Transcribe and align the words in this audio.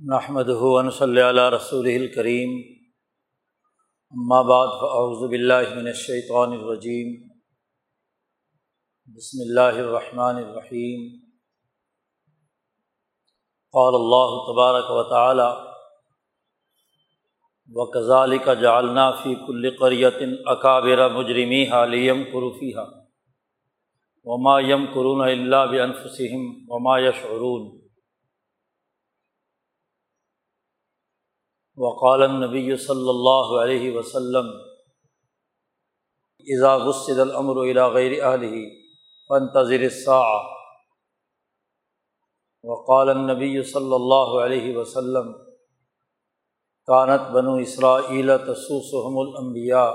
نحمد 0.00 0.48
ہُون 0.58 0.90
صلی 0.90 1.20
اللہ 1.20 1.48
رسول 1.50 1.86
الکریم 1.88 2.52
بعد 4.42 4.68
فاعوذ 4.80 5.24
باللہ 5.30 5.74
من 5.74 5.86
الشیطان 5.86 6.52
الرجیم 6.52 7.10
بسم 9.16 9.42
اللہ 9.42 9.80
الرحمن 9.80 10.36
الرحیم 10.36 11.02
قال 13.74 13.94
اللہ 13.94 14.32
تبارک 14.46 14.90
و 14.90 15.02
تعالی 15.10 15.48
و 17.70 17.86
کزالک 17.90 18.48
جعلنا 18.60 19.10
فی 19.16 19.34
کل 19.46 19.70
قریت 19.78 20.22
اکابر 20.46 21.08
مجرمی 21.10 21.62
حالیم 21.68 22.24
قروفیہ 22.32 22.86
وما 24.26 24.58
یم 24.62 24.86
قرون 24.94 25.22
اللہ 25.22 25.66
بنفسم 25.72 26.48
وما 26.68 26.98
یشعرون 27.00 27.68
وقال 31.82 32.22
نبی 32.30 32.76
صلی 32.76 33.08
اللہ 33.08 33.62
علیہ 33.62 33.96
وسلم 33.96 34.48
اذا 36.46 36.76
غسد 36.76 37.18
الامر 37.18 37.56
الى 37.56 37.80
غیر 37.80 38.24
اہلہ 38.24 38.80
فانتظر 39.28 39.80
الساعة. 39.80 40.42
وقال 42.64 43.08
النبی 43.08 43.62
صلی 43.62 43.94
اللہ 43.94 44.36
علیہ 44.44 44.76
وسلم 44.76 45.32
کانت 46.86 47.30
بنو 47.30 47.54
اسرائیل 47.54 48.38
تسوسحم 48.38 49.18
الانبیاء 49.18 49.90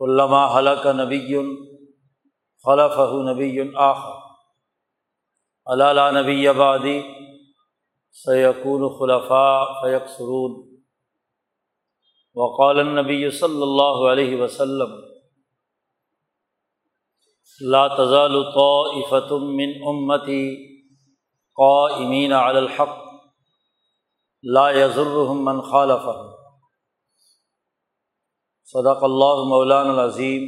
علامہ 0.00 0.58
حلق 0.58 0.86
نبی 0.86 1.36
خلف 2.64 2.98
نبی 3.30 3.60
آخر. 3.74 4.10
علالہ 5.66 6.10
نبی 6.20 6.48
آبادی 6.48 7.21
سیقول 8.14 8.82
خلفاء 8.98 9.64
فیق 9.82 10.08
سرون 10.08 10.52
وقال 12.36 12.78
النبی 12.78 13.30
صلی 13.30 13.62
اللہ 13.62 14.02
علیہ 14.10 14.40
وسلم 14.40 14.92
لا 17.60 17.86
تزال 17.88 18.36
طائفة 18.54 19.38
من 19.52 19.72
امتی 19.88 20.44
قائمین 21.56 22.32
علی 22.32 22.58
الحق 22.58 22.98
لا 24.44 24.70
يضرهم 24.70 25.44
من 25.44 25.60
خالفهم 25.62 26.30
صدق 28.68 29.02
اللہ 29.02 29.42
مولان 29.48 29.88
العظیم 29.88 30.44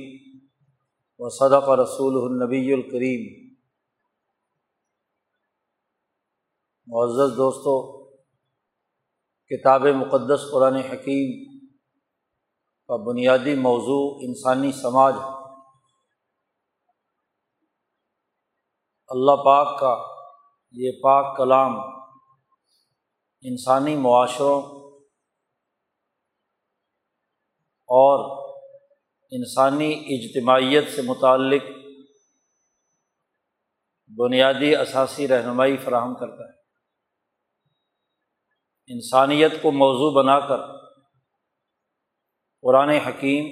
و 1.21 1.29
صدق 1.31 1.69
رسول 1.79 2.17
النبی 2.23 2.73
الکریم 2.73 3.44
معزز 6.87 7.37
دوستوں 7.37 8.05
کتاب 9.49 9.87
مقدس 9.87 10.41
قرآن 10.53 10.75
حکیم 10.75 11.59
کا 12.89 12.97
بنیادی 12.97 13.55
موضوع 13.55 14.29
انسانی 14.29 14.73
سماج 14.73 15.15
اللہ 19.09 19.31
پاک 19.31 19.81
کا 19.81 19.97
یہ 20.73 20.91
پاک 21.03 21.37
کلام 21.37 21.77
انسانی 23.41 23.97
معاشروں 23.97 24.63
اور 27.87 28.49
انسانی 29.31 30.03
اجتماعیت 30.07 30.85
سے 30.97 31.03
متعلق 31.03 31.63
بنیادی 34.19 34.77
اثاثی 34.77 35.29
رہنمائی 35.29 35.77
فراہم 35.77 36.15
کرتا 36.15 36.49
ہے۔ 36.49 36.64
انسانیت 38.91 39.53
کو 39.63 39.71
موضوع 39.73 40.11
بنا 40.13 40.39
کر 40.41 40.61
قرآن 42.65 42.91
حکیم 43.07 43.47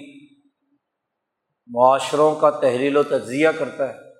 معاشروں 1.69 2.35
کا 2.35 2.51
تحریل 2.61 2.97
و 2.97 3.03
تجزیہ 3.03 3.49
کرتا 3.59 3.89
ہے، 3.89 4.11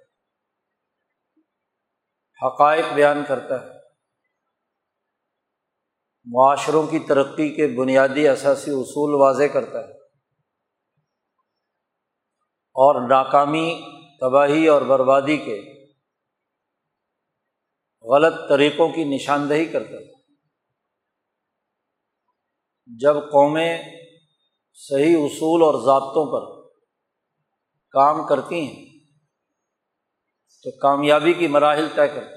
حقائق 2.41 2.93
بیان 2.95 3.23
کرتا 3.29 3.61
ہے، 3.63 3.81
معاشروں 6.27 6.87
کی 6.87 6.99
ترقی 6.99 7.49
کے 7.55 7.67
بنیادی 7.77 8.27
اثاثی 8.29 8.71
اصول 8.71 9.15
واضح 9.21 9.53
کرتا 9.53 9.79
ہے، 9.79 9.93
اور 12.77 13.01
ناکامی، 13.09 13.69
تباہی 14.21 14.67
اور 14.69 14.83
بربادی 14.83 15.37
کے 15.37 15.61
غلط 18.05 18.41
طریقوں 18.49 18.89
کی 18.89 19.05
نشاندہی 19.07 19.67
کرتا 19.67 19.97
ہے۔ 19.97 20.22
جب 22.87 23.15
قومیں 23.15 23.83
صحیح 24.75 25.17
اصول 25.17 25.63
اور 25.63 25.75
ضابطوں 25.85 26.33
پر 26.33 26.69
کام 27.91 28.27
کرتی 28.27 28.61
ہیں، 28.61 28.99
تو 30.63 30.71
کامیابی 30.79 31.33
کی 31.33 31.47
مراحل 31.47 31.89
طے 31.89 32.09
کرتی 32.09 32.35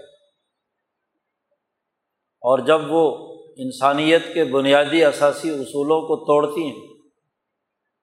اور 2.42 2.60
جب 2.60 2.82
وہ 2.90 3.34
انسانیت 3.58 4.34
کے 4.34 4.44
بنیادی 4.44 5.04
اثاثی 5.04 5.50
اصولوں 5.50 6.02
کو 6.02 6.26
توڑتی 6.26 6.64
ہیں، 6.64 7.10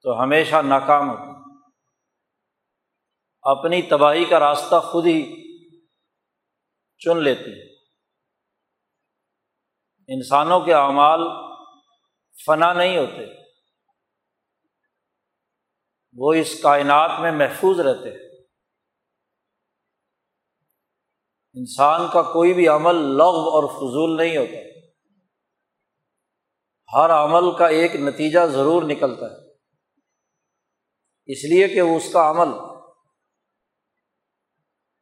تو 0.02 0.22
ہمیشہ 0.22 0.56
ناکام 0.56 1.10
ہوتی 1.10 1.22
ہیں۔ 1.22 1.58
اپنی 3.42 3.82
تباہی 3.82 4.24
کا 4.24 4.40
راستہ 4.40 4.80
خود 4.80 5.06
ہی 5.06 5.42
چن 6.98 7.22
لیتی 7.22 7.50
ہیں۔ 7.50 7.74
انسانوں 10.08 10.60
کے 10.60 10.74
اعمال 10.74 11.51
فنا 12.46 12.72
نہیں 12.72 12.98
ہوتے۔ 12.98 13.42
وہ 16.16 16.32
اس 16.32 16.62
کائنات 16.62 17.10
میں 17.20 17.32
محفوظ 17.32 17.80
رہتے۔ 17.80 18.32
انسان 21.54 22.00
کا 22.12 22.22
کوئی 22.22 22.54
بھی 22.54 22.68
عمل 22.68 22.94
لغ 22.94 23.34
اور 23.34 23.68
فضول 23.68 24.16
نہیں 24.16 24.36
ہوتا۔ 24.36 24.72
ہر 26.96 27.10
عمل 27.10 27.58
کا 27.58 27.66
ایک 27.66 27.96
نتیجہ 27.96 28.40
ضرور 28.46 28.82
نکلتا 28.82 29.26
ہے۔ 29.26 29.52
اس 31.26 31.44
لیے 31.44 31.68
کہ 31.68 31.82
وہ 31.82 31.96
اس 31.96 32.12
کا 32.12 32.30
عمل 32.30 32.48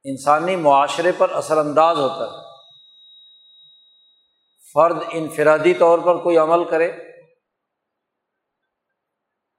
انسانی 0.04 0.56
معاشرے 0.56 1.12
پر 1.18 1.30
اثر 1.30 1.56
انداز 1.56 1.96
ہوتا 1.98 2.24
ہے۔ 2.24 2.46
فرد 4.72 4.96
انفرادی 5.12 5.74
طور 5.74 5.98
پر 5.98 6.22
کوئی 6.22 6.36
عمل 6.36 6.70
کرے۔ 6.70 7.09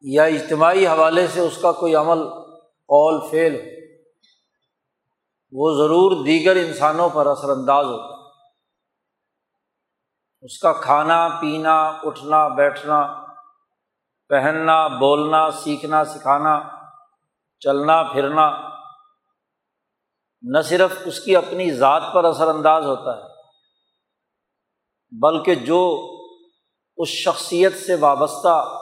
یا 0.01 0.23
اجتماعی 0.23 0.87
حوالے 0.87 1.27
سے 1.27 1.39
اس 1.39 1.57
کا 1.61 1.71
کوئی 1.71 1.95
عمل، 1.95 2.29
قول، 2.69 3.29
فعل 3.31 3.55
ہو 3.55 3.81
وہ 5.53 5.73
ضرور 5.77 6.25
دیگر 6.25 6.55
انسانوں 6.55 7.09
پر 7.09 7.25
اثر 7.25 7.49
انداز 7.49 7.85
ہوتا 7.85 8.15
ہے۔ 8.15 8.21
اس 10.41 10.59
کا 10.59 10.73
کھانا، 10.73 11.27
پینا، 11.41 11.87
اٹھنا، 12.03 12.47
بیٹھنا، 12.47 13.25
پہننا، 14.29 14.87
بولنا، 14.87 15.51
سیکھنا، 15.51 16.05
سکھانا، 16.05 16.61
چلنا، 17.59 18.03
پھرنا، 18.03 18.71
نہ 20.41 20.61
صرف 20.61 20.91
اس 21.05 21.19
کی 21.19 21.35
اپنی 21.35 21.71
ذات 21.71 22.03
پر 22.13 22.23
اثر 22.23 22.47
انداز 22.47 22.85
ہوتا 22.85 23.17
ہے، 23.17 23.23
بلکہ 25.11 25.55
جو 25.55 26.09
اس 26.97 27.09
شخصیت 27.09 27.77
سے 27.77 27.95
وابستہ 27.95 28.80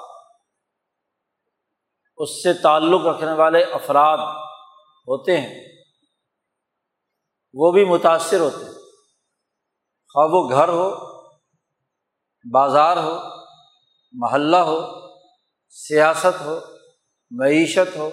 اس 2.20 2.44
سے 2.44 2.54
تعلق 2.54 3.06
رکھنے 3.06 3.34
والے 3.34 3.64
افراد 3.64 4.18
ہوتے 5.08 5.42
ہیں۔ 5.42 5.64
وہ 7.54 7.72
بھی 7.72 7.86
متاثر 7.86 8.40
ہوتے 8.40 8.66
ہیں۔ 8.66 8.74
خواہ 10.14 10.28
وہ 10.32 10.50
گھر 10.50 10.68
ہو، 10.68 10.96
بازار 12.52 12.98
ہو، 12.98 13.18
محلہ 14.14 14.58
ہو، 14.58 14.82
سیاست 15.70 16.42
ہو، 16.42 16.60
معیشت 17.32 17.98
ہو، 17.98 18.10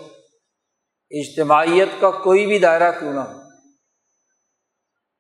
اجتماعیت 1.11 1.89
کا 2.01 2.11
کوئی 2.11 2.47
بھی 2.47 2.59
دائرہ 2.59 3.01
کیوں 3.01 3.13
نہ 3.13 3.21
ہو۔ 3.21 3.41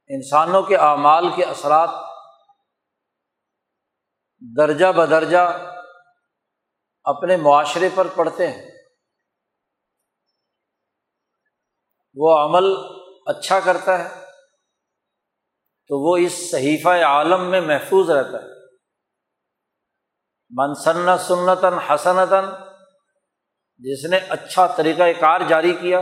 انسانوں 0.08 0.62
کے 0.62 0.76
اعمال 0.76 1.28
کے 1.36 1.44
اثرات 1.44 1.90
درجہ 4.58 4.86
بدرجہ 4.86 5.58
اپنے 7.04 7.36
معاشرے 7.36 7.88
پر 7.94 8.06
پڑتے 8.14 8.50
ہیں۔ 8.50 8.75
وہ 12.16 12.38
عمل 12.38 12.64
اچھا 13.26 13.60
کرتا 13.60 13.98
ہے، 13.98 14.08
تو 15.90 15.98
وہ 16.00 16.16
اس 16.16 16.50
صحیفہ 16.50 16.88
عالم 16.88 17.50
میں 17.50 17.60
محفوظ 17.60 18.10
رہتا 18.10 18.38
ہے۔ 18.38 18.48
منسن 20.50 21.18
سنتاً 21.18 21.72
حسنتاً، 21.72 22.44
جس 23.78 24.04
نے 24.10 24.16
اچھا 24.28 24.66
طریقۂ 24.66 25.20
کار 25.20 25.40
جاری 25.40 25.72
کیا، 25.72 26.00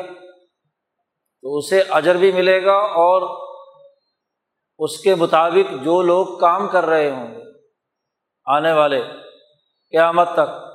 تو 1.43 1.59
اسے 1.59 1.81
اجر 1.81 2.15
بھی 2.15 2.33
ملے 2.33 2.65
گا 2.65 2.77
اور 2.77 3.23
اس 4.79 4.99
کے 5.01 5.15
مطابق 5.15 5.85
جو 5.85 6.03
لوگ 6.03 6.39
کام 6.39 6.69
کر 6.69 6.87
رہے 6.87 7.11
ہوں 7.11 7.35
گے، 7.35 7.43
آنے 8.47 8.73
والے 8.73 9.03
قیامت 9.93 10.29
تک۔ 10.33 10.74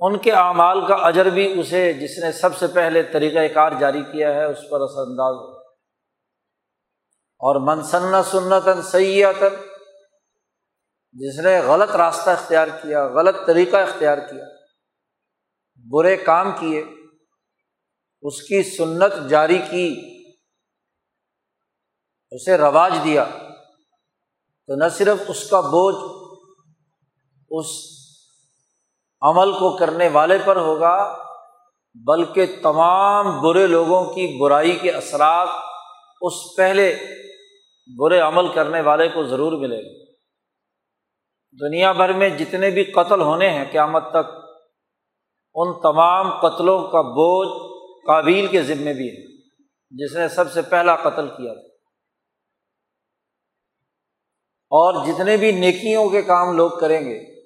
ان 0.00 0.18
کے 0.18 0.32
اعمال 0.32 0.86
کا 0.86 0.94
اجر 0.94 1.26
بھی 1.26 1.60
اسے 1.60 1.92
جس 1.92 2.18
نے 2.24 2.32
سب 2.32 2.56
سے 2.56 2.66
پہلے 2.66 3.02
طریقۂ 3.02 3.54
کار 3.54 3.72
جاری 3.80 4.02
کیا 4.12 4.34
ہے 4.34 4.44
اس 4.44 4.58
پر 4.70 4.80
اثر 4.80 5.00
انداز 5.00 5.34
ہو۔ 5.34 5.60
اور 7.40 7.76
منسن 7.76 8.22
سنتاً 8.30 8.82
سیاتن 8.82 9.56
جس 11.12 11.38
نے 11.38 11.60
غلط 11.60 11.90
راستہ 11.90 12.30
اختیار 12.30 12.66
کیا، 12.82 13.06
غلط 13.06 13.36
طریقہ 13.46 13.76
اختیار 13.76 14.18
کیا، 14.18 14.44
برے 15.90 16.16
کام 16.16 16.52
کیے، 16.58 16.84
اس 18.22 18.42
کی 18.42 18.62
سنت 18.62 19.30
جاری 19.30 19.58
کی، 19.70 19.94
اسے 22.30 22.56
رواج 22.56 22.94
دیا، 23.04 23.24
تو 24.66 24.74
نہ 24.74 24.88
صرف 24.88 25.18
اس 25.28 25.50
کا 25.50 25.60
بوجھ، 25.60 26.30
اس 27.50 27.99
عمل 29.22 29.52
کو 29.52 29.76
کرنے 29.76 30.08
والے 30.08 30.38
پر 30.44 30.56
ہوگا، 30.56 31.16
بلکہ 31.94 32.46
تمام 32.62 33.40
برے 33.40 33.66
لوگوں 33.66 34.04
کی 34.04 34.38
برائی 34.40 34.78
کے 34.78 34.90
اثرات 34.90 35.48
اس 36.20 36.32
پہلے 36.56 36.96
برے 37.98 38.20
عمل 38.20 38.48
کرنے 38.48 38.80
والے 38.80 39.08
کو 39.08 39.24
ضرور 39.24 39.52
ملے 39.52 39.82
گا۔ 39.82 40.12
دنیا 41.60 41.92
بھر 41.92 42.12
میں 42.12 42.28
جتنے 42.28 42.70
بھی 42.70 42.84
قتل 42.84 43.20
ہونے 43.20 43.50
ہیں 43.50 43.64
قیامت 43.72 44.10
تک، 44.10 44.32
ان 45.54 45.80
تمام 45.80 46.40
قتلوں 46.40 46.88
کا 46.88 47.00
بوجھ 47.00 47.80
قابل 48.06 48.46
کے 48.46 48.62
ذمے 48.62 48.92
بھی 48.92 49.08
ہے، 49.08 49.26
جس 49.90 50.16
نے 50.16 50.28
سب 50.28 50.52
سے 50.52 50.62
پہلا 50.62 50.96
قتل 50.96 51.28
کیا 51.28 51.54
تھا۔ 51.54 51.70
اور 54.72 55.06
جتنے 55.06 55.36
بھی 55.36 55.52
نیکیوں 55.52 56.08
کے 56.08 56.22
کام 56.22 56.56
لوگ 56.56 56.70
کریں 56.70 57.00
گے 57.00 57.39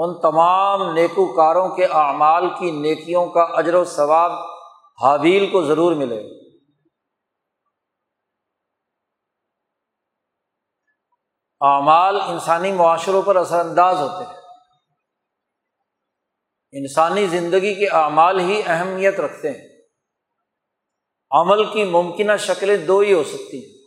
ان 0.00 0.20
تمام 0.20 0.92
نیکوکاروں 0.92 1.76
کے 1.76 1.84
اعمال 1.84 2.48
کی 2.58 2.70
نیکیوں 2.70 3.26
کا 3.26 3.40
اجر 3.40 3.74
و 3.74 3.84
ثواب 3.84 4.32
حابیل 5.02 5.50
کو 5.50 5.64
ضرور 5.64 5.92
ملے۔ 5.92 6.20
اعمال 11.60 12.20
انسانی 12.20 12.72
معاشروں 12.72 13.22
پر 13.22 13.36
اثر 13.36 13.60
انداز 13.60 13.96
ہوتے 14.00 14.24
ہیں۔ 14.24 14.40
انسانی 16.72 17.26
زندگی 17.26 17.74
کے 17.74 17.88
اعمال 17.88 18.40
ہی 18.40 18.62
اہمیت 18.66 19.20
رکھتے 19.20 19.50
ہیں۔ 19.50 19.68
عمل 21.30 21.72
کی 21.72 21.84
ممکنہ 21.84 22.36
شکلیں 22.38 22.76
دو 22.76 22.98
ہی 22.98 23.12
ہو 23.12 23.24
سکتی 23.24 23.66
ہیں۔ 23.66 23.78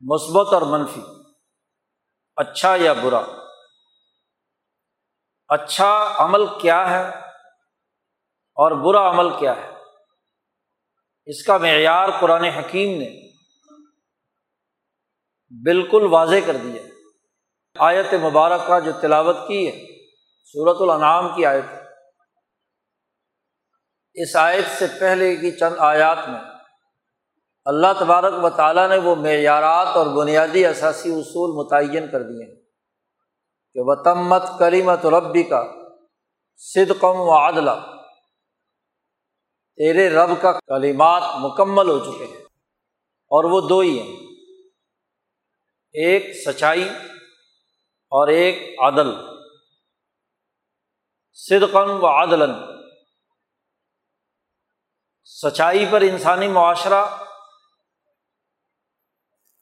مثبت 0.00 0.52
اور 0.52 0.62
منفی۔ 0.62 1.23
اچھا 2.36 2.76
یا 2.76 2.92
برا؟ 2.92 3.22
اچھا 5.48 6.14
عمل 6.18 6.46
کیا 6.60 6.90
ہے 6.90 7.08
اور 8.56 8.72
برا 8.72 9.10
عمل 9.10 9.38
کیا 9.38 9.56
ہے؟ 9.56 9.70
اس 11.24 11.42
کا 11.42 11.58
معیار 11.58 12.08
قرآن 12.20 12.44
حکیم 12.44 12.98
نے 12.98 13.10
بالکل 15.64 16.06
واضح 16.10 16.46
کر 16.46 16.56
دیا 16.56 16.82
آیت 17.78 18.14
مبارک 18.14 18.66
کا 18.66 18.78
جو 18.78 18.92
تلاوت 19.00 19.36
کی 19.48 19.66
ہے 19.66 19.86
صورت 20.54 20.76
الانعام 20.80 21.34
کی 21.36 21.46
آیت 21.46 21.64
اس 24.14 24.36
آیت 24.36 24.64
سے 24.78 24.86
پہلے 25.00 25.36
کی 25.36 25.50
چند 25.50 25.74
آیات 25.78 26.28
میں 26.28 26.40
اللہ 27.64 27.86
تبارک 28.00 28.44
و 28.44 28.50
تعالیٰ 28.50 28.88
نے 28.88 28.96
وہ 28.96 29.14
معیارات 29.14 29.86
اور 29.86 30.06
بنیادی 30.06 30.66
اثاثی 30.66 31.12
اصول 31.12 31.50
متعین 31.56 32.10
کر 32.10 32.22
دیے 32.22 32.44
ہیں 32.44 32.60
کہ 33.74 33.80
وطمت 33.82 34.42
کلیمت 34.58 35.06
ربی 35.06 35.42
کا 35.42 35.64
صدقم 36.56 37.14
و 37.16 37.48
عدلہ 37.48 37.70
تیرے 39.76 40.10
رب 40.10 40.42
کا 40.42 40.52
کلیمات 40.52 41.22
مکمل 41.40 41.88
ہو 41.88 41.98
چکے 41.98 42.24
ہیں 42.24 42.44
اور 43.26 43.44
وہ 43.44 43.68
دو 43.68 43.80
ہی 43.80 43.98
ہیں۔ 43.98 44.16
ایک 45.92 46.34
سچائی 46.46 46.88
اور 48.08 48.28
ایک 48.28 48.80
عدل۔ 48.80 49.14
صدقن 51.32 51.90
و 51.90 52.06
عدل 52.06 52.52
سچائی 55.24 55.86
پر 55.90 56.00
انسانی 56.00 56.48
معاشرہ 56.48 57.06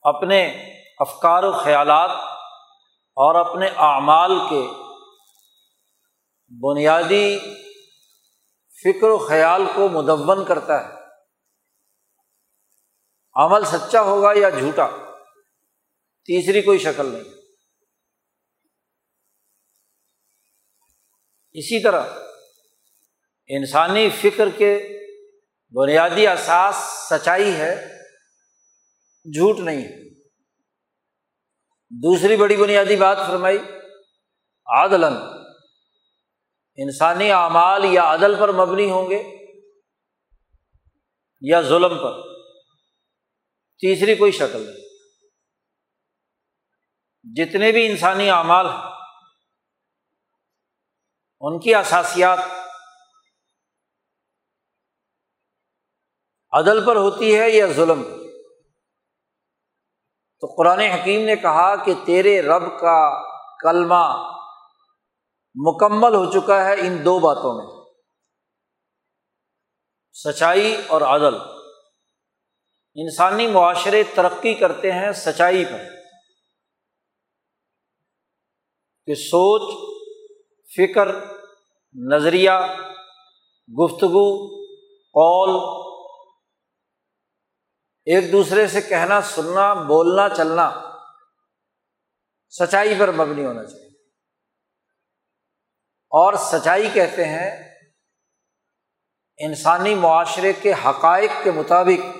اپنے 0.02 0.70
افکار 0.98 1.42
و 1.42 1.52
خیالات 1.52 2.10
اور 3.16 3.34
اپنے 3.34 3.66
اعمال 3.66 4.32
کے 4.50 4.68
بنیادی 6.48 7.38
فکر 8.84 9.08
و 9.08 9.18
خیال 9.18 9.64
کو 9.74 9.88
مدون 9.88 10.44
کرتا 10.44 10.88
ہے۔ 10.88 10.94
عمل 13.34 13.64
سچا 13.64 14.00
ہوگا 14.00 14.32
یا 14.36 14.50
جھوٹا، 14.50 14.86
تیسری 16.24 16.62
کوئی 16.62 16.78
شکل 16.78 17.06
نہیں۔ 17.06 17.32
اسی 21.52 21.82
طرح 21.82 22.02
انسانی 23.46 24.10
فکر 24.10 24.48
کے 24.48 25.00
بنیادی 25.70 26.26
احساس 26.26 26.76
سچائی 27.10 27.56
ہے۔ 27.56 28.01
جھوٹ 29.24 29.58
نہیں۔ 29.58 29.82
ہے 29.82 30.12
دوسری 31.90 32.36
بڑی 32.36 32.56
بنیادی 32.56 32.96
بات 32.96 33.18
فرمائی 33.26 33.58
عادل 34.66 35.04
انسانی 36.76 37.30
اعمال 37.30 37.84
یا 37.84 38.14
عدل 38.14 38.34
پر 38.40 38.52
مبنی 38.52 38.90
ہوں 38.90 39.10
گے 39.10 39.22
یا 41.40 41.62
ظلم 41.62 41.98
پر۔ 42.02 42.42
تیسری 43.78 44.14
کوئی 44.14 44.32
شکل 44.32 44.62
نہیں۔ 44.62 44.82
جتنے 47.34 47.72
بھی 47.72 47.86
انسانی 47.86 48.30
اعمال 48.30 48.66
ہیں، 48.66 48.90
ان 51.40 51.60
کی 51.60 51.74
اثاسیات 51.74 52.38
عدل 56.52 56.86
پر 56.86 56.96
ہوتی 56.96 57.38
ہے 57.38 57.50
یا 57.50 57.66
ظلم 57.66 58.02
پر؟ 58.02 58.21
تو 60.42 60.54
قرآن 60.56 60.80
حکیم 60.80 61.24
نے 61.24 61.36
کہا 61.36 61.84
کہ 61.84 61.94
تیرے 62.04 62.42
رب 62.42 62.80
کا 62.80 63.22
کلمہ 63.58 64.32
مکمل 65.54 66.14
ہو 66.14 66.30
چکا 66.30 66.64
ہے 66.64 66.80
ان 66.80 67.04
دو 67.04 67.18
باتوں 67.18 67.54
میں۔ 67.54 67.84
سچائی 70.12 70.82
اور 70.88 71.00
عدل۔ 71.00 71.34
انسانی 72.94 73.46
معاشرے 73.46 74.02
ترقی 74.02 74.54
کرتے 74.54 74.92
ہیں 74.92 75.12
سچائی 75.12 75.64
پر۔ 75.64 75.84
کہ 79.06 79.14
سوچ، 79.14 79.74
فکر، 80.76 81.08
نظریہ، 81.94 82.50
گفتگو، 83.82 84.48
قول 84.94 85.82
ایک 88.04 88.32
دوسرے 88.32 88.68
سے 88.68 88.80
کہنا، 88.80 89.20
سننا، 89.20 89.74
بولنا، 89.74 90.28
چلنا، 90.28 90.92
سچائی 92.48 92.94
پر 92.98 93.12
مبنی 93.12 93.44
ہونا 93.44 93.64
چاہیے۔ 93.64 93.88
اور 96.10 96.34
سچائی 96.34 96.90
کہتے 96.92 97.24
ہیں، 97.24 97.78
انسانی 99.36 99.94
معاشرے 99.94 100.52
کے 100.52 100.72
حقائق 100.72 101.30
کے 101.44 101.50
مطابق 101.50 102.16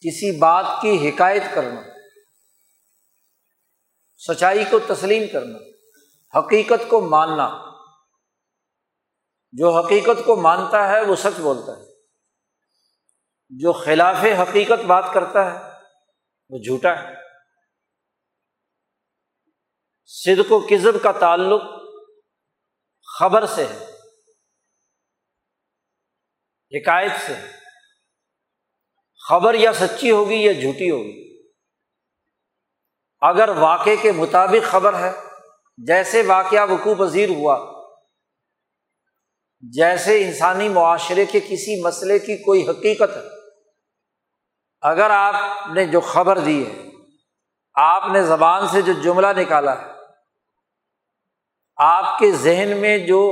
کسی 0.00 0.38
بات 0.38 0.66
کی 0.82 1.08
حکایت 1.08 1.42
کرنا، 1.54 1.80
سچائی 4.28 4.64
کو 4.70 4.78
تسلیم 4.78 5.22
کرنا، 5.32 5.58
حقیقت 6.38 6.90
کو 6.90 7.00
ماننا۔ 7.00 7.72
جو 9.52 9.70
حقیقت 9.70 10.26
کو 10.26 10.36
مانتا 10.36 10.88
ہے، 10.88 11.00
وہ 11.00 11.16
سچ 11.16 11.40
بولتا 11.40 11.72
ہے۔ 11.72 11.91
جو 13.58 13.72
خلاف 13.72 14.16
حقیقت 14.16 14.84
بات 14.86 15.04
کرتا 15.14 15.40
ہے، 15.50 15.70
وہ 16.50 16.58
جھوٹا 16.58 17.02
ہے۔ 17.02 17.14
صدق 20.04 20.52
و 20.52 20.60
کزب 20.60 21.02
کا 21.02 21.12
تعلق 21.12 21.62
خبر 23.18 23.46
سے 23.46 23.66
ہے، 23.66 23.84
حکایت 26.72 27.12
سے 27.26 27.34
خبر 29.28 29.54
یا 29.54 29.72
سچی 29.72 30.10
ہوگی 30.10 30.34
یا 30.34 30.52
جھوٹی 30.52 30.90
ہوگی۔ 30.90 31.42
اگر 33.20 33.48
واقع 33.48 33.90
کے 34.02 34.12
مطابق 34.12 34.70
خبر 34.70 34.98
ہے، 35.00 35.12
جیسے 35.76 36.22
واقعہ 36.22 36.66
وقوع 36.70 36.94
پذیر 36.94 37.28
ہوا، 37.28 37.82
جیسے 39.60 40.24
انسانی 40.24 40.68
معاشرے 40.68 41.24
کے 41.24 41.40
کسی 41.40 41.82
مسئلے 41.82 42.18
کی 42.18 42.36
کوئی 42.42 42.68
حقیقت 42.68 43.16
ہے 43.16 43.41
اگر 44.82 45.10
آپ 45.10 45.68
نے 45.74 45.84
جو 45.86 46.00
خبر 46.02 46.38
دی 46.38 46.64
ہے، 46.66 46.72
آپ 47.76 48.08
نے 48.12 48.22
زبان 48.22 48.66
سے 48.68 48.82
جو 48.82 48.92
جملہ 49.02 49.26
نکالا 49.36 49.74
ہے، 49.80 49.90
آپ 51.78 52.18
کے 52.18 52.30
ذہن 52.38 52.76
میں 52.78 52.96
جو 53.06 53.22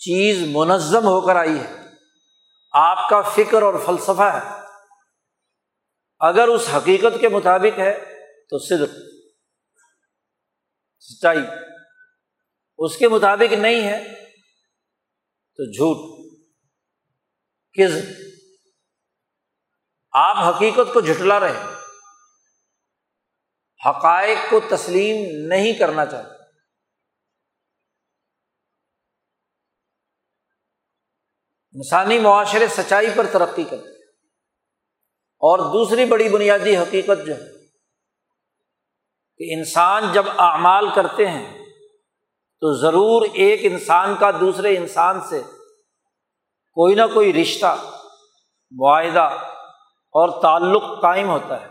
چیز 0.00 0.42
منظم 0.48 1.06
ہو 1.06 1.20
کر 1.20 1.36
آئی 1.36 1.58
ہے، 1.58 1.70
آپ 2.74 3.08
کا 3.10 3.20
فکر 3.36 3.62
اور 3.62 3.74
فلسفہ 3.86 4.28
ہے، 4.32 4.44
اگر 6.20 6.48
اس 6.48 6.68
حقیقت 6.74 7.20
کے 7.20 7.28
مطابق 7.28 7.78
ہے 7.78 7.92
تو 8.50 8.58
صدق، 8.58 8.92
سچائی، 11.04 11.42
اس 12.78 12.96
کے 12.96 13.08
مطابق 13.08 13.52
نہیں 13.54 13.82
ہے 13.82 13.98
تو 15.58 15.70
جھوٹ 15.72 15.98
کز 17.76 17.96
آپ 20.16 20.36
حقیقت 20.36 20.92
کو 20.92 21.00
جھٹلا 21.00 21.40
رہے 21.40 21.74
حقائق 23.88 24.38
کو 24.50 24.60
تسلیم 24.70 25.46
نہیں 25.46 25.72
کرنا 25.72 26.06
چاہتے۔ 26.06 26.34
انسانی 31.72 32.18
معاشرے 32.18 32.68
سچائی 32.68 33.06
پر 33.16 33.26
ترقی 33.32 33.64
کرتے 33.64 33.88
اور 35.42 35.58
دوسری 35.58 36.04
بڑی 36.04 36.28
بنیادی 36.28 36.76
حقیقت 36.76 37.26
جو 37.26 37.34
ہے 37.34 37.66
کہ 39.36 39.58
انسان 39.58 40.12
جب 40.12 40.24
اعمال 40.38 40.86
کرتے 40.94 41.28
ہیں 41.28 41.64
تو 42.60 42.80
ضرور 42.80 43.26
ایک 43.34 43.60
انسان 43.62 44.14
کا 44.14 44.30
دوسرے 44.30 44.76
انسان 44.76 45.20
سے 45.20 45.42
کوئی 46.72 46.94
نہ 46.94 47.02
کوئی 47.14 47.32
رشتہ، 47.32 47.76
معاہدہ 48.70 49.55
اور 50.16 50.42
تعلق 50.42 50.82
قائم 51.02 51.28
ہوتا 51.28 51.60
ہے۔ 51.60 51.66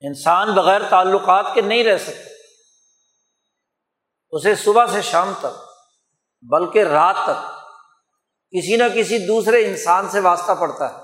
انسان 0.00 0.54
بغیر 0.54 0.80
تعلقات 0.90 1.46
کے 1.54 1.60
نہیں 1.60 1.84
رہ 1.84 1.98
سکتے 1.98 2.30
اسے 4.30 4.54
صبح 4.54 4.86
سے 4.86 5.02
شام 5.02 5.32
تک، 5.38 5.60
بلکہ 6.42 6.82
رات 6.84 7.16
تک 7.24 7.60
کسی 8.50 8.76
نہ 8.76 8.84
کسی 8.94 9.26
دوسرے 9.26 9.66
انسان 9.66 10.08
سے 10.08 10.20
واسطہ 10.20 10.52
پڑتا 10.52 10.98
ہے۔ 10.98 11.02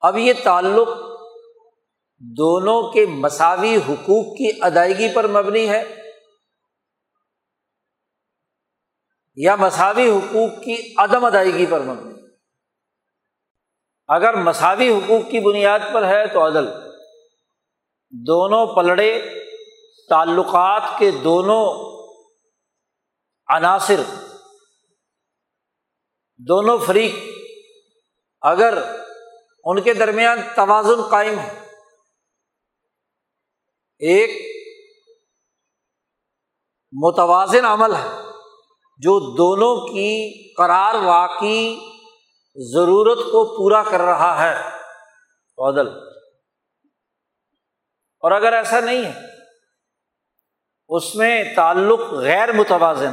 اب 0.00 0.18
یہ 0.18 0.32
تعلق 0.44 0.88
دونوں 2.18 2.92
کے 2.92 3.06
مساوی 3.06 3.76
حقوق 3.76 4.36
کی 4.36 4.58
ادائیگی 4.62 5.14
پر 5.14 5.26
مبنی 5.26 5.68
ہے۔ 5.68 5.84
یا 9.34 9.56
مساوی 9.56 10.10
حقوق 10.10 10.64
کی 10.64 10.94
عدم 10.96 11.24
ادائیگی 11.24 11.66
پر 11.66 11.80
مبنی۔ 11.80 12.21
اگر 14.08 14.34
مساوی 14.34 14.88
حقوق 14.88 15.30
کی 15.30 15.40
بنیاد 15.40 15.78
پر 15.92 16.04
ہے 16.04 16.26
تو 16.26 16.46
عدل۔ 16.46 16.66
دونوں 18.10 18.66
پلڑے، 18.66 19.22
تعلقات 20.08 20.82
کے 20.98 21.10
دونوں 21.10 21.92
عناصر، 23.56 24.00
دونوں 26.36 26.78
فریق 26.78 27.14
اگر 28.40 28.78
ان 29.64 29.82
کے 29.82 29.94
درمیان 29.94 30.38
توازن 30.56 31.02
قائم 31.10 31.38
ہے 31.38 31.58
ایک 33.98 34.30
متوازن 36.92 37.64
عمل 37.64 37.94
ہے 37.94 38.08
جو 38.98 39.36
دونوں 39.36 39.86
کی 39.86 40.10
قرار 40.54 40.94
واقعی 40.94 41.91
ضرورت 42.56 43.18
کو 43.18 43.44
پورا 43.56 43.82
کر 43.82 44.00
رہا 44.00 44.32
ہے 44.42 44.54
عدل 45.58 45.88
اور 48.22 48.32
اگر 48.32 48.52
ایسا 48.52 48.80
نہیں 48.80 49.04
ہے، 49.04 49.12
اس 50.90 51.14
میں 51.14 51.44
تعلق 51.56 52.00
غیر 52.12 52.52
متوازن، 52.52 53.12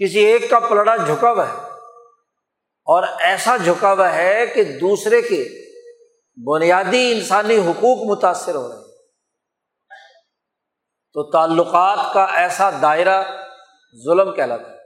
کسی 0.00 0.18
ایک 0.18 0.50
کا 0.50 0.58
پلڑا 0.58 0.96
جھکا 0.96 1.30
ہوا 1.32 1.48
ہے، 1.48 1.56
اور 2.86 3.02
ایسا 3.20 3.56
جھکا 3.56 3.92
ہوا 3.92 4.12
ہے 4.14 4.46
کہ 4.46 4.64
دوسرے 4.78 5.22
کے 5.22 5.42
بنیادی 6.36 7.12
انسانی 7.12 7.56
حقوق 7.58 7.98
متاثر 8.10 8.54
ہو 8.54 8.68
رہے 8.68 8.76
ہیں۔ 8.76 8.84
تو 11.14 11.30
تعلقات 11.30 12.14
کا 12.14 12.24
ایسا 12.24 12.70
دائرہ 12.82 13.22
ظلم 14.04 14.34
کہلاتا 14.34 14.70
ہے۔ 14.70 14.77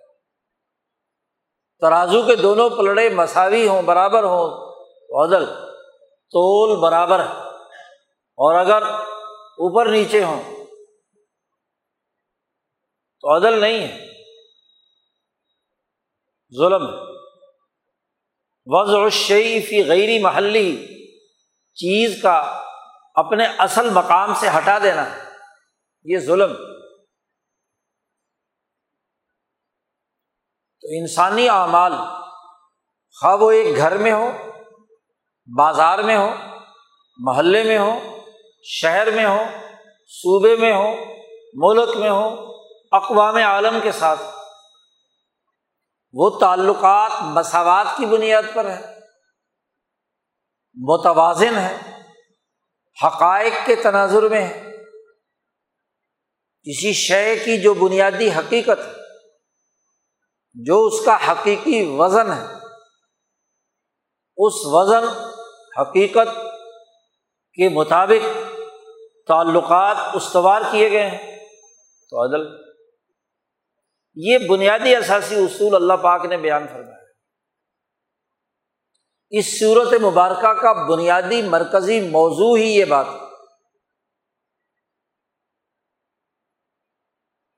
ترازو 1.82 2.22
کے 2.22 2.36
دونوں 2.36 2.70
پلڑے 2.70 3.08
مساوی 3.08 3.68
ہوں، 3.68 3.82
برابر 3.82 4.22
ہوں، 4.22 4.74
عدل، 5.24 5.46
تول 6.30 6.80
برابر 6.80 7.20
ہے۔ 7.20 7.32
اور 8.36 8.54
اگر 8.54 8.82
اوپر 8.82 9.86
نیچے 9.86 10.24
ہوں، 10.24 10.42
تو 13.20 13.36
عدل 13.36 13.60
نہیں 13.60 13.88
ہے۔ 13.88 14.06
ظلم 16.58 16.86
وضع 18.66 19.08
فی 19.68 19.88
غیری 19.88 20.18
محلی، 20.18 20.86
چیز 21.74 22.22
کا 22.22 22.62
اپنے 23.14 23.46
اصل 23.58 23.90
مقام 23.90 24.34
سے 24.34 24.48
ہٹا 24.48 24.78
دینا 24.78 25.08
یہ 26.04 26.18
ظلم۔ 26.18 26.52
تو 30.82 30.88
انسانی 30.90 31.48
اعمال 31.48 31.92
خواہ 33.20 33.36
وہ 33.36 33.50
ایک 33.50 33.76
گھر 33.76 33.96
میں 33.96 34.12
ہو، 34.12 34.30
بازار 35.56 35.98
میں 35.98 36.16
ہو، 36.16 36.30
محلے 37.18 37.62
میں 37.62 37.78
ہو، 37.78 38.20
شہر 38.62 39.10
میں 39.10 39.26
ہو، 39.26 39.44
صوبے 40.08 40.56
میں 40.56 40.72
ہو، 40.72 40.94
ملک 41.54 41.96
میں 41.96 42.10
ہو، 42.10 42.52
اقوام 42.92 43.36
عالم 43.36 43.78
کے 43.82 43.92
ساتھ، 43.92 44.22
وہ 46.12 46.30
تعلقات، 46.30 47.10
مساوات 47.22 47.86
کی 47.96 48.06
بنیاد 48.06 48.42
پر 48.54 48.70
ہے، 48.70 48.80
متوازن 50.76 51.58
ہے، 51.58 51.76
حقائق 53.06 53.52
کے 53.64 53.74
تناظر 53.74 54.28
میں 54.28 54.42
ہے۔ 54.42 54.72
کسی 56.66 56.92
شے 56.92 57.36
کی 57.36 57.60
جو 57.60 57.74
بنیادی 57.74 58.30
حقیقت 58.30 58.78
ہے 58.78 59.01
جو 60.54 60.86
اس 60.86 61.04
کا 61.04 61.16
حقیقی 61.30 61.96
وزن 61.98 62.32
ہے، 62.32 62.46
اس 64.36 64.52
وزن 64.64 65.08
حقیقت 65.80 66.36
کے 67.54 67.68
مطابق 67.68 68.48
تعلقات 69.26 69.96
استوار 70.14 70.62
کیے 70.70 70.90
گئے 70.90 71.10
ہیں۔ 71.10 71.48
تو 72.10 72.24
عدل، 72.24 72.62
یہ 74.14 74.38
بنیادی 74.38 74.96
اثاثی 74.96 75.34
اصول 75.34 75.74
اللہ 75.74 75.92
پاک 75.92 76.24
نے 76.24 76.36
بیان 76.36 76.66
فرمایا۔ 76.66 77.02
اس 79.30 79.60
صورت 79.60 80.00
مبارکہ 80.02 80.52
کا 80.52 80.72
بنیادی 80.72 81.42
مرکزی 81.42 82.00
موضوع 82.00 82.56
ہی 82.56 82.76
یہ 82.76 82.84
بات 82.84 83.06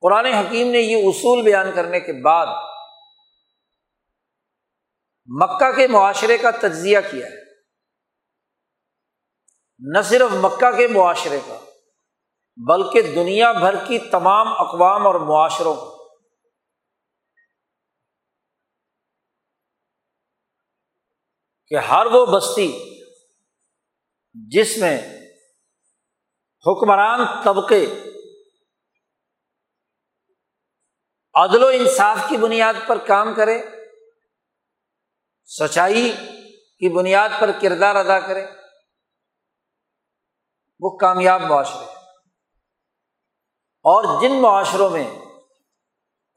قرآن 0.01 0.27
حکیم 0.27 0.71
نے 0.71 0.79
یہ 0.79 1.09
اصول 1.09 1.43
بیان 1.43 1.73
کرنے 1.75 2.01
کے 2.01 2.13
بعد 2.13 2.47
مکہ 5.27 5.73
کے 5.73 5.87
معاشرے 5.87 6.39
کا 6.39 6.51
تجزیہ 6.51 6.99
کیا 7.11 7.27
ہے۔ 7.27 7.45
نہ 9.79 10.03
صرف 10.03 10.31
مکہ 10.33 10.77
کے 10.77 10.87
معاشرے 10.87 11.41
کا، 11.47 11.59
بلکہ 12.57 13.03
دنیا 13.03 13.53
بھر 13.53 13.85
کی 13.87 13.99
تمام 13.99 14.49
اقوام 14.49 15.07
اور 15.07 15.15
معاشروں 15.15 15.75
کو 15.75 15.95
کہ 21.69 21.75
ہر 21.75 22.07
وہ 22.07 22.27
بستی 22.27 22.73
جس 24.35 24.77
میں 24.77 24.99
حکمران 26.67 27.21
طبقے 27.45 27.87
عدل 31.35 31.63
و 31.63 31.67
انصاف 31.67 32.19
کی 32.29 32.37
بنیاد 32.37 32.75
پر 32.87 32.99
کام 32.99 33.35
کرے 33.35 33.63
سچائی 35.49 36.11
کی 36.81 36.89
بنیاد 36.95 37.29
پر 37.41 37.51
کردار 37.63 37.95
ادا 37.95 38.19
کرے، 38.21 38.45
وہ 40.81 40.97
کامیاب 40.97 41.41
معاشرے 41.41 41.85
اور 43.85 44.05
جن 44.21 44.41
معاشروں 44.43 44.91
میں 44.91 45.05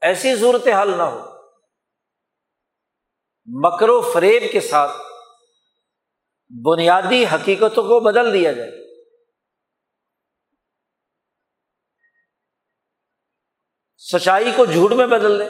ایسی 0.02 0.36
صورت 0.36 0.66
حل 0.82 0.96
نہ 0.96 1.02
ہو، 1.02 1.20
مکر 3.48 3.88
و 3.88 4.00
فریب 4.12 4.42
کے 4.52 4.60
ساتھ 4.60 4.90
بنیادی 6.50 7.24
حقیقتوں 7.26 7.84
کو 7.84 8.00
بدل 8.00 8.32
دیا 8.32 8.52
جائے۔ 8.52 8.70
سچائی 14.02 14.52
کو 14.56 14.64
جھوٹ 14.64 14.92
میں 14.92 15.06
بدل 15.06 15.38
دے 15.38 15.48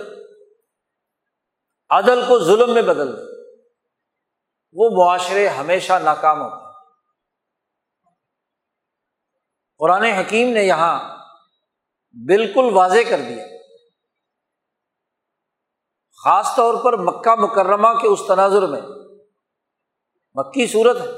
عدل 1.90 2.20
کو 2.28 2.38
ظلم 2.44 2.74
میں 2.74 2.82
بدل 2.82 3.16
دے 3.16 3.37
وہ 4.78 4.90
معاشرے 4.90 5.48
ہمیشہ 5.48 5.92
ناکام 5.92 6.40
ہوتے 6.40 6.64
ہیں۔ 6.64 6.72
قرآن 9.78 10.02
حکیم 10.02 10.48
نے 10.48 10.62
یہاں 10.62 11.18
بالکل 12.12 12.70
واضح 12.72 13.10
کر 13.10 13.18
دیا۔ 13.18 13.44
خاص 16.24 16.56
طور 16.56 16.84
پر 16.84 16.96
مکہ 16.96 17.34
مکرمہ 17.34 17.88
کے 17.88 18.08
اس 18.08 18.20
تناظر 18.28 18.66
میں 18.66 18.80
مکی 20.34 20.66
صورت 20.66 20.96
ہے 20.96 21.10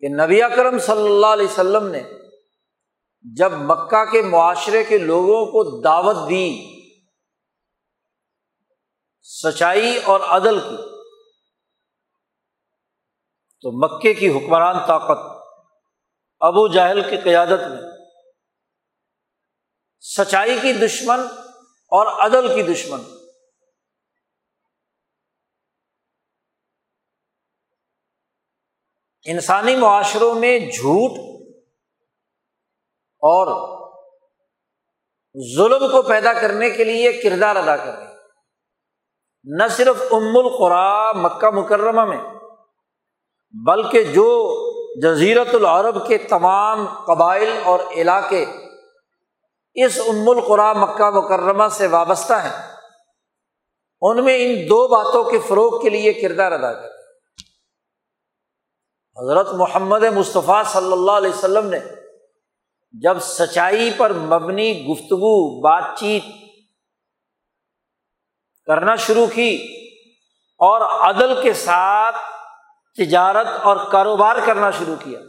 کہ 0.00 0.08
نبی 0.24 0.42
اکرم 0.42 0.78
صلی 0.78 1.04
اللہ 1.04 1.26
علیہ 1.26 1.46
وسلم 1.46 1.86
نے 1.86 2.02
جب 3.36 3.52
مکہ 3.52 4.04
کے 4.04 4.22
معاشرے 4.22 4.84
کے 4.84 4.98
لوگوں 4.98 5.46
کو 5.46 5.80
دعوت 5.80 6.16
دی، 6.28 6.66
سچائی 9.22 9.96
اور 9.96 10.20
عدل 10.20 10.60
کی 10.60 10.91
تو 13.64 13.70
مکے 13.72 14.14
کی 14.14 14.28
حکمران 14.28 14.76
طاقت 14.86 15.18
ابو 16.40 16.68
جہل 16.68 17.00
کی 17.10 17.16
قیادت 17.16 17.60
میں، 17.70 17.80
سچائی 20.00 20.58
کی 20.62 20.72
دشمن 20.72 21.20
اور 21.92 22.06
عدل 22.26 22.48
کی 22.54 22.62
دشمن۔ 22.62 23.00
انسانی 29.26 29.76
معاشروں 29.76 30.34
میں 30.34 30.58
جھوٹ 30.58 31.18
اور 33.22 33.46
ظلم 35.56 35.90
کو 35.92 36.02
پیدا 36.02 36.32
کرنے 36.32 36.70
کے 36.70 36.84
لیے 36.84 37.12
کردار 37.12 37.56
ادا 37.56 37.76
کر 37.76 37.92
رہے 37.92 38.14
نہ 39.44 39.68
صرف 39.68 40.02
ام 40.10 40.36
القرا 40.36 41.12
مکہ 41.12 41.50
مکرمہ 41.50 42.04
میں۔ 42.04 42.41
بلکہ 43.54 44.12
جو 44.12 44.28
جزیرت 45.02 45.54
العرب 45.54 46.06
کے 46.06 46.18
تمام 46.18 46.84
قبائل 47.06 47.48
اور 47.64 47.80
علاقے 47.96 48.44
اس 49.76 49.98
ام 50.08 50.28
القرا 50.30 50.72
مکہ 50.72 51.10
مکرمہ 51.10 51.68
سے 51.72 51.86
وابستہ 51.86 52.34
ہیں، 52.44 52.56
ان 54.02 54.24
میں 54.24 54.36
ان 54.38 54.68
دو 54.68 54.86
باتوں 54.88 55.22
کے 55.24 55.38
فروغ 55.38 55.80
کے 55.82 55.88
لیے 55.88 56.12
کردار 56.12 56.52
ادا 56.52 56.72
کر 56.72 56.90
حضرت 59.16 59.52
محمد 59.54 60.02
مصطفیٰ 60.14 60.62
صلی 60.64 60.92
اللہ 60.92 61.12
علیہ 61.12 61.30
وسلم 61.30 61.66
نے 61.70 61.78
جب 62.94 63.18
سچائی 63.20 63.90
پر 63.96 64.12
مبنی 64.12 64.70
گفتگو، 64.86 65.60
بات 65.60 65.84
چیت 65.98 66.24
کرنا 68.68 68.96
شروع 68.96 69.26
کی 69.34 69.54
اور 70.60 70.80
عدل 71.08 71.40
کے 71.42 71.52
ساتھ 71.52 72.16
تجارت 72.96 73.46
اور 73.46 73.92
کاروبار 73.92 74.36
کرنا 74.46 74.70
شروع 74.70 74.96
کیا۔ 75.04 75.20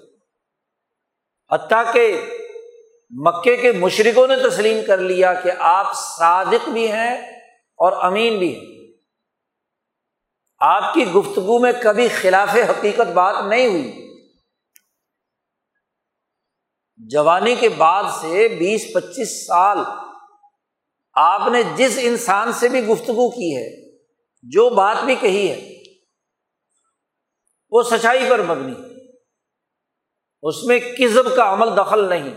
حتیٰ 1.52 1.94
کہ 1.94 2.30
مکے 3.10 3.58
کے 3.58 3.72
مشرقوں 3.72 4.28
نے 4.28 4.36
تسلیم 4.50 4.78
کر 4.88 4.98
لیا 4.98 5.34
کہ 5.34 5.52
آپ 5.60 5.94
صادق 5.96 6.70
بھی 6.70 6.92
ہیں 6.92 7.18
اور 7.78 8.06
امین 8.06 8.38
بھی 8.38 8.56
ہیں۔ 8.56 8.94
آپ 10.60 10.94
کی 10.94 11.12
گفتگو 11.12 11.60
میں 11.60 11.72
کبھی 11.84 12.08
خلاف 12.08 12.50
حقیقت 12.50 13.12
بات 13.14 13.36
نہیں 13.46 13.68
ہوئی۔ 13.68 14.16
جوانی 16.98 17.56
کے 17.56 17.70
بعد 17.70 18.04
سے 18.22 18.48
بیس 18.48 18.94
پچیس 18.94 19.48
سال 19.48 19.78
آپ 21.14 21.42
نے 21.52 21.64
جس 21.64 22.00
انسان 22.02 22.54
سے 22.54 22.70
بھی 22.70 22.88
گفتگو 22.88 23.30
کی 23.30 23.58
ہے، 23.58 23.92
جو 24.44 24.70
بات 24.70 24.98
بھی 25.06 25.16
کہی 25.16 25.52
ہے 25.52 25.73
وہ 27.74 27.84
سچائی 27.84 28.30
پر 28.30 28.42
مبنی۔ 28.42 28.74
اس 30.42 30.64
میں 30.64 30.80
کزب 30.80 31.36
کا 31.36 31.54
عمل 31.54 31.78
دخل 31.78 32.10
نہیں۔ 32.10 32.34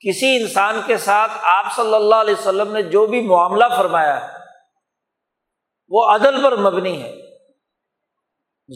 کسی 0.00 0.36
انسان 0.36 0.80
کے 0.86 0.96
ساتھ 0.96 1.32
آپ 1.42 1.64
صلی 1.76 1.94
اللہ 1.94 2.14
علیہ 2.14 2.34
وسلم 2.38 2.72
نے 2.72 2.82
جو 2.82 3.06
بھی 3.06 3.20
معاملہ 3.20 3.64
فرمایا 3.76 4.28
ہے، 4.28 4.32
وہ 5.88 6.04
عدل 6.04 6.42
پر 6.42 6.56
مبنی 6.56 7.02
ہے، 7.02 7.14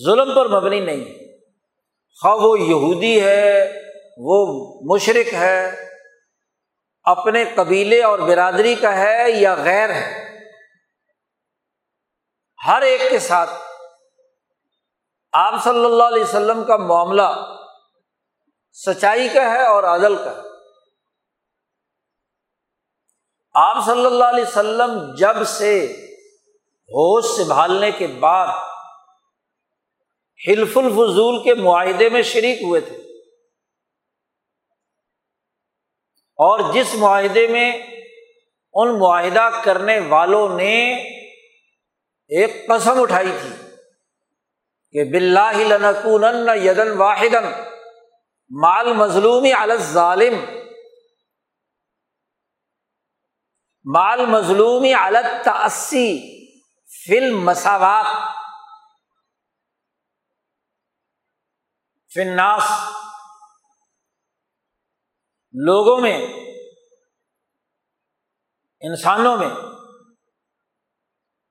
ظلم 0.05 0.35
پر 0.35 0.49
مبنی 0.49 0.81
نہیں۔ 0.81 1.05
ہے 1.05 1.41
خواہ 2.21 2.35
وہ 2.35 2.61
یہودی 2.61 3.25
ہے، 3.25 3.73
وہ 4.19 4.71
مشرق 4.93 5.35
ہے، 5.35 5.89
اپنے 7.03 7.45
قبیلے 7.55 8.03
اور 8.03 8.19
برادری 8.19 8.75
کا 8.75 8.99
ہے 8.99 9.31
یا 9.31 9.55
غیر 9.55 9.91
ہے۔ 9.91 10.39
ہر 12.67 12.83
ایک 12.83 13.03
کے 13.11 13.19
ساتھ 13.19 13.51
آپ 15.33 15.55
صلی 15.65 15.85
اللہ 15.85 16.05
علیہ 16.05 16.23
وسلم 16.23 16.65
کا 16.65 16.77
معاملہ 16.77 17.29
سچائی 18.77 19.29
کا 19.29 19.51
ہے 19.53 19.63
اور 19.67 19.85
عدل 19.85 20.17
کا 20.17 20.31
ہے؟ 20.31 20.51
آپ 23.55 23.85
صلی 23.87 24.07
اللہ 24.07 24.25
علیہ 24.25 24.45
وسلم 24.45 24.99
جب 25.15 25.45
سے 25.45 25.73
ہوش 26.91 27.25
سنبھالنے 27.25 27.91
کے 27.91 28.07
بعد 28.07 28.49
حلف 30.41 30.77
الفضول 30.79 31.43
کے 31.43 31.55
معاہدے 31.55 32.09
میں 32.09 32.23
شریک 32.23 32.63
ہوئے 32.63 32.81
تھے 32.81 32.97
اور 36.39 36.73
جس 36.73 36.95
معاہدے 36.95 37.47
میں 37.47 37.71
ان 38.75 38.99
معاہدہ 38.99 39.49
کرنے 39.65 39.99
والوں 40.09 40.57
نے 40.57 40.75
ایک 42.31 42.67
قسم 42.69 43.01
اٹھائی 43.03 43.33
تھی 43.43 43.51
کہ 44.93 45.05
بلّہ 45.05 45.57
لنکون 45.69 46.49
یدن 46.63 46.91
واحد 46.97 47.35
مال 48.51 48.93
مظلومی 48.93 49.53
ظالم 49.77 50.35
مال 53.85 54.27
مظلومی 54.27 54.95
السی 54.95 56.07
فلم 57.07 57.45
مساوات 57.45 58.07
فناس 62.15 62.63
لوگوں 65.55 66.01
میں، 66.01 66.19
انسانوں 68.81 69.37
میں، 69.37 69.51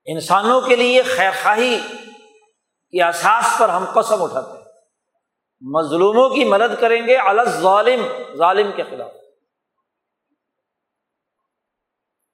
انسانوں 0.06 0.62
کے 0.62 0.75
لیے 0.75 1.04
خیر 1.04 1.32
خواہی 1.43 1.80
کی 2.91 3.01
احساس 3.01 3.60
پر 3.60 3.69
ہم 3.69 3.86
قسم 3.86 4.23
اٹھاتے 4.23 4.58
ہیں۔ 4.58 4.65
مظلوموں 5.62 6.30
کی 6.30 6.43
مدد 6.43 6.82
کریں 6.82 7.08
گے 7.08 7.15
الگ 7.15 7.49
ظالم 7.49 8.06
ظالم 8.38 8.71
کے 8.75 8.84
خلاف۔ 8.84 9.12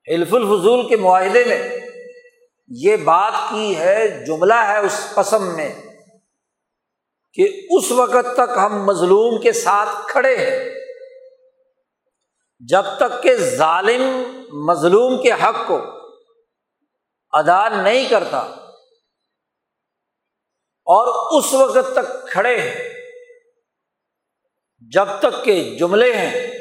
حلف 0.10 0.34
الفضول 0.34 0.88
کے 0.88 0.96
معاہدے 0.96 1.44
میں 1.44 1.80
یہ 2.68 2.98
بات 2.98 3.34
کی 3.50 3.78
ہے، 3.78 4.26
جملہ 4.26 4.54
ہے 4.54 4.78
اس 4.78 5.14
قسم 5.16 5.56
میں 5.56 5.76
کہ 7.34 7.68
اس 7.70 7.92
وقت 7.92 8.36
تک 8.36 8.58
ہم 8.58 8.86
مظلوم 8.86 9.42
کے 9.42 9.52
ساتھ 9.52 10.08
کھڑے 10.08 10.36
ہیں۔ 10.36 10.70
جب 12.60 12.84
تک 12.98 13.24
کہ 13.24 13.36
ظالم 13.36 14.02
مظلوم 14.54 15.22
کے 15.22 15.32
حق 15.32 15.68
کو 15.68 15.82
ادا 17.32 17.70
نہیں 17.70 18.10
کرتا 18.10 18.67
اور 20.88 21.38
اس 21.38 21.54
وقت 21.54 21.94
تک 21.94 22.28
کھڑے 22.28 22.62
ہیں۔ 22.62 22.98
جب 24.92 25.06
تک 25.20 25.46
کہ 25.46 25.78
جملے 25.80 26.16
ہیں 26.16 26.52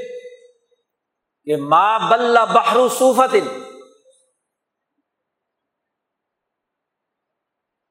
کہ 1.44 1.56
ماں 1.56 1.98
بل 1.98 2.36
بہرو 2.54 2.88
صوفت 2.88 3.36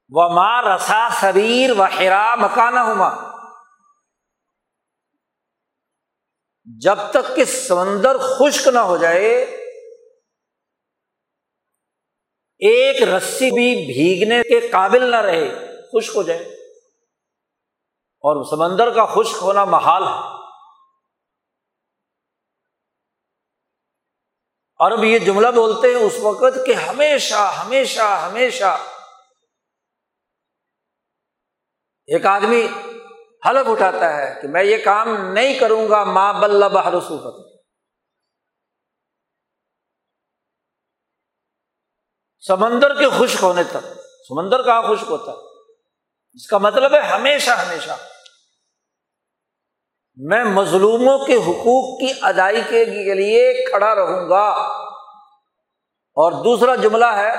و 0.10 0.30
ماں 0.30 0.62
رسا 0.62 1.10
سبیر 1.22 1.72
و 1.72 1.84
ہرا 2.00 2.36
مکانہ 2.36 2.80
ہما 2.80 3.36
جب 6.82 6.98
تک 7.12 7.36
کہ 7.36 7.46
سمندر 7.46 8.18
خشک 8.18 8.68
نہ 8.68 8.80
ہو 8.80 8.98
جائے، 8.98 9.32
ایک 12.58 13.04
رسی 13.04 13.52
بھی 13.52 13.94
بھیگنے 13.94 14.44
کے 14.44 14.68
قابل 14.68 15.12
نہ 15.12 15.16
رہے۔ 15.16 15.75
خشک 15.94 16.16
ہو 16.16 16.24
جائے۔ 16.24 16.40
اور 18.28 18.44
سمندر 18.44 18.96
کا 18.96 19.06
خشک 19.06 19.36
ہونا 19.42 19.66
محال 19.66 20.04
ہے۔ 20.04 20.36
عرب 24.80 25.04
یہ 25.04 25.20
جملہ 25.20 25.48
بولتے 25.48 25.88
ہیں 25.88 25.96
اس 25.96 26.14
وقت 26.22 26.66
کہ 26.66 26.74
ہمیشہ 26.74 27.36
ہمیشہ 27.36 28.02
ہمیشہ۔ 28.02 28.78
ایک 32.08 32.26
آدمی 32.26 32.68
حلف 33.50 33.68
اٹھاتا 33.68 34.18
ہے 34.18 34.42
کہ 34.42 34.48
میں 34.48 34.64
یہ 34.64 34.78
کام 34.86 35.08
نہیں 35.34 35.60
کروں 35.60 35.90
گا 35.90 36.04
ماں 36.04 36.34
بل 36.34 36.70
بہر 36.74 36.94
صوفت 37.00 37.56
سمندر 42.40 42.94
کے 42.94 43.06
خشک 43.20 43.44
ہونے 43.44 43.64
تک، 43.64 43.88
سمندر 44.28 44.64
کہاں 44.64 44.82
خشک 44.82 45.12
ہوتا 45.12 45.32
ہے؟ 45.32 45.55
اس 46.36 46.48
کا 46.48 46.58
مطلب 46.58 46.94
ہے 46.94 47.00
ہمیشہ 47.00 47.52
ہمیشہ 47.52 47.92
میں 50.16 50.44
مظلوموں 50.44 51.26
کے 51.26 51.36
حقوق 51.36 52.00
کی 52.00 52.20
ادائیگی 52.22 53.06
کے 53.06 53.14
لیے 53.14 53.66
کھڑا 53.72 53.96
رہوں 53.96 54.30
گا۔ 54.30 54.50
اور 56.18 56.32
دوسرا 56.32 56.76
جملہ 56.76 57.06
ہے، 57.06 57.32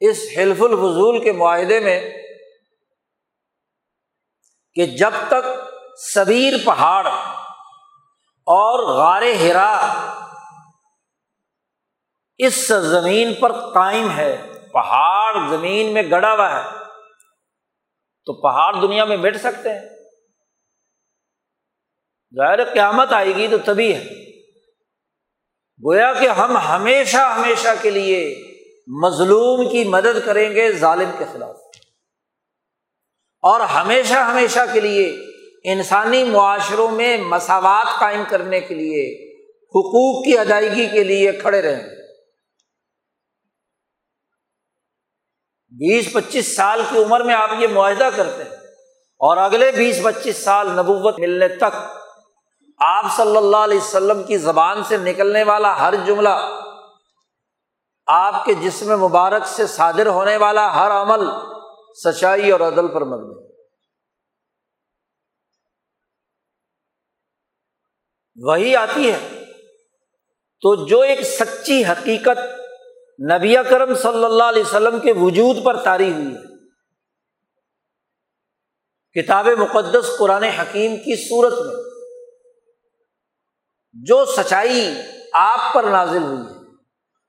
اس 0.00 0.18
حلف 0.36 0.62
الفضول 0.62 1.24
کے 1.24 1.32
معاہدے 1.32 1.80
میں 1.80 2.10
کہ 4.74 4.86
جب 4.86 5.10
تک 5.28 5.70
سبیر 6.14 6.54
پہاڑ 6.64 7.06
اور 8.28 8.96
غار 8.96 9.22
ہرا 9.22 9.76
اس 12.38 12.68
زمین 12.68 13.34
پر 13.34 13.52
قائم 13.74 14.10
ہے، 14.10 14.36
پہاڑ 14.72 15.48
زمین 15.50 15.94
میں 15.94 16.02
گڑا 16.10 16.32
ہوا 16.34 16.64
ہے۔ 16.64 16.85
تو 18.26 18.32
پہاڑ 18.32 18.74
دنیا 18.74 19.04
میں 19.04 19.16
بیٹھ 19.16 19.38
سکتے 19.38 19.68
ہیں۔ 19.70 19.88
ظاہر 22.36 22.64
قیامت 22.64 23.12
آئے 23.12 23.36
گی 23.36 23.48
تو 23.48 23.58
تبھی 23.58 23.94
ہے۔ 23.94 24.04
گویا 25.84 26.12
کہ 26.12 26.28
ہم 26.28 26.56
ہمیشہ 26.56 27.16
ہمیشہ 27.16 27.68
کے 27.82 27.90
لیے 27.90 28.42
مظلوم 28.86 29.70
کی 29.70 29.84
مدد 29.84 30.24
کریں 30.24 30.54
گے 30.54 30.72
ظالم 30.72 31.10
کے 31.18 31.24
خلاف۔ 31.32 31.56
اور 33.42 33.60
ہمیشہ 33.60 34.12
ہمیشہ 34.12 34.58
کے 34.72 34.80
لیے 34.80 35.16
انسانی 35.72 36.24
معاشروں 36.24 36.90
میں 36.90 37.16
مساوات 37.16 38.00
قائم 38.00 38.22
کرنے 38.28 38.60
کے 38.60 38.74
لیے، 38.74 39.32
حقوق 39.62 40.24
کی 40.24 40.38
ادائیگی 40.38 40.88
کے 40.88 41.04
لیے 41.04 41.32
کھڑے 41.32 41.62
رہیں۔ 41.62 41.82
گے 41.82 41.95
بیس 45.78 46.12
پچیس 46.12 46.56
سال 46.56 46.82
کی 46.90 46.98
عمر 46.98 47.20
میں 47.20 47.34
آپ 47.34 47.50
یہ 47.58 47.66
معاہدہ 47.66 48.08
کرتے 48.16 48.42
ہیں 48.42 48.50
اور 49.20 49.36
اگلے 49.36 49.72
بیس 49.72 50.02
پچیس 50.04 50.44
سال 50.44 50.70
نبوت 50.70 51.18
ملنے 51.18 51.48
تک 51.48 51.76
آپ 52.78 53.04
صلی 53.16 53.36
اللہ 53.36 53.56
علیہ 53.56 53.78
وسلم 53.78 54.22
کی 54.22 54.36
زبان 54.36 54.84
سے 54.84 54.96
نکلنے 54.96 55.42
والا 55.42 55.80
ہر 55.80 55.94
جملہ، 56.06 56.62
آپ 58.06 58.44
کے 58.44 58.54
جسم 58.54 59.00
مبارک 59.00 59.46
سے 59.46 59.66
صادر 59.66 60.06
ہونے 60.06 60.36
والا 60.36 60.74
ہر 60.74 60.90
عمل 60.90 61.26
سچائی 62.04 62.50
اور 62.50 62.60
عدل 62.60 62.88
پر 62.88 63.04
مبنی 63.04 63.46
وہی 68.36 68.76
آتی 68.76 69.12
ہے۔ 69.12 69.28
تو 70.60 70.86
جو 70.86 71.00
ایک 71.00 71.20
سچی 71.20 71.84
حقیقت 71.84 72.38
نبی 73.18 73.54
کرم 73.70 73.94
صلی 73.94 74.24
اللہ 74.24 74.44
علیہ 74.44 74.62
وسلم 74.62 75.00
کے 75.00 75.12
وجود 75.12 75.64
پر 75.64 75.84
تاری 75.84 76.12
ہوئی 76.12 76.26
ہے۔ 76.26 76.56
کتاب 79.12 79.46
مقدس 79.46 80.10
قرآن 80.18 80.42
حکیم 80.42 80.96
کی 80.96 81.28
صورت 81.28 81.52
میں 81.52 81.74
جو 83.92 84.24
سچائی 84.24 84.94
آپ 85.32 85.74
پر 85.74 85.84
نازل 85.84 86.22
ہوئی 86.22 86.38
ہے، 86.38 86.52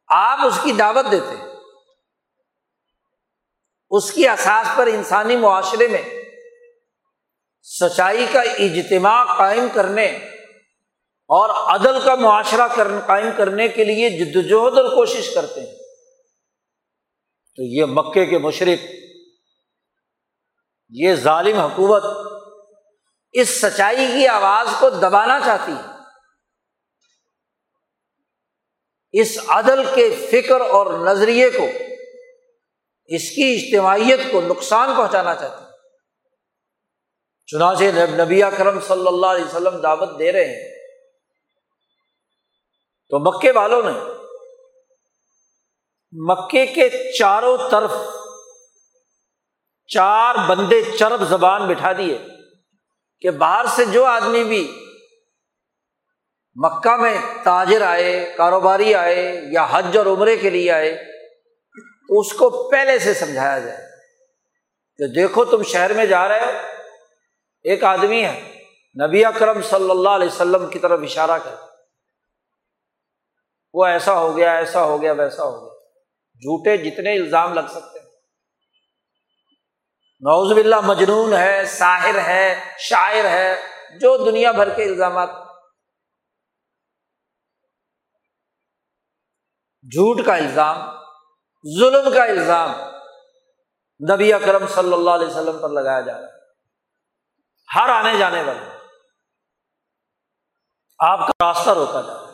آپ 0.08 0.40
اس 0.46 0.60
کی 0.64 0.72
دعوت 0.72 1.12
دیتے 1.12 1.36
اس 3.90 4.12
کی 4.12 4.28
اثاث 4.28 4.78
پر 4.78 4.88
انسانی 4.88 5.36
معاشرے 5.36 5.88
میں 5.88 6.04
سچائی 7.62 8.26
کا 8.32 8.42
اجتماع 8.42 9.38
قائم 9.38 9.68
کرنے 9.74 10.20
اور 11.28 11.76
عدل 11.76 12.00
کا 12.06 12.16
معاشرہ 12.16 12.68
قائم 13.08 13.30
کرنے 13.38 13.68
کے 13.68 13.84
لیے 13.84 14.10
جد 14.10 14.36
وجہد 14.36 14.78
اور 14.78 14.86
کوشش 14.86 15.34
کرتے 15.36 15.60
ہیں۔ 15.60 15.78
تو 17.56 17.64
یہ 17.64 17.86
مکے 17.86 18.26
کے 18.26 18.38
مشرق، 18.38 18.86
یہ 20.90 21.16
ظالم 21.16 21.60
حکومت 21.60 22.04
اس 23.32 23.62
سچائی 23.62 24.08
کی 24.08 24.28
آواز 24.28 24.68
کو 24.80 24.90
دبانا 24.90 25.40
چاہتی 25.46 25.72
ہے۔ 25.72 25.98
اس 29.12 29.38
عدل 29.48 29.84
کے 29.96 30.28
فکر 30.32 30.62
اور 30.62 31.00
نظریے 31.00 31.50
کو، 31.50 31.66
اس 33.06 33.30
کی 33.30 33.56
اجتماعیت 33.56 34.20
کو 34.32 34.42
نقصان 34.42 34.96
پہنچانا 34.98 35.36
چاہتی 35.36 35.64
ہے۔ 35.64 35.70
چنانچہ 37.48 37.84
نبی 38.22 38.42
کرم 38.58 38.80
صلی 38.80 39.08
اللہ 39.08 39.26
علیہ 39.26 39.46
وسلم 39.46 39.82
دعوت 39.82 40.20
دے 40.20 40.32
رہے 40.32 40.46
ہیں۔ 40.46 40.77
تو 43.10 43.20
مکے 43.20 43.52
والوں 43.52 43.82
نے 43.84 44.00
مکے 46.12 46.66
کے 46.66 47.14
چاروں 47.18 47.58
طرف 47.72 47.92
چار 49.88 50.36
بندے 50.48 50.82
چرب 51.00 51.24
زبان 51.24 51.68
بٹھا 51.68 51.94
دیے 51.94 52.18
کہ 53.20 53.32
باہر 53.32 53.66
سے 53.66 53.86
جو 53.86 54.06
آدمی 54.06 54.44
بھی 54.44 54.84
مکہ 56.56 56.96
میں 56.96 57.18
تاجر 57.44 57.82
آئے، 57.82 58.34
کاروباری 58.38 58.94
آئے 58.94 59.42
یا 59.52 59.68
حج 59.72 59.98
اور 59.98 60.06
عمرے 60.06 60.38
کے 60.38 60.50
لیے 60.50 60.72
آئے، 60.72 60.96
تو 62.08 62.20
اس 62.20 62.34
کو 62.34 62.70
پہلے 62.70 63.00
سے 63.00 63.14
سمجھایا 63.14 63.60
جائے۔ 63.60 63.88
کہ 64.98 65.08
دیکھو 65.08 65.46
تم 65.46 65.64
شہر 65.64 65.94
میں 65.94 66.06
جا 66.06 66.28
رہے 66.28 66.40
ہو، 66.40 66.52
ایک 67.64 67.84
آدمی 67.84 68.26
ہے، 68.26 68.62
نبی 69.08 69.26
اکرم 69.26 69.62
صلی 69.62 69.90
اللہ 69.90 70.10
علیہ 70.10 70.28
وسلم 70.28 70.70
کی 70.70 70.80
طرف 70.80 71.00
اشارہ 71.04 71.38
کر 71.38 71.67
وہ 73.78 73.86
ایسا 73.86 74.20
ہو 74.20 74.38
گیا، 74.38 74.52
ایسا 74.52 74.84
ہو 74.84 75.02
گیا، 75.02 75.12
ویسا 75.12 75.44
ہو 75.44 75.62
گیا۔ 75.62 75.74
جھوٹے 76.34 76.78
جتنے 76.78 77.18
الزام 77.18 77.54
لگ 77.54 77.68
سکتے 77.70 78.00
ہیں۔ 78.00 78.08
نوز 80.20 80.54
باللہ 80.54 80.76
مجنون 80.84 81.34
ہے، 81.34 81.66
ساحر 81.66 82.16
ہے، 82.16 82.76
شاعر 82.80 83.26
ہے، 83.26 83.62
جو 84.00 84.32
دنیا 84.32 84.52
بھر 84.52 84.70
کے 84.70 84.84
الزامات۔ 84.84 85.30
جھوٹ 89.84 90.26
کا 90.26 90.36
الزام، 90.36 90.78
ظلم 91.80 92.14
کا 92.14 92.24
الزام 92.24 92.72
نبی 94.14 94.34
اکرم 94.34 94.68
صلی 94.68 94.94
اللہ 94.94 95.10
علیہ 95.10 95.28
وسلم 95.28 95.60
پر 95.62 95.70
لگایا 95.70 96.02
جا 96.02 96.22
رہا 96.22 96.28
ہے۔ 96.28 96.34
ہر 97.76 97.90
آنے 97.90 98.18
جانے 98.18 98.44
والے، 98.44 98.78
آپ 101.00 101.20
کا 101.20 101.48
راستہ 101.48 101.70
روکا 101.70 102.02
جا 102.02 102.14
رہا 102.14 102.22
ہے۔ 102.22 102.27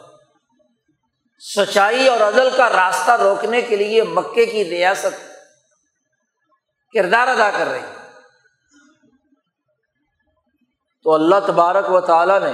سچائی 1.43 2.07
اور 2.07 2.19
عدل 2.19 2.57
کا 2.57 2.69
راستہ 2.69 3.11
روکنے 3.11 3.61
کے 3.61 3.75
لیے 3.75 4.03
مکے 4.03 4.45
کی 4.45 4.65
ریاست 4.65 5.33
کردار 6.93 7.27
ادا 7.27 7.51
کر 7.51 7.67
رہی 7.67 7.81
تو 11.03 11.13
اللہ 11.13 11.35
تبارک 11.47 11.91
و 11.91 12.01
تعالی 12.01 12.33
نے 12.39 12.53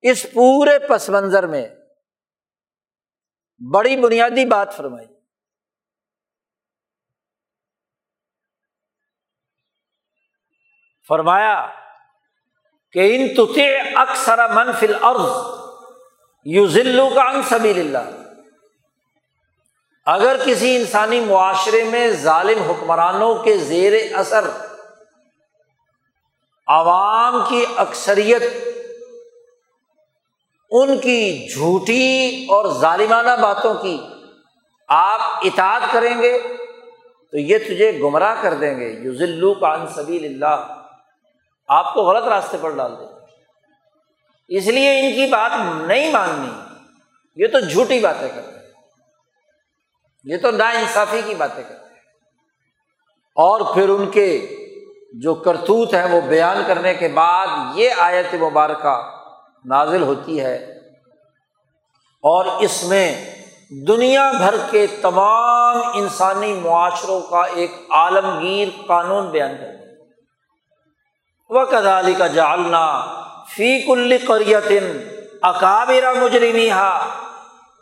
اس 0.00 0.26
پورے 0.34 0.78
پس 0.90 1.08
منظر 1.08 1.46
میں 1.46 1.68
بڑی 3.74 3.96
بنیادی 3.96 4.46
بات 4.46 4.76
فرمائی۔ 4.76 5.06
فرمایا 11.08 11.66
کہ 12.92 13.16
ان 13.16 13.34
تطع 13.34 14.00
اکثر 14.00 14.48
منفل 14.48 14.94
عرض 14.94 15.53
یو 16.44 16.66
ذلو 16.66 17.08
کا 17.14 17.22
ان 17.22 17.42
سبیل 17.42 17.78
اللہ 17.78 18.10
اگر 20.06 20.36
کسی 20.44 20.76
انسانی 20.76 21.20
معاشرے 21.20 21.84
میں 21.84 22.10
ظالم 22.10 22.62
حکمرانوں 22.62 23.34
کے 23.34 23.56
زیر 23.58 23.92
اثر 24.14 24.44
عوام 26.66 27.44
کی 27.48 27.64
اکثریت، 27.76 28.42
ان 30.70 30.98
کی 30.98 31.48
جھوٹی 31.54 32.46
اور 32.48 32.72
ظالمانہ 32.80 33.42
باتوں 33.42 33.74
کی 33.74 34.00
آپ 34.88 35.20
اطاعت 35.20 35.82
کریں 35.92 36.22
گے، 36.22 36.38
تو 37.30 37.38
یہ 37.38 37.58
تجھے 37.58 38.00
گمراہ 38.02 38.42
کر 38.42 38.54
دیں 38.54 38.80
گے۔ 38.80 38.88
یو 38.90 39.14
ذلو 39.14 39.54
کا 39.54 39.68
ان 39.68 39.86
سبیل 39.86 40.24
اللہ 40.24 40.82
آپ 41.68 41.94
کو 41.94 42.02
غلط 42.02 42.24
راستے 42.24 42.56
پر 42.60 42.70
ڈال 42.70 42.92
دیں 42.98 43.06
گے۔ 43.06 43.23
اس 44.48 44.66
لیے 44.66 45.00
ان 45.00 45.14
کی 45.14 45.26
بات 45.26 45.50
نہیں 45.76 46.12
ماننی۔ 46.12 46.74
یہ 47.36 47.46
تو 47.46 47.60
جھوٹی 47.60 48.00
باتیں 48.00 48.28
کرتے 48.28 48.58
ہیں۔ 48.58 48.66
یہ 50.24 50.36
تو 50.42 50.50
نا 50.50 50.68
انصافی 50.68 51.22
کی 51.26 51.34
باتیں 51.34 51.62
کرتے 51.68 51.86
ہیں۔ 51.86 52.00
اور 53.34 53.74
پھر 53.74 53.88
ان 53.88 54.10
کے 54.10 54.56
جو 55.12 55.34
کرتوت 55.34 55.94
ہیں 55.94 56.04
وہ 56.04 56.20
بیان 56.20 56.62
کرنے 56.66 56.94
کے 56.94 57.08
بعد 57.08 57.46
یہ 57.74 57.90
آیت 57.98 58.34
مبارکہ 58.34 59.16
نازل 59.64 60.02
ہوتی 60.02 60.40
ہے۔ 60.40 60.56
اور 62.22 62.44
اس 62.44 62.84
میں 62.84 63.34
دنیا 63.88 64.32
بھر 64.32 64.54
کے 64.70 64.86
تمام 64.86 65.76
انسانی 65.94 66.52
معاشروں 66.52 67.20
کا 67.20 67.42
ایک 67.42 67.72
عالمگیر 67.90 68.68
قانون 68.86 69.30
بیان 69.30 69.56
کر 69.60 69.70
وہ 71.50 71.64
کدالی 71.64 72.14
کا 72.14 72.26
جالنا 72.26 73.14
فی 73.56 73.82
کل 73.82 74.16
قریتن 74.26 75.08
اکابرا 75.42 76.12
مجرمی 76.12 76.70
ہا 76.70 76.90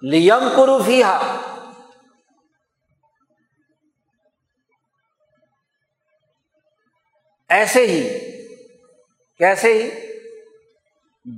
لیم 0.02 0.48
قروفی 0.56 1.02
ہا 1.02 1.36
ایسے 7.48 7.86
ہی، 7.86 8.02
کیسے 9.38 9.72
ہی؟ 9.72 9.90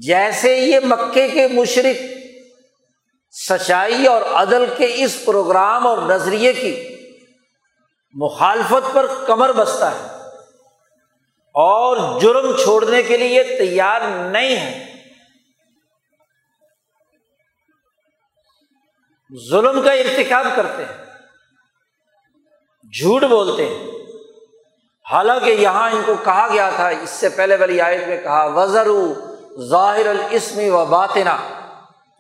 جیسے 0.01 0.57
یہ 0.59 0.81
مکے 0.85 1.29
کے 1.29 1.49
مشرق 1.49 2.03
سچائی 3.33 4.07
اور 4.07 4.23
عدل 4.23 4.65
کے 4.77 4.93
اس 4.95 5.25
پروگرام 5.25 5.87
اور 5.87 5.99
نظریے 5.99 6.53
کی 6.53 6.97
مخالفت 8.13 8.95
پر 8.95 9.07
کمر 9.27 9.53
بستہ 9.53 9.85
ہے۔ 9.85 10.14
اور 11.55 12.21
جرم 12.21 12.57
چھوڑنے 12.57 13.03
کے 13.03 13.17
لیے 13.17 13.43
تیار 13.43 14.01
نہیں 14.31 14.57
ہے 14.57 14.95
ظلم 19.51 19.83
کا 19.83 19.93
ارتکاب 19.93 20.47
کرتے 20.57 20.85
ہیں۔ 20.85 21.05
جھوٹ 23.01 23.23
بولتے 23.23 23.69
ہیں۔ 23.69 23.87
حالانکہ 25.13 25.51
یہاں 25.51 25.91
ان 25.91 26.03
کو 26.07 26.15
کہا 26.25 26.47
گیا 26.53 26.71
تھا، 26.71 26.89
اس 26.89 27.11
سے 27.11 27.29
پہلے 27.29 27.57
والی 27.57 27.81
آیت 27.81 28.09
میں 28.09 28.23
کہا 28.23 28.45
وزر 28.45 28.89
ظاہر 29.59 30.07
الاسمی 30.07 30.69
و 30.69 30.85
باطنا 30.85 31.37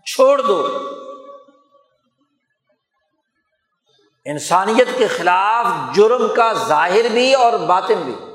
چھوڑ 0.07 0.43
دو۔ 0.43 0.79
انسانیت 4.25 4.89
کے 4.99 5.07
خلاف 5.07 5.67
جرم 5.95 6.35
کا 6.37 6.53
ظاہر 6.53 7.09
بھی 7.13 7.35
اور 7.35 7.53
باطن 7.53 8.03
بھی۔ 8.05 8.34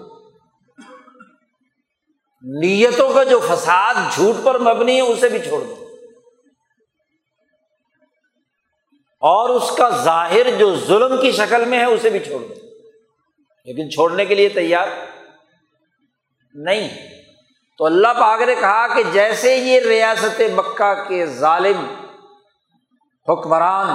نیتوں 2.41 3.13
کا 3.13 3.23
جو 3.23 3.39
فساد 3.39 3.93
جھوٹ 4.12 4.36
پر 4.43 4.60
مبنی 4.60 4.95
ہے، 4.95 5.02
اسے 5.02 5.30
بھی 5.30 5.39
چھوڑ 5.39 5.62
دو۔ 5.62 5.86
اور 9.19 9.49
اس 9.49 9.71
کا 9.78 9.89
ظاہر 9.89 10.56
جو 10.58 10.75
ظلم 10.75 11.21
کی 11.21 11.32
شکل 11.32 11.65
میں 11.65 11.80
ہے، 11.80 11.86
اسے 11.86 12.10
بھی 12.10 12.19
چھوڑ 12.19 12.41
دو۔ 12.41 12.54
لیکن 13.65 13.91
چھوڑنے 13.91 14.25
کے 14.25 14.36
لیے 14.36 14.49
تیار 14.49 14.88
نہیں۔ 16.54 17.10
تو 17.78 17.86
اللہ 17.86 18.08
پاک 18.08 18.41
نے 18.41 18.56
کہا 18.56 18.88
کہ 18.88 19.04
جیسے 19.12 19.56
یہ 19.56 19.80
ریاست 19.80 20.41
مکہ 20.56 21.04
کے 21.08 21.25
ظالم، 21.25 21.93
حکمران 23.30 23.88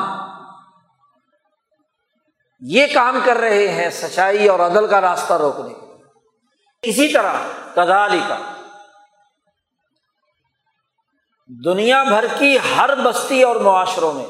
یہ 2.60 2.86
کام 2.94 3.18
کر 3.24 3.36
رہے 3.36 3.68
ہیں، 3.68 3.90
سچائی 3.90 4.48
اور 4.48 4.60
عدل 4.60 4.86
کا 4.86 5.00
راستہ 5.00 5.32
روکنے۔ 5.32 5.83
اسی 6.86 7.08
طرح 7.08 7.36
کدالی 7.74 8.20
کا 8.28 8.38
دنیا 11.50 12.02
بھر 12.04 12.26
کی 12.38 12.56
ہر 12.58 12.94
بستی 12.94 13.42
اور 13.42 13.56
معاشروں 13.60 14.12
میں 14.12 14.26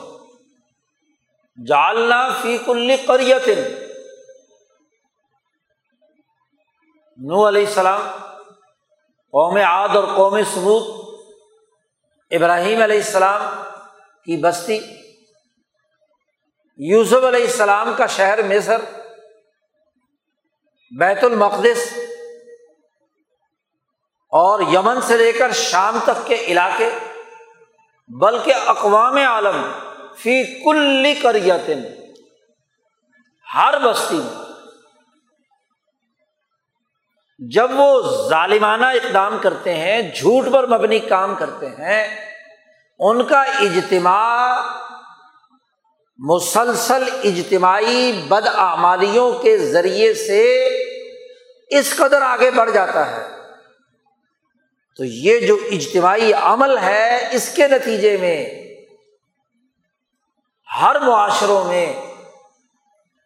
جالنا 1.58 2.20
فی 2.42 2.56
کل 2.58 2.94
قریت 3.06 3.48
نو 7.18 7.46
علیہ 7.48 7.66
السلام، 7.66 8.00
قوم 9.34 9.56
عاد 9.56 9.94
اور 9.96 10.04
قوم 10.16 10.36
سمود 10.54 10.84
ابراہیم 12.30 12.82
علیہ 12.82 12.96
السلام 12.96 13.42
کی 14.26 14.36
بستی، 14.36 14.78
یوسف 16.78 17.24
علیہ 17.24 17.44
السلام 17.44 17.92
کا 17.96 18.06
شہر 18.06 18.42
مصر، 18.42 18.80
بیت 20.92 21.24
المقدس 21.24 21.92
اور 24.34 24.60
یمن 24.60 25.00
سے 25.00 25.16
لے 25.16 25.32
کر 25.32 25.52
شام 25.52 25.98
تک 26.04 26.26
کے 26.26 26.34
علاقے، 26.34 26.90
بلکہ 28.08 28.54
اقوام 28.66 29.16
عالم 29.16 29.72
فی 30.18 30.42
کل 30.64 31.14
کریتن 31.22 31.82
ہر 33.54 33.78
بستی 33.78 34.16
میں۔ 34.16 34.42
جب 37.38 37.70
وہ 37.74 38.02
ظالمانہ 38.28 38.86
اقدام 38.86 39.38
کرتے 39.38 39.74
ہیں، 39.74 40.02
جھوٹ 40.14 40.52
پر 40.52 40.66
مبنی 40.66 40.98
کام 40.98 41.34
کرتے 41.34 41.66
ہیں، 41.66 42.30
ان 42.98 43.24
کا 43.24 43.42
اجتماع 43.42 44.60
مسلسل 46.18 47.04
اجتماعی 47.24 48.12
بدعمالیوں 48.28 49.32
کے 49.32 49.56
ذریعے 49.58 50.14
سے 50.14 50.42
اس 51.70 51.96
قدر 51.96 52.22
آگے 52.22 52.50
بڑھ 52.50 52.70
جاتا 52.70 53.10
ہے۔ 53.10 53.33
تو 54.98 55.04
یہ 55.04 55.46
جو 55.46 55.56
اجتماعی 55.70 56.32
عمل 56.32 56.78
ہے، 56.78 57.28
اس 57.32 57.48
کے 57.54 57.68
نتیجے 57.68 58.16
میں 58.16 58.38
ہر 60.80 60.98
معاشروں 60.98 61.64
میں 61.64 61.86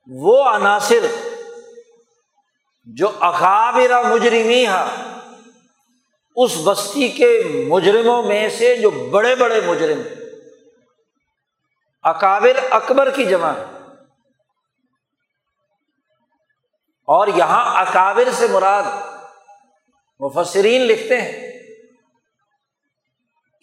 وہ 0.08 0.44
عناصر 0.44 1.06
جو 2.86 3.10
اکابرا 3.20 4.00
مجرمی 4.02 4.66
ہے 4.66 4.84
اس 6.36 6.56
بستی 6.64 7.08
کے 7.08 7.28
مجرموں 7.68 8.22
میں 8.22 8.48
سے 8.48 8.76
جو 8.76 8.90
بڑے 8.90 9.34
بڑے 9.34 9.60
مجرم، 9.60 10.02
اکابر 12.02 12.58
اکبر 12.70 13.10
کی 13.10 13.24
جمع 13.24 13.52
ہے 13.52 13.64
اور 17.08 17.28
یہاں 17.28 17.80
اکابر 17.80 18.28
سے 18.32 18.46
مراد 18.46 18.82
مفسرین 20.20 20.82
لکھتے 20.82 21.20
ہیں۔ 21.20 21.47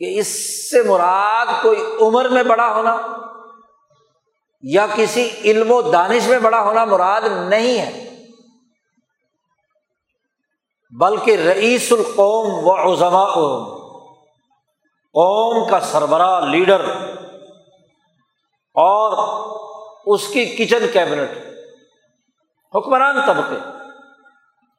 کہ 0.01 0.19
اس 0.19 0.27
سے 0.69 0.81
مراد 0.83 1.47
کوئی 1.61 1.83
عمر 2.01 2.29
میں 2.29 2.43
بڑا 2.43 2.67
ہونا 2.75 2.95
یا 4.63 4.85
کسی 4.95 5.29
علم 5.43 5.71
و 5.71 5.81
دانش 5.81 6.27
میں 6.27 6.39
بڑا 6.39 6.61
ہونا 6.61 6.85
مراد 6.85 7.21
نہیں 7.49 7.77
ہے، 7.79 7.91
بلکہ 10.93 11.31
رئیس 11.45 11.91
القوم 11.91 12.67
و 12.67 12.73
عظما 12.73 13.25
قوم 15.15 15.67
کا 15.69 15.79
سربراہ، 15.81 16.45
لیڈر، 16.45 16.81
اور 18.75 19.17
اس 20.05 20.27
کی 20.27 20.45
کچن 20.47 20.85
کیبنٹ، 20.93 21.37
حکمران 22.73 23.17
طبقے، 23.27 23.59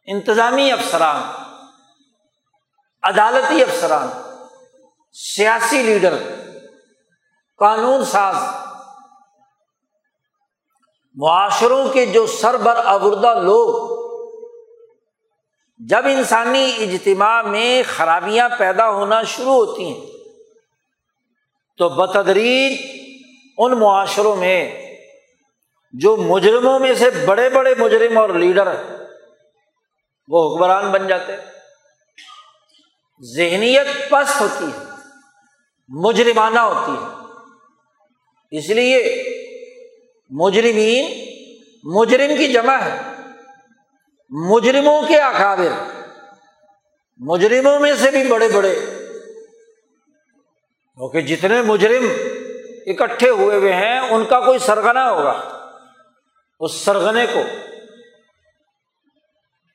انتظامی 0.08 0.70
افسران، 0.72 1.22
عدالتی 3.02 3.62
افسران 3.62 4.08
سیاسی 5.16 5.82
لیڈر، 5.82 6.14
قانون 7.58 8.04
ساز۔ 8.04 8.36
معاشروں 11.14 11.88
کے 11.88 12.06
جو 12.06 12.26
سربر 12.26 12.76
آوردہ 12.84 13.34
لوگ، 13.42 13.96
جب 15.78 16.06
انسانی 16.06 16.72
اجتماع 16.78 17.42
میں 17.42 17.82
خرابیاں 17.88 18.48
پیدا 18.58 18.90
ہونا 18.90 19.22
شروع 19.22 19.52
ہوتی 19.52 19.84
ہیں، 19.84 20.06
تو 21.78 21.88
بتدریج 21.88 22.78
ان 23.58 23.78
معاشروں 23.78 24.36
میں 24.36 24.58
جو 25.92 26.16
مجرموں 26.16 26.78
میں 26.78 26.94
سے 26.94 27.10
بڑے 27.10 27.48
بڑے 27.48 27.74
مجرم 27.78 28.18
اور 28.18 28.28
لیڈر 28.28 28.66
ہیں، 28.66 28.96
وہ 30.28 30.42
حکمران 30.46 30.90
بن 30.90 31.06
جاتے 31.06 31.36
ذہنیت 33.22 33.86
پست 34.10 34.40
ہوتی 34.40 34.64
ہے۔ 34.64 34.95
مجرمانہ 35.88 36.58
ہوتی 36.58 36.92
ہے۔ 36.92 37.26
اس 38.58 38.70
لیے 38.70 39.22
مجرمین 40.30 41.26
مجرم 41.84 42.36
کی 42.36 42.52
جمع 42.52 42.76
ہے۔ 42.76 43.00
مجرموں 44.30 45.02
کے 45.08 45.20
اکابر۔ 45.20 46.02
مجرموں 47.16 47.80
میں 47.80 47.94
سے 47.94 48.10
بھی 48.10 48.24
بڑے 48.28 48.48
بڑے۔ 48.48 48.74
کیونکہ 50.94 51.20
جتنے 51.20 51.62
مجرم 51.62 52.06
اکٹھے 52.86 53.30
ہوئے 53.30 53.56
ہوئے 53.56 53.72
ہیں، 53.72 53.98
ان 53.98 54.24
کا 54.24 54.40
کوئی 54.40 54.58
سرگنا 54.58 55.10
ہوگا۔ 55.10 55.66
اس 56.60 56.72
سرگنے 56.72 57.26
کو 57.26 57.40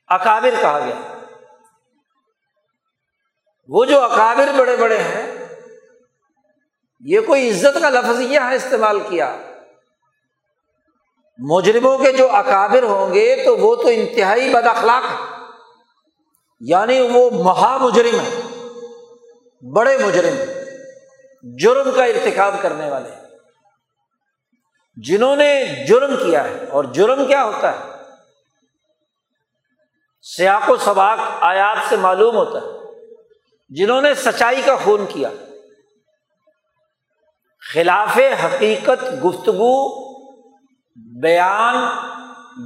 اکابر 0.08 0.54
کہا 0.60 0.78
گیا۔ 0.78 1.18
وہ 3.68 3.84
جو 3.84 4.00
اکابر 4.00 4.48
بڑے 4.58 4.76
بڑے 4.76 4.98
ہیں 4.98 5.41
یہ 7.02 7.20
کوئی 7.20 7.50
عزت 7.50 7.80
کا 7.80 7.90
لفظ 7.90 8.20
یہ 8.20 8.40
استعمال 8.40 9.00
کیا۔ 9.00 9.36
مجرموں 11.38 11.98
کے 11.98 12.12
جو 12.12 12.30
اکابر 12.30 12.82
ہوں 12.82 13.14
گے 13.14 13.44
تو 13.44 13.56
وہ 13.56 13.76
تو 13.76 13.88
انتہائی 13.88 14.50
بد 14.50 14.66
اخلاق 14.66 15.10
ہے 15.10 15.16
یعنی 16.60 17.00
وہ 17.00 17.30
مہا 17.44 17.76
مجرم 17.76 18.20
ہے 18.20 18.40
بڑے 19.72 19.98
مجرم 19.98 20.34
جرم 21.58 21.90
کا 21.90 22.04
ارتکاب 22.04 22.54
کرنے 22.60 22.90
والے 22.90 23.10
جنہوں 24.96 25.36
نے 25.36 25.64
جرم 25.88 26.16
کیا 26.16 26.44
ہے، 26.44 26.64
اور 26.70 26.84
جرم 26.84 27.26
کیا 27.26 27.44
ہوتا 27.44 27.72
ہے؟ 27.72 27.90
سیاق 30.36 30.70
و 30.70 30.76
سباق 30.76 31.18
آیات 31.40 31.78
سے 31.88 31.96
معلوم 31.96 32.36
ہوتا 32.36 32.58
ہے۔ 32.58 32.70
جنہوں 33.70 34.02
نے 34.02 34.14
سچائی 34.14 34.62
کا 34.62 34.76
خون 34.76 35.06
کیا۔ 35.06 35.30
خلاف 37.62 38.18
حقیقت 38.18 39.04
گفتگو، 39.24 39.74
بیان، 41.20 41.76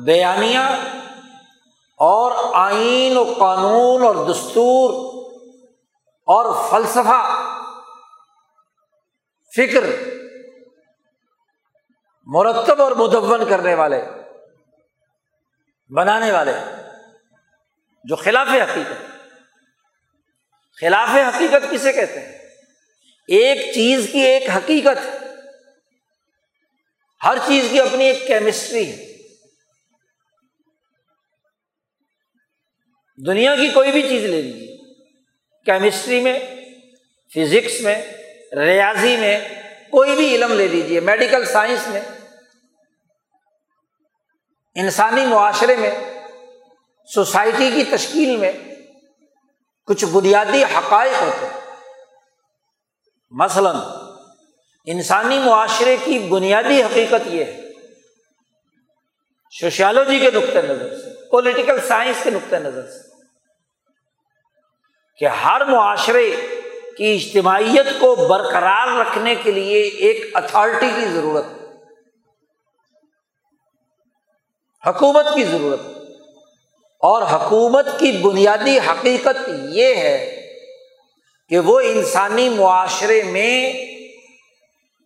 بیانیہ 0.04 0.66
اور 1.98 2.32
آئین 2.54 3.16
و 3.16 3.24
قانون 3.24 4.02
اور 4.02 4.14
دستور 4.30 4.94
اور 6.28 6.68
فلسفہ، 6.70 7.20
فکر 9.56 9.85
مرتب 12.26 12.82
اور 12.82 12.92
مدون 12.92 13.48
کرنے 13.48 13.74
والے، 13.74 14.04
بنانے 15.88 16.30
والے، 16.32 16.54
جو 18.04 18.16
خلاف 18.16 18.48
حقیقت 18.48 19.04
خلاف 20.80 21.09
حقیقت 21.09 21.70
کسے 21.70 21.92
کہتے 21.92 22.20
ہیں؟ 22.20 22.36
ایک 23.29 23.75
چیز 23.75 24.09
کی 24.12 24.21
ایک 24.21 24.51
حقیقت 24.51 25.25
ہر 27.25 27.37
چیز 27.47 27.65
کی 27.71 27.81
اپنی 27.81 28.05
ایک 28.05 28.27
کیمسٹری 28.27 28.93
ہے۔ 28.93 29.17
دنیا 33.27 33.57
کی 33.57 33.69
کوئی 33.69 33.93
بھی 33.93 34.03
چیز 34.03 34.25
لے 34.25 34.43
لیجیے۔ 34.43 34.77
کیمسٹری 35.65 36.21
میں 36.21 36.39
فزکس 37.35 37.81
میں، 37.81 38.03
ریاضی 38.57 39.17
میں، 39.17 39.49
کوئی 39.91 40.17
بھی 40.17 40.35
علم 40.35 40.53
لے 40.53 40.69
لیجیے۔ 40.69 41.01
میڈیکل 41.01 41.45
سائنس 41.45 41.89
میں، 41.89 42.01
انسانی 44.75 45.27
معاشرے 45.27 45.77
میں 45.77 45.91
سوسائٹی 47.15 47.71
کی 47.75 47.85
تشکیل 47.85 48.37
میں، 48.37 48.53
کچھ 49.87 50.05
بنیادی 50.05 50.65
حقائق 50.65 51.23
ہوتے 51.23 51.47
ہیں۔ 51.47 51.65
مثلاً، 53.40 53.77
انسانی 54.85 55.38
معاشرے 55.38 55.96
کی 56.05 56.18
بنیادی 56.18 56.83
حقیقت 56.83 57.27
یہ 57.27 57.44
ہے۔ 57.44 57.61
سوشیالوجی 59.61 60.18
کے 60.18 60.31
نقطۂ 60.31 60.59
نظر 60.59 60.96
سے 60.96 61.29
پولیٹیکل 61.31 61.81
سائنس 61.88 62.16
کے 62.22 62.31
نقطۂ 62.31 62.57
نظر 62.57 62.87
سے، 62.87 63.09
کہ 65.18 65.25
ہر 65.25 65.64
معاشرے 65.64 66.37
کی 66.96 67.14
اجتماعیت 67.14 67.87
کو 68.01 68.14
برقرار 68.14 69.01
رکھنے 69.01 69.35
کے 69.35 69.53
لیے 69.53 69.83
ایک 69.83 70.37
اتھارٹی 70.37 70.90
کی 71.01 71.07
ضرورت 71.07 71.44
ہے۔ 71.44 71.66
حکومت 74.90 75.27
کی 75.35 75.44
ضرورت 75.44 75.81
ہے۔ 75.85 75.92
اور 77.01 77.22
حکومت 77.22 77.87
کی 77.99 78.12
بنیادی 78.12 78.79
حقیقت 78.79 79.51
یہ 79.70 79.94
ہے 79.94 80.36
کہ 81.50 81.59
وہ 81.59 81.80
انسانی 81.80 82.48
معاشرے 82.48 83.22
میں 83.22 83.72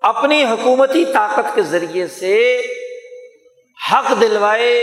اپنی 0.01 0.43
حکومتی 0.43 1.05
طاقت 1.05 1.55
کے 1.55 1.61
ذریعے 1.61 2.07
سے 2.07 2.61
حق 3.91 4.21
دلوائے 4.21 4.73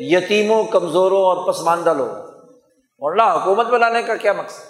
یتیموں، 0.00 0.64
کمزوروں 0.64 1.22
اور 1.24 1.52
پسماندہ 1.52 1.92
لوگ 1.96 3.04
ورنہ 3.04 3.22
حکومت 3.22 3.66
بنانے 3.66 4.02
کا 4.02 4.16
کیا 4.16 4.32
مقصد؟ 4.32 4.64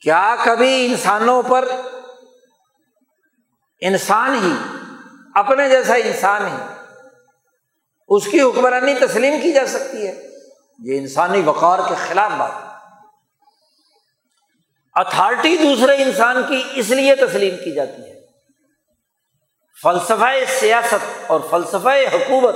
کیا 0.00 0.36
کبھی 0.44 0.86
انسانوں 0.86 1.42
پر 1.42 1.68
انسان 3.80 4.34
ہی 4.34 4.83
اپنے 5.34 5.68
جیسا 5.68 5.94
انسان 5.94 6.46
ہی 6.46 6.56
اس 8.08 8.26
کی 8.26 8.40
حکمرانی 8.40 8.94
تسلیم 8.94 9.40
کی 9.42 9.52
جا 9.52 9.66
سکتی 9.66 10.06
ہے۔ 10.06 10.22
یہ 10.78 10.98
انسانی 10.98 11.42
وقار 11.42 11.78
کے 11.88 11.94
خلاف 12.08 12.30
بات 12.30 12.52
اتھارٹی 14.94 15.56
دوسرے 15.56 16.02
انسان 16.02 16.42
کی 16.48 16.62
اس 16.74 16.90
لیے 16.90 17.14
تسلیم 17.14 17.56
کی 17.64 17.74
جاتی 17.74 18.02
ہے۔ 18.02 18.14
فلسفہ 19.82 20.60
سیاست 20.60 21.24
اور 21.26 21.40
فلسفہ 21.50 22.16
حکومت 22.16 22.54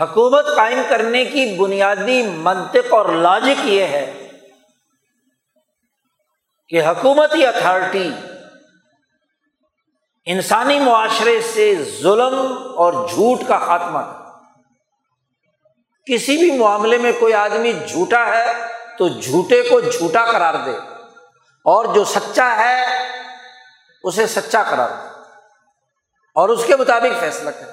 حکومت 0.00 0.46
قائم 0.56 0.82
کرنے 0.88 1.24
کی 1.24 1.56
بنیادی 1.58 2.22
منطق 2.22 2.94
اور 2.94 3.06
لاجک 3.06 3.60
یہ 3.64 3.84
ہے 3.84 4.28
کہ 6.68 6.82
حکومتی 6.82 7.46
اتھارٹی 7.46 8.10
انسانی 10.26 10.78
معاشرے 10.78 11.40
سے 11.40 11.74
ظلم 12.02 12.56
اور 12.76 12.92
جھوٹ 13.08 13.48
کا 13.48 13.58
خاتمہ 13.58 13.98
کسی 16.06 16.36
بھی 16.36 16.58
معاملے 16.58 16.98
میں 16.98 17.12
کوئی 17.20 17.32
آدمی 17.32 17.72
جھوٹا 17.72 18.26
ہے 18.26 18.52
تو 18.98 19.08
جھوٹے 19.08 19.62
کو 19.62 19.80
جھوٹا 19.80 20.24
قرار 20.24 20.54
دے 20.66 20.76
اور 21.64 21.94
جو 21.94 22.04
سچا 22.04 22.56
ہے 22.56 22.84
اسے 24.04 24.26
سچا 24.26 24.62
قرار 24.62 24.88
دے۔ 24.88 25.08
اور 26.34 26.48
اس 26.48 26.64
کے 26.66 26.76
مطابق 26.76 27.20
فیصلہ 27.20 27.50
کرے۔ 27.50 27.72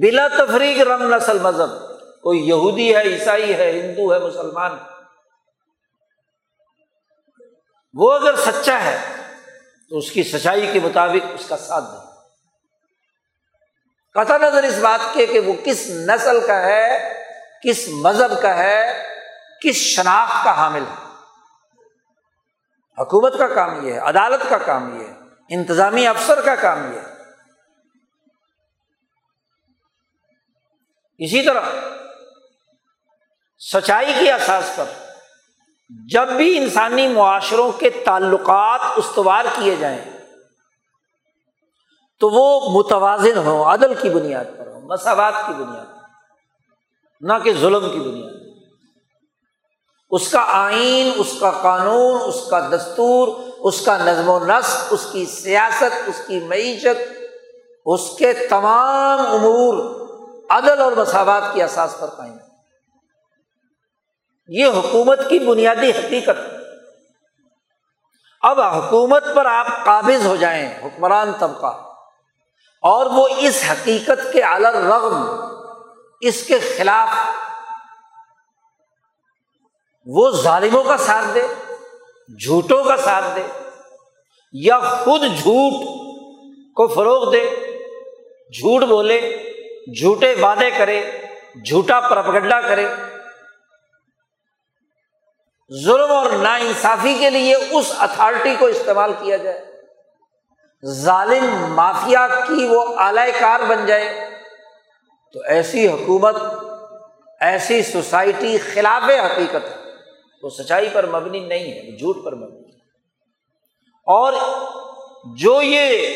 بلا 0.00 0.28
تفریق 0.28 0.80
رنگ 0.80 1.14
نسل 1.14 1.38
مذہب۔ 1.38 1.88
کوئی 2.22 2.48
یہودی 2.48 2.96
ہے، 2.96 3.02
عیسائی 3.02 3.54
ہے، 3.54 3.70
ہندو 3.70 4.14
ہے، 4.14 4.18
مسلمان 4.18 4.78
وہ 7.94 8.12
اگر 8.12 8.36
سچا 8.36 8.84
ہے 8.84 8.98
تو 9.90 9.98
اس 9.98 10.10
کی 10.10 10.22
سچائی 10.22 10.70
کے 10.72 10.80
مطابق 10.80 11.26
اس 11.34 11.48
کا 11.48 11.56
ساتھ 11.56 11.84
دیں۔ 11.84 12.08
قطع 14.14 14.38
نظر 14.38 14.62
اس 14.62 14.78
بات 14.78 15.14
کے 15.14 15.26
کہ 15.26 15.38
وہ 15.38 15.52
کس 15.64 15.86
نسل 15.90 16.46
کا 16.46 16.62
ہے، 16.62 17.14
کس 17.62 17.88
مذہب 17.88 18.42
کا 18.42 18.58
ہے، 18.58 19.08
کس 19.62 19.76
شناخت 19.76 20.44
کا 20.44 20.56
حامل 20.56 20.84
ہے۔ 20.90 21.06
حکومت 22.98 23.38
کا 23.38 23.48
کام 23.48 23.86
یہ 23.86 23.92
ہے، 23.92 23.98
عدالت 23.98 24.50
کا 24.50 24.58
کام 24.58 25.00
یہ 25.00 25.06
ہے، 25.06 25.12
انتظامی 25.50 26.06
افسر 26.06 26.40
کا 26.40 26.54
کام 26.54 26.92
یہ 26.92 26.98
ہے۔ 26.98 27.18
اسی 31.18 31.42
طرح 31.42 31.62
سچائی 33.58 34.14
کے 34.20 34.32
احساس 34.32 34.64
پر 34.76 34.84
جب 36.12 36.28
بھی 36.28 36.58
انسانی 36.58 37.08
معاشروں 37.08 37.72
کے 37.72 37.90
تعلقات 37.90 38.80
استوار 38.96 39.44
کیے 39.54 39.76
جائیں، 39.76 40.04
تو 42.20 42.30
وہ 42.30 42.70
متوازن 42.70 43.36
ہو، 43.36 43.62
عدل 43.74 43.94
کی 43.94 44.10
بنیاد 44.10 44.44
پر 44.58 44.66
ہو، 44.66 44.80
مساوات 44.80 45.34
کی 45.46 45.52
بنیاد 45.52 45.86
پر 45.86 46.06
نہ 47.20 47.32
کہ 47.44 47.52
ظلم 47.52 47.90
کی 47.90 47.98
بنیاد 47.98 48.32
پر 48.32 48.46
اس 50.10 50.30
کا 50.30 50.44
آئین، 50.46 51.10
اس 51.16 51.34
کا 51.40 51.50
قانون، 51.50 52.20
اس 52.24 52.50
کا 52.50 52.68
دستور، 52.68 53.28
اس 53.60 53.80
کا 53.80 53.98
نظم 53.98 54.28
و 54.28 54.44
نسق، 54.44 54.76
اس 54.90 55.06
کی 55.12 55.26
سیاست، 55.26 56.08
اس 56.08 56.20
کی 56.26 56.40
معیشت، 56.40 57.18
اس 57.86 58.10
کے 58.18 58.32
تمام 58.32 59.20
امور 59.20 59.74
عدل 60.50 60.80
اور 60.80 60.92
مساوات 60.92 61.42
کی 61.54 61.62
احساس 61.62 61.96
پر 62.00 62.06
قائم 62.06 62.36
یہ 64.48 64.66
حکومت 64.66 65.20
کی 65.28 65.38
بنیادی 65.38 65.90
حقیقت 65.90 66.54
اب 68.42 68.60
حکومت 68.60 69.24
پر 69.34 69.46
آپ 69.46 69.84
قابض 69.84 70.26
ہو 70.26 70.36
جائیں، 70.36 70.78
حکمران 70.84 71.32
طبقہ۔ 71.38 71.88
اور 72.82 73.06
وہ 73.06 73.28
اس 73.38 73.64
حقیقت 73.70 74.32
کے 74.32 74.42
الر 74.42 74.74
رغم 74.74 75.30
اس 76.20 76.46
کے 76.46 76.58
خلاف 76.58 77.08
وہ 80.06 80.30
ظالموں 80.30 80.84
کا 80.84 80.96
ساتھ 80.96 81.34
دے، 81.34 81.42
جھوٹوں 82.44 82.84
کا 82.84 82.96
ساتھ 82.96 83.24
دے، 83.36 83.46
یا 84.52 84.78
خود 84.78 85.22
جھوٹ 85.22 85.72
کو 86.74 86.86
فروغ 86.86 87.32
دے، 87.32 87.50
جھوٹ 88.52 88.82
بولے، 88.82 89.20
جھوٹے 90.00 90.34
وعدے 90.34 90.70
کرے، 90.70 91.10
جھوٹا 91.68 92.00
پرپگڈا 92.00 92.60
کرے۔ 92.60 92.86
ظلم 95.84 96.12
اور 96.12 96.30
نا 96.30 96.54
انصافی 96.54 97.16
کے 97.20 97.30
لیے 97.30 97.54
اس 97.54 97.92
اتھارٹی 97.98 98.54
کو 98.58 98.66
استعمال 98.66 99.12
کیا 99.20 99.36
جائے۔ 99.36 99.64
ظالم 100.86 101.74
مافیا 101.74 102.26
کی 102.26 102.66
وہ 102.70 102.84
اعلی 102.98 103.32
کار 103.40 103.60
بن 103.68 103.86
جائے۔ 103.86 104.30
تو 105.32 105.40
ایسی 105.40 105.88
حکومت، 105.88 106.36
ایسی 107.40 107.82
سوسائٹی 107.82 108.58
خلاف 108.58 109.10
حقیقت 109.10 109.64
ہے۔ 109.64 109.76
وہ 110.42 110.50
سچائی 110.50 110.88
پر 110.92 111.06
مبنی 111.06 111.40
نہیں 111.40 111.72
ہے 111.72 111.98
جھوٹ 111.98 112.24
پر 112.24 112.34
مبنی 112.34 112.60
ہے۔ 112.60 112.78
اور 114.06 114.32
جو 115.36 115.62
یہ 115.62 116.14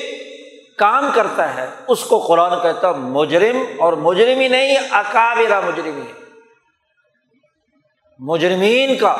کام 0.79 1.11
کرتا 1.15 1.55
ہے، 1.55 1.67
اس 1.89 2.05
کو 2.05 2.19
قرآن 2.19 2.63
کہتا 2.63 2.93
مجرم 2.93 3.63
اور 3.79 3.93
مجرم 3.93 4.41
ہی 4.41 4.49
نہیں 4.49 4.77
اکابرا 4.91 5.61
مجرمی 5.61 6.01
ہے 6.01 6.22
مجرمین 8.27 8.99
کا 8.99 9.17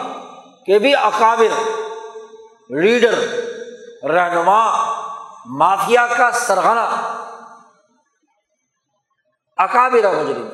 کہ 0.67 0.79
بھی 0.79 0.97
اکابر 0.97 1.71
لیڈر، 2.71 3.19
رہنما، 4.09 4.93
مافیا 5.47 6.07
کا 6.17 6.31
سرغنا 6.33 6.85
اکابر 9.57 10.15
مجرم 10.15 10.49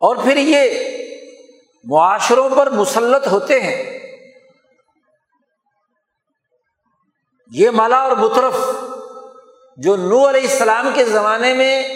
اور 0.00 0.16
پھر 0.16 0.36
یہ 0.36 0.88
معاشروں 1.84 2.48
پر 2.56 2.70
مسلط 2.70 3.26
ہوتے 3.26 3.60
ہیں۔ 3.60 3.98
یہ 7.50 7.70
ملا 7.70 7.96
اور 7.96 8.16
مترف 8.16 8.54
جو 9.76 9.96
نو 9.96 10.28
علیہ 10.28 10.50
السلام 10.50 10.90
کے 10.94 11.04
زمانے 11.04 11.54
میں 11.54 11.94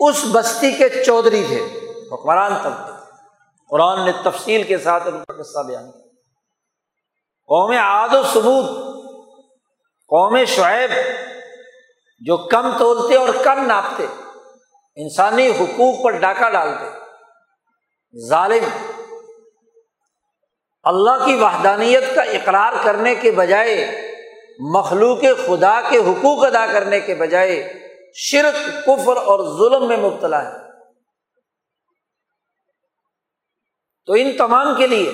اس 0.00 0.24
بستی 0.32 0.72
کے 0.72 1.04
چودھری 1.04 1.44
تھے۔ 1.48 1.83
حکمران 2.12 2.52
تب 2.62 2.72
قرآن 3.70 4.04
نے 4.04 4.12
تفصیل 4.24 4.62
کے 4.62 4.78
ساتھ 4.78 5.08
ان 5.08 5.24
کا 5.24 5.42
قصہ 5.42 5.58
بیان 5.66 5.92
کیا۔ 5.92 6.00
قوم 7.46 7.70
عاد 7.70 8.08
و 8.12 8.22
ثبوت، 8.22 8.66
قوم 10.08 10.44
شعیب، 10.44 10.90
جو 12.20 12.36
کم 12.36 12.78
تولتے 12.78 13.16
اور 13.16 13.28
کم 13.44 13.66
ناپتے، 13.66 14.06
انسانی 14.96 15.48
حقوق 15.48 16.04
پر 16.04 16.10
ڈاکہ 16.10 16.50
ڈالتے، 16.50 16.98
ظالم۔ 18.28 18.64
اللہ 20.82 21.26
کی 21.26 21.34
وحدانیت 21.34 22.14
کا 22.14 22.22
اقرار 22.22 22.72
کرنے 22.82 23.14
کے 23.14 23.30
بجائے، 23.30 24.08
مخلوق 24.74 25.18
خدا 25.20 25.80
کے 25.88 25.98
حقوق 25.98 26.44
ادا 26.44 26.66
کرنے 26.72 27.00
کے 27.00 27.14
بجائے، 27.14 27.72
شرک، 28.14 28.86
کفر 28.86 29.16
اور 29.16 29.58
ظلم 29.58 29.88
میں 29.88 29.96
مبتلا 29.96 30.42
ہے۔ 30.44 30.63
تو 34.08 34.12
ان 34.12 34.30
تمام 34.38 34.74
کے 34.78 34.86
لیے 34.86 35.10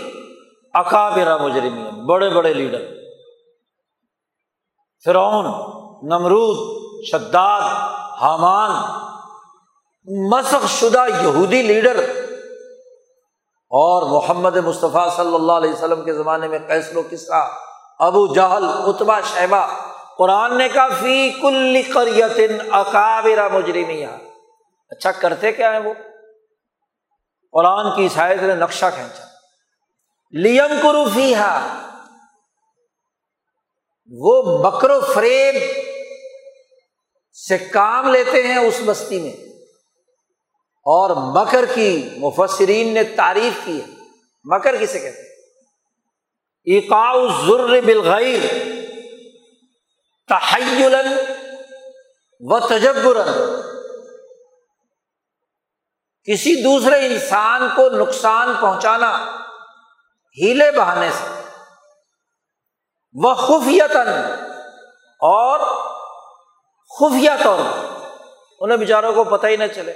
اکابرا 0.74 1.36
مجرمی 1.36 1.84
بڑے 2.06 2.28
بڑے 2.30 2.52
لیڈر، 2.54 2.86
فرعون، 5.04 5.46
نمرود، 6.08 6.58
شداد، 7.10 7.62
حامان، 8.20 8.70
مسخ 10.30 10.66
شدہ 10.70 11.04
یہودی 11.22 11.62
لیڈر 11.62 11.98
اور 13.72 14.02
محمد 14.10 14.56
مصطفیٰ 14.56 15.08
صلی 15.16 15.34
اللہ 15.34 15.52
علیہ 15.52 15.72
وسلم 15.72 16.04
کے 16.04 16.12
زمانے 16.12 16.48
میں 16.48 16.58
کیسر 16.58 16.96
و 16.96 17.02
کسرا، 17.10 17.40
ابو 18.00 18.26
جہل 18.34 18.64
اتبا 18.64 19.20
شہبہ 19.24 19.66
قرآن 20.18 20.56
نے 20.58 20.68
کہا، 20.68 20.88
فی 21.00 21.30
کل 21.40 21.80
قریت 21.94 22.40
اکابرا 22.70 23.48
مجرمیا 23.48 24.16
اچھا 24.90 25.12
کرتے 25.12 25.52
کیا 25.52 25.72
ہیں 25.72 25.78
وہ؟ 25.78 25.92
قرآن 27.52 27.96
کی 27.96 28.08
شاید 28.14 28.42
نے 28.42 28.54
نقشہ 28.54 28.86
کھینچا۔ 28.94 29.24
لیم 30.32 30.80
کروفی 30.82 31.34
وہ 34.12 34.58
بکر 34.58 34.90
و 34.90 35.00
فریب 35.14 35.54
سے 37.48 37.58
کام 37.58 38.08
لیتے 38.08 38.46
ہیں 38.46 38.56
اس 38.56 38.80
بستی 38.84 39.20
میں۔ 39.20 39.32
اور 40.84 41.10
مکر 41.16 41.64
کی 41.74 42.08
مفسرین 42.16 42.94
نے 42.94 43.04
تعریف 43.04 43.52
کی 43.64 43.80
ہے۔ 43.80 43.86
مکر 44.44 44.76
کسے 44.76 44.98
کہتے 44.98 45.22
ہیں؟ 45.22 45.28
ایکاؤ 46.64 47.28
ضر 47.28 47.80
بالغیر 47.80 48.40
تحیل 50.28 50.96
و 52.40 52.60
تجبر 52.60 53.16
کسی 56.30 56.62
دوسرے 56.62 57.06
انسان 57.06 57.68
کو 57.76 57.88
نقصان 57.88 58.54
پہنچانا 58.60 59.36
ہیلے 60.38 60.70
بہانے 60.70 61.10
سے 61.10 61.40
وہ 63.12 63.34
خفیتن 63.34 64.08
اور 65.20 65.60
خفیہ 66.88 67.30
طور 67.44 67.58
پر۔ 67.58 68.06
انہیں 68.60 68.78
بیچاروں 68.78 69.12
کو 69.12 69.24
پتہ 69.24 69.46
ہی 69.46 69.56
نہ 69.56 69.64
چلے، 69.74 69.92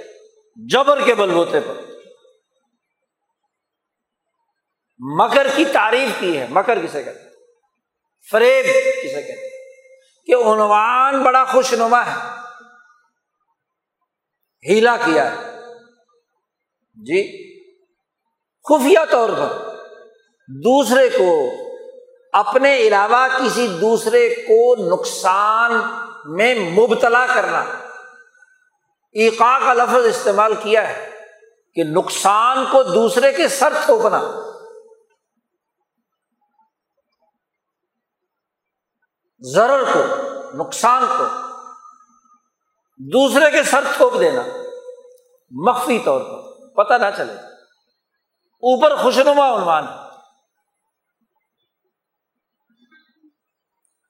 جبر 0.55 1.05
کے 1.05 1.15
بلبوتے 1.15 1.59
پر۔ 1.59 1.73
مکر 4.99 5.47
کی 5.55 5.65
تعریف 5.65 6.09
کی 6.19 6.39
ہے، 6.39 6.47
مکر 6.49 6.85
کسے 6.85 7.03
کہتے 7.03 7.29
فریب 8.31 8.65
کسے 9.03 9.21
کہتے 9.21 9.49
کہ 10.25 10.35
عنوان 10.35 11.23
بڑا 11.23 11.45
خوش 11.45 11.73
نما 11.73 12.05
ہے، 12.05 12.15
ہیلا 14.69 14.97
کیا 14.97 15.31
ہے۔ 15.31 15.54
جی؟ 16.95 17.53
خفیہ 18.63 18.99
طور 19.11 19.29
پر۔ 19.29 19.75
دوسرے 20.47 21.09
کو، 21.09 21.49
اپنے 22.33 22.77
علاوہ 22.77 23.27
کسی 23.37 23.67
دوسرے 23.67 24.29
کو 24.29 24.75
نقصان 24.75 25.71
میں 26.25 26.55
مبتلا 26.55 27.25
کرنا۔ 27.35 27.59
ایقا 29.11 29.59
کا 29.59 29.73
لفظ 29.73 30.05
استعمال 30.05 30.53
کیا 30.55 30.89
ہے 30.89 31.09
کہ 31.73 31.83
نقصان 31.83 32.65
کو 32.71 32.83
دوسرے 32.83 33.33
کے 33.33 33.47
سر 33.47 33.73
تھوپنا۔ 33.85 34.51
ضرر 39.39 39.83
کو، 39.93 40.03
نقصان 40.53 41.05
کو 41.17 41.23
دوسرے 42.97 43.51
کے 43.51 43.63
سر 43.63 43.83
تھوپ 43.97 44.19
دینا۔ 44.19 44.43
مخفی 45.51 45.99
طور 46.05 46.21
پر۔ 46.21 46.44
پتہ 46.75 46.93
نہ 46.93 47.09
چلے۔ 47.17 47.33
اوپر 48.63 48.95
خوشنما 48.95 49.47
عنوان 49.55 49.83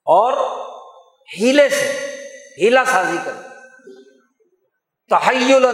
اور 0.07 0.34
ہیلے 1.38 1.70
سے 1.70 1.88
ہیلا 2.57 2.86
سازی 2.86 3.18
کر 3.26 3.34
تحیل 5.09 5.66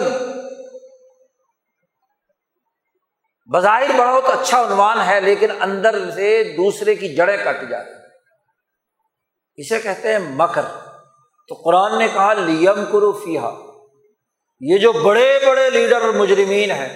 بظاہر 3.49 3.91
بہت 3.97 4.23
اچھا 4.29 4.61
عنوان 4.61 5.01
ہے، 5.01 5.19
لیکن 5.21 5.51
اندر 5.61 6.11
سے 6.11 6.43
دوسرے 6.57 6.95
کی 6.95 7.15
جڑیں 7.15 7.37
کٹ 7.37 7.69
جاتی 7.69 7.93
اسے 9.57 9.79
کہتے 9.79 10.11
ہیں 10.11 10.19
مکر۔ 10.19 10.65
تو 11.49 11.55
قرآن 11.55 11.97
نے 11.99 12.07
کہا، 12.07 12.33
لیم 12.33 12.85
کرو 12.91 13.11
فیحا 13.11 13.49
یہ 14.61 14.77
جو 14.77 14.91
بڑے 14.93 15.27
بڑے 15.45 15.69
لیڈر 15.69 16.01
اور 16.01 16.13
مجرمین 16.13 16.71
ہیں، 16.71 16.89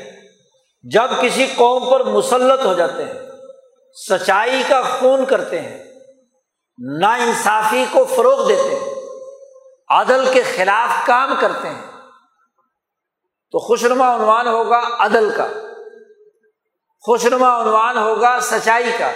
جب 0.83 1.11
کسی 1.21 1.45
قوم 1.55 1.89
پر 1.91 2.03
مسلط 2.05 2.65
ہو 2.65 2.73
جاتے 2.73 3.03
ہیں، 3.03 3.13
سچائی 3.95 4.61
کا 4.67 4.81
خون 4.89 5.25
کرتے 5.25 5.59
ہیں 5.61 5.77
نا 6.99 7.13
انصافی 7.17 7.83
کو 7.91 8.03
فروغ 8.05 8.47
دیتے 8.47 8.69
ہیں، 8.69 8.93
عدل 9.89 10.25
کے 10.33 10.41
خلاف 10.45 11.05
کام 11.07 11.33
کرتے 11.41 11.67
ہیں، 11.67 11.81
تو 13.53 13.59
خوشنما 13.59 14.13
عنوان 14.15 14.47
ہوگا 14.47 14.81
عدل 14.99 15.29
کا، 15.37 15.47
خوشنما 17.03 17.49
عنوان 17.61 17.97
ہوگا 17.97 18.37
سچائی 18.43 18.91
کا، 18.97 19.11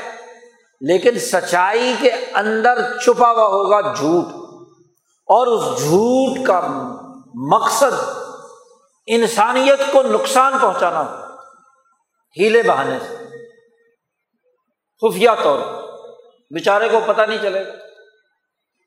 لیکن 0.81 1.19
سچائی 1.21 1.93
کے 2.01 2.11
اندر 2.35 2.81
چھپا 2.97 3.31
ہوا 3.31 3.47
ہوگا 3.47 3.81
جھوٹ، 3.93 4.33
اور 5.29 5.47
اس 5.47 5.81
جھوٹ 5.81 6.45
کا 6.47 6.59
مقصد 7.51 7.95
انسانیت 9.09 9.79
کو 9.91 10.01
نقصان 10.01 10.59
پہنچانا 10.61 11.01
ہو۔ 11.01 11.35
ہیلے 12.39 12.63
بہانے 12.63 12.99
سے۔ 12.99 13.15
خفیہ 15.01 15.29
طور۔ 15.43 15.59
پر 16.51 16.89
کو 16.89 16.99
پتہ 17.05 17.21
نہیں 17.21 17.37
چلے۔ 17.41 17.67
گا 17.67 17.71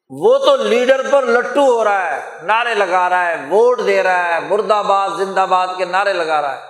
وہ 0.08 0.38
تو 0.38 0.56
لیڈر 0.56 1.10
پر 1.10 1.22
لٹو 1.22 1.60
ہو 1.60 1.84
رہا 1.84 2.16
ہے، 2.16 2.42
نعرے 2.42 2.74
لگا 2.74 3.08
رہا 3.08 3.28
ہے، 3.28 3.36
ووٹ 3.36 3.80
دے 3.86 4.02
رہا 4.02 4.34
ہے 4.34 4.40
مرد 4.40 4.70
آباد، 4.70 5.10
زندہ 5.18 5.40
آباد 5.40 5.68
کے 5.78 5.84
نعرے 5.84 6.12
لگا 6.12 6.42
رہا 6.42 6.56
ہے۔ 6.56 6.66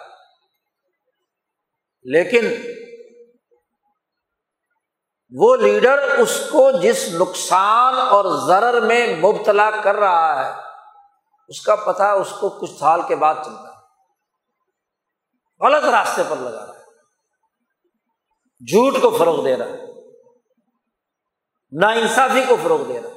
لیکن 2.03 2.57
وہ 5.31 5.57
لیڈر 5.57 5.99
اس 5.99 6.49
کو 6.51 6.71
جس 6.71 7.09
نقصان 7.15 7.95
اور 7.95 8.47
زر 8.47 8.81
میں 8.81 9.17
مبتلا 9.17 9.71
کر 9.71 9.95
رہا 9.95 10.47
ہے 10.47 10.72
اس 11.49 11.61
کا 11.61 11.77
پتہ 11.77 12.03
اس 12.03 12.31
کو 12.41 12.49
کچھ 12.49 12.79
سال 12.79 13.01
کے 13.09 13.17
بعد 13.17 13.35
چلتا 13.35 13.69
ہے۔ 13.69 13.73
غلط 15.67 15.85
راستے 15.85 16.23
پر 16.29 16.37
لگا 16.37 16.67
رہا 16.67 16.75
ہے۔ 16.75 16.85
جھوٹ 18.71 19.03
کو 19.03 19.11
فروغ 19.11 19.45
دے 19.45 19.57
رہا 19.57 19.67
ہے۔ 19.67 20.11
نا 21.73 21.89
انصافی 21.89 22.45
کو 22.49 22.57
فروغ 22.63 22.83
دے 22.83 23.01
رہا 23.01 23.09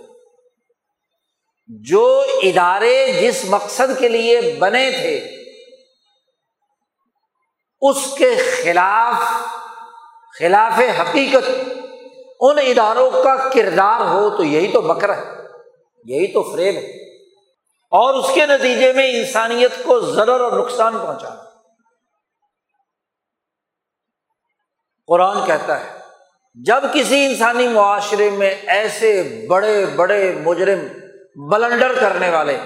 جو 1.67 2.25
ادارے 2.43 3.13
جس 3.21 3.45
مقصد 3.45 3.99
کے 3.99 4.07
لیے 4.07 4.55
بنے 4.59 4.91
تھے، 4.91 5.17
اس 7.81 8.15
کے 8.17 8.35
خلاف 8.63 9.15
خلاف 10.39 10.99
حقیقت، 10.99 11.49
ان 12.39 12.59
اداروں 12.59 13.11
کا 13.11 13.49
کردار 13.49 14.01
ہو 14.01 14.37
تو 14.37 14.43
یہی 14.43 14.71
تو 14.71 14.81
بکر 14.81 15.17
ہے، 15.17 15.31
یہی 16.05 16.33
تو 16.33 16.43
فریب 16.43 16.75
ہے۔ 16.75 17.04
اور 17.91 18.13
اس 18.13 18.33
کے 18.35 18.45
نتیجے 18.45 18.91
میں 18.93 19.07
انسانیت 19.11 19.83
کو 19.83 19.99
ضرر 20.01 20.39
اور 20.41 20.51
نقصان 20.59 20.97
پہنچانا 20.97 21.43
قرآن 25.09 25.45
کہتا 25.47 25.79
ہے، 25.79 25.89
جب 26.57 26.83
کسی 26.93 27.25
انسانی 27.25 27.67
معاشرے 27.67 28.29
میں 28.29 28.49
ایسے 28.75 29.11
بڑے 29.49 29.85
بڑے 29.95 30.19
مجرم 30.45 30.85
بلنڈر 31.49 31.93
کرنے 31.99 32.29
والے 32.29 32.57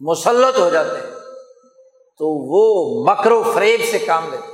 مسلط 0.00 0.58
ہو 0.58 0.68
جاتے 0.70 0.96
ہیں، 0.96 1.12
تو 2.20 2.30
وہ 2.50 2.64
مکر 3.04 3.32
و 3.32 3.42
فریب 3.54 3.80
سے 3.90 3.98
کام 3.98 4.30
لیتے 4.30 4.52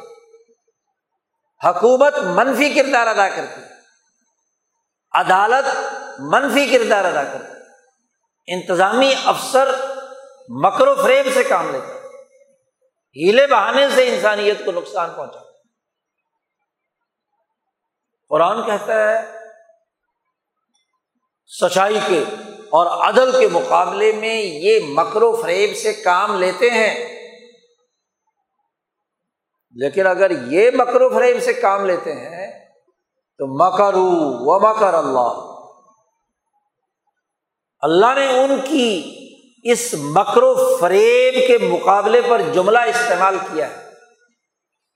حکومت 1.60 2.18
منفی 2.36 2.68
کردار 2.74 3.06
ادا 3.06 3.28
کرتی 3.28 3.60
عدالت 5.14 5.66
منفی 6.32 6.66
کردار 6.66 7.04
ادا 7.04 7.24
کرتی 7.24 7.59
انتظامی 8.46 9.14
افسر 9.24 9.68
مکر 10.48 10.88
و 10.88 10.94
فریب 10.94 11.26
سے 11.34 11.44
کام 11.44 11.70
لیتے 11.70 11.92
ہیلے 13.16 13.46
بہانے 13.46 13.86
سے 13.94 14.08
انسانیت 14.08 14.64
کو 14.64 14.72
نقصان 14.72 15.10
پہنچا۔ 15.16 15.38
قرآن 18.28 18.66
کہتا 18.66 18.92
ہے، 18.92 19.38
سچائی 21.46 22.00
کے 22.06 22.24
اور 22.70 23.08
عدل 23.08 23.40
کے 23.40 23.48
مقابلے 23.48 24.12
میں 24.12 24.42
یہ 24.42 24.78
مکر 24.88 25.22
و 25.22 25.42
فریب 25.42 25.76
سے 25.76 25.92
کام 25.92 26.38
لیتے 26.38 26.70
ہیں۔ 26.70 27.20
لیکن 29.74 30.06
اگر 30.06 30.30
یہ 30.30 30.70
مکر 30.74 31.00
و 31.00 31.08
فریب 31.08 31.42
سے 31.42 31.52
کام 31.52 31.86
لیتے 31.86 32.12
ہیں، 32.12 32.68
تو 33.38 33.46
مکرو 33.46 34.08
و 34.22 34.60
مکر 34.60 34.94
اللہ۔ 34.94 35.49
اللہ 37.80 38.14
نے 38.14 38.44
ان 38.44 38.60
کی 38.68 39.16
اس 39.62 39.94
مکر 39.94 40.42
و 40.42 40.76
فریب 40.76 41.34
کے 41.46 41.66
مقابلے 41.66 42.20
پر 42.28 42.42
جملہ 42.52 42.78
استعمال 42.78 43.38
کیا 43.38 43.70
ہے 43.70 43.90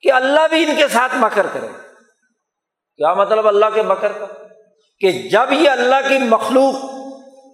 کہ 0.01 0.12
اللہ 0.12 0.41
بھی 0.51 0.64
ان 0.64 0.76
کے 0.76 0.89
ساتھ 0.89 1.14
مکر 1.14 1.47
کرے۔ 1.53 1.68
کیا 2.97 3.14
مطلب 3.14 3.49
اللہ 3.49 3.66
کے 3.74 3.82
مکر 3.82 4.12
کا؟ 4.12 4.26
کہ 4.99 5.12
جب 5.12 5.53
یہ 5.53 5.70
اللہ 5.70 6.09
کی 6.09 6.18
مخلوق 6.18 6.74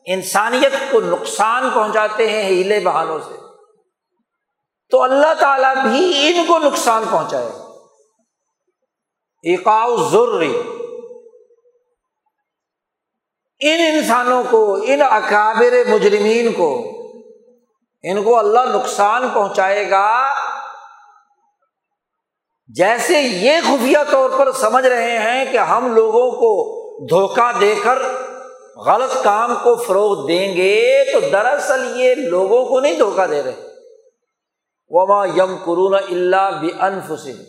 انسانیت 0.06 0.72
کو 0.90 1.00
نقصان 1.00 1.70
پہنچاتے 1.74 2.30
ہیں 2.30 2.42
ہیلے 2.42 2.80
بہانوں 2.80 3.18
سے، 3.20 3.34
تو 4.90 5.02
اللہ 5.02 5.34
تعالیٰ 5.40 5.76
بھی 5.76 6.28
ان 6.28 6.46
کو 6.46 6.58
نقصان 6.58 7.04
پہنچائے۔ 7.10 7.50
ایکاؤ 9.42 9.96
ضروری 9.96 10.62
ان 13.60 13.80
انسانوں 13.80 14.44
کو، 14.50 14.78
ان 14.82 15.02
اکابر 15.02 15.88
مجرمین 15.88 16.52
کو، 16.52 16.92
ان 18.02 18.22
کو 18.22 18.38
اللہ 18.38 18.60
نقصان 18.74 19.28
پہنچائے 19.34 19.90
گا۔ 19.90 20.34
جیسے 22.66 23.20
یہ 23.20 23.52
خفیہ 23.68 23.98
طور 24.10 24.30
پر 24.38 24.52
سمجھ 24.52 24.86
رہے 24.86 25.18
ہیں 25.18 25.52
کہ 25.52 25.58
ہم 25.58 25.94
لوگوں 25.94 26.30
کو 26.30 26.80
دھوکہ 27.06 27.58
دے 27.60 27.74
کر 27.82 27.98
غلط 28.76 29.22
کام 29.22 29.54
کو 29.62 29.76
فروغ 29.76 30.26
دیں 30.26 30.56
گے، 30.56 31.04
تو 31.12 31.20
دراصل 31.20 32.00
یہ 32.00 32.14
لوگوں 32.14 32.64
کو 32.64 32.80
نہیں 32.80 32.98
دھوکہ 32.98 33.26
دے 33.26 33.42
رہے۔ 33.42 33.68
وما 34.88 35.26
یم 35.26 35.56
قرون 35.64 35.94
اللہ 35.94 36.50
بھی 36.60 36.70
انفسن 36.80 37.42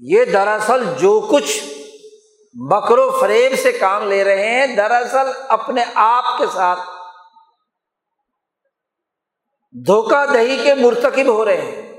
یہ 0.00 0.24
دراصل 0.24 0.84
جو 0.98 1.28
کچھ 1.30 1.77
بکر 2.66 2.98
و 2.98 3.18
فریب 3.20 3.58
سے 3.62 3.72
کام 3.72 4.08
لے 4.08 4.24
رہے 4.24 4.50
ہیں 4.50 4.66
دراصل 4.66 5.30
اپنے 5.48 5.84
آپ 5.94 6.38
کے 6.38 6.46
ساتھ۔ 6.52 6.80
دھوکہ 9.72 10.26
دہی 10.32 10.56
کے 10.64 10.74
مرتکب 10.74 11.26
ہو 11.26 11.44
رہے 11.44 11.60
ہیں۔ 11.60 11.92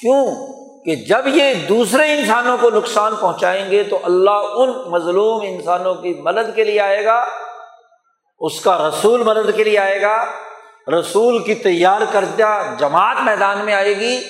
کیوں؟ 0.00 0.34
کہ 0.84 0.96
جب 0.96 1.26
یہ 1.26 1.54
دوسرے 1.54 2.18
انسانوں 2.18 2.58
کو 2.60 2.70
نقصان 2.70 3.16
pہنچائیں 3.16 3.70
گے 3.70 3.82
تو 3.84 3.98
اللہ 4.02 4.30
ان 4.30 4.90
مظلوم 4.90 5.40
انسانوں 5.42 5.94
کی 5.94 6.14
مدد 6.14 6.54
کے 6.54 6.64
لیے 6.64 6.80
آئے 6.80 7.04
گا۔ 7.04 7.24
اس 8.38 8.60
کا 8.60 8.88
رسول 8.88 9.22
مدد 9.22 9.56
کے 9.56 9.64
لیے 9.64 9.78
آئے 9.78 10.02
گا۔ 10.02 10.24
رسول 11.00 11.42
کی 11.42 11.54
تیار 11.54 12.00
کردہ 12.12 12.62
جماعت 12.78 13.16
میدان 13.20 13.64
میں 13.64 13.74
آئے 13.74 13.96
گی۔ 13.96 14.20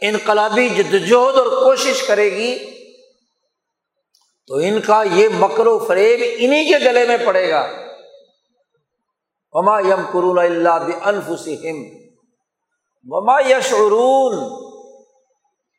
انقلابی 0.00 0.68
جدوجہد 0.68 1.38
اور 1.38 1.46
کوشش 1.46 2.02
کرے 2.02 2.32
گی۔ 2.32 2.73
تو 4.46 4.54
ان 4.54 4.80
کا 4.80 5.02
یہ 5.02 5.28
مکر 5.28 5.66
و 5.66 5.78
فریب 5.78 6.20
انہیں 6.38 6.64
کے 6.64 6.90
گلے 6.90 7.06
میں 7.06 7.16
پڑے 7.24 7.50
گا۔ 7.50 7.68
وما 9.52 9.80
یم 9.80 10.06
قرون 10.12 10.38
اللہ 10.38 10.68
انفسم 11.02 11.82
وما 13.04 13.40
یشعرون 13.40 14.64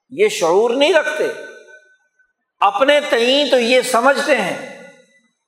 یہ 0.09 0.27
شعور 0.27 0.69
نہیں 0.69 0.93
رکھتے۔ 0.93 1.27
اپنے 2.59 2.99
تئیں 3.09 3.51
تو 3.51 3.59
یہ 3.59 3.81
سمجھتے 3.81 4.37
ہیں 4.37 4.83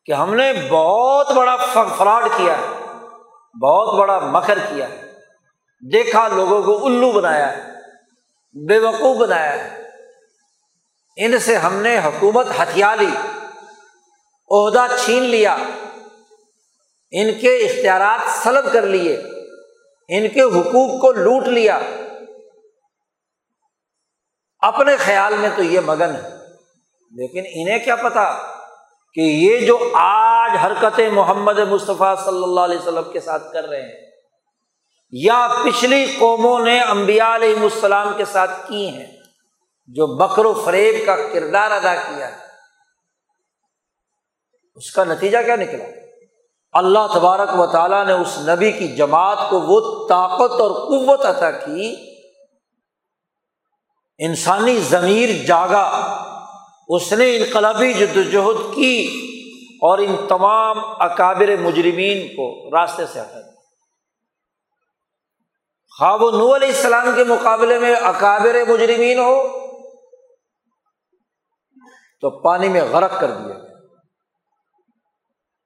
کہ 0.05 0.11
ہم 0.11 0.33
نے 0.33 0.53
بہت 0.69 1.31
بڑا 1.31 1.55
فراڈ 1.97 2.23
کیا 2.37 2.57
ہے۔ 2.57 2.93
بہت 3.61 3.99
بڑا 3.99 4.19
مکر 4.19 4.59
کیا 4.59 4.89
ہے۔ 4.89 5.13
دیکھا 5.91 6.27
لوگوں 6.27 6.63
کو 6.63 6.85
الو 6.85 7.11
بنایا 7.11 7.57
ہے۔ 7.57 7.73
بے 8.67 8.79
وقوف 8.79 9.17
بنایا 9.17 9.63
ہے۔ 9.63 9.86
ان 11.17 11.37
سے 11.39 11.55
ہم 11.57 11.75
نے 11.77 11.97
حکومت 11.97 12.47
ہتھیا 12.59 12.93
لی، 12.95 13.09
عہدہ 14.49 14.85
چھین 14.97 15.23
لیا، 15.25 15.55
ان 17.13 17.31
کے 17.41 17.55
اختیارات 17.57 18.29
سلب 18.43 18.71
کر 18.73 18.85
لیے، 18.87 19.15
ان 20.09 20.27
کے 20.27 20.41
حقوق 20.41 20.99
کو 21.01 21.11
لوٹ 21.13 21.47
لیا۔ 21.49 21.79
اپنے 24.63 24.95
خیال 24.97 25.35
میں 25.37 25.49
تو 25.55 25.63
یہ 25.63 25.79
مگن 25.85 26.15
ہے، 26.15 26.29
لیکن 27.13 27.43
انہیں 27.53 27.79
کیا 27.85 27.95
پتا 27.95 28.31
کہ 29.15 29.21
یہ 29.21 29.65
جو 29.67 29.77
آج 29.95 30.57
حرکت 30.65 30.99
محمد 31.13 31.59
مصطفیٰ 31.69 32.15
صلی 32.25 32.43
اللہ 32.43 32.61
علیہ 32.61 32.77
وسلم 32.77 33.11
کے 33.13 33.19
ساتھ 33.19 33.51
کر 33.53 33.65
رہے 33.65 33.81
ہیں، 33.81 33.95
یا 35.13 35.47
پچھلی 35.63 36.05
قوموں 36.19 36.59
نے 36.59 36.79
امبیا 36.81 37.35
علیہ 37.35 37.59
السلام 37.63 38.13
کے 38.17 38.25
ساتھ 38.25 38.67
کی 38.67 38.87
ہیں۔ 38.89 39.16
جو 39.87 40.07
بکر 40.17 40.45
و 40.45 40.53
فریب 40.53 40.95
کا 41.05 41.15
کردار 41.33 41.71
ادا 41.71 41.95
کیا 41.95 42.27
ہے، 42.27 42.35
اس 44.77 44.91
کا 44.91 45.03
نتیجہ 45.03 45.37
کیا 45.45 45.55
نکلا؟ 45.55 45.85
اللہ 46.73 47.07
تبارک 47.13 47.59
و 47.59 47.65
تعالیٰ 47.65 48.05
نے 48.05 48.13
اس 48.13 48.37
نبی 48.37 48.71
کی 48.71 48.87
جماعت 48.95 49.37
کو 49.49 49.59
وہ 49.61 50.07
طاقت 50.09 50.61
اور 50.61 50.71
قوت 50.87 51.25
عطا 51.25 51.51
کی، 51.51 51.95
انسانی 54.19 54.77
ضمیر 54.79 55.29
جاگا، 55.47 55.85
اس 56.87 57.13
نے 57.13 57.35
انقلابی 57.35 57.93
جدوجہد 57.93 58.75
کی 58.75 58.95
اور 59.81 59.99
ان 59.99 60.15
تمام 60.29 60.79
اکابر 61.01 61.55
مجرمین 61.59 62.27
کو 62.27 62.47
راستے 62.77 63.05
سے 63.05 63.19
ہٹا 63.19 63.39
دیا۔ 63.39 63.55
خواب 65.91 66.23
و 66.23 66.29
نو 66.31 66.55
علیہ 66.55 66.67
السلام 66.67 67.09
کے 67.15 67.23
مقابلے 67.23 67.79
میں 67.79 67.93
اکابر 67.95 68.55
مجرمین 68.67 69.19
ہو 69.19 69.35
تو 72.21 72.29
پانی 72.29 72.69
میں 72.69 72.81
غرق 72.81 73.19
کر 73.19 73.31
دیا 73.31 73.55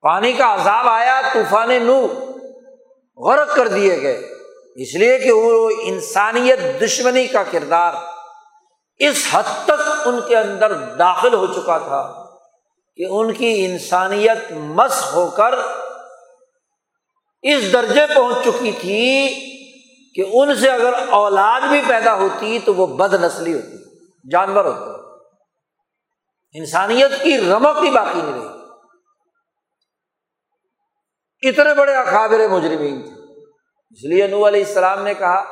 پانی 0.01 0.33
کا 0.33 0.53
عذاب 0.53 0.87
آیا، 0.87 1.21
طوفان 1.33 1.69
نو 1.83 2.07
غرق 3.17 3.55
کر 3.55 3.67
دیے 3.67 4.01
گئے۔ 4.01 4.33
اس 4.75 4.95
لیے 4.95 5.17
کہ 5.17 5.31
وہ 5.31 5.69
انسانیت 5.83 6.59
دشمنی 6.81 7.27
کا 7.27 7.43
کردار 7.51 7.93
اس 8.99 9.27
حد 9.31 9.43
تک 9.65 9.81
ان 10.05 10.19
کے 10.27 10.37
اندر 10.37 10.73
داخل 10.73 11.33
ہو 11.33 11.47
چکا 11.47 11.77
تھا 11.77 12.25
کہ 12.95 13.05
ان 13.09 13.33
کی 13.33 13.65
انسانیت 13.65 14.51
مس 14.51 15.13
ہو 15.13 15.27
کر 15.27 15.55
اس 17.41 17.73
درجے 17.73 18.05
پہنچ 18.15 18.35
چکی 18.45 18.71
تھی 18.71 19.29
کہ 20.15 20.29
ان 20.33 20.55
سے 20.55 20.69
اگر 20.69 20.93
اولاد 21.09 21.61
بھی 21.61 21.81
پیدا 21.87 22.15
ہوتی 22.15 22.59
تو 22.65 22.73
وہ 22.73 22.87
بد 22.87 23.13
نسلی 23.13 23.53
ہوتی، 23.53 23.77
جانور 24.31 24.65
ہوتے۔ 24.65 25.00
انسانیت 26.53 27.23
کی 27.23 27.37
رمک 27.37 27.79
بھی 27.79 27.89
باقی 27.89 28.21
نہیں 28.21 28.33
رہی۔ 28.33 28.61
اتنے 31.49 31.73
بڑے 31.73 31.95
اخابر 31.95 32.47
مجرمین 32.47 33.01
تھے۔ 33.01 33.21
اس 33.91 34.03
لیے 34.03 34.27
نو 34.27 34.47
علیہ 34.47 34.63
السلام 34.67 35.03
نے 35.03 35.13
کہا 35.13 35.43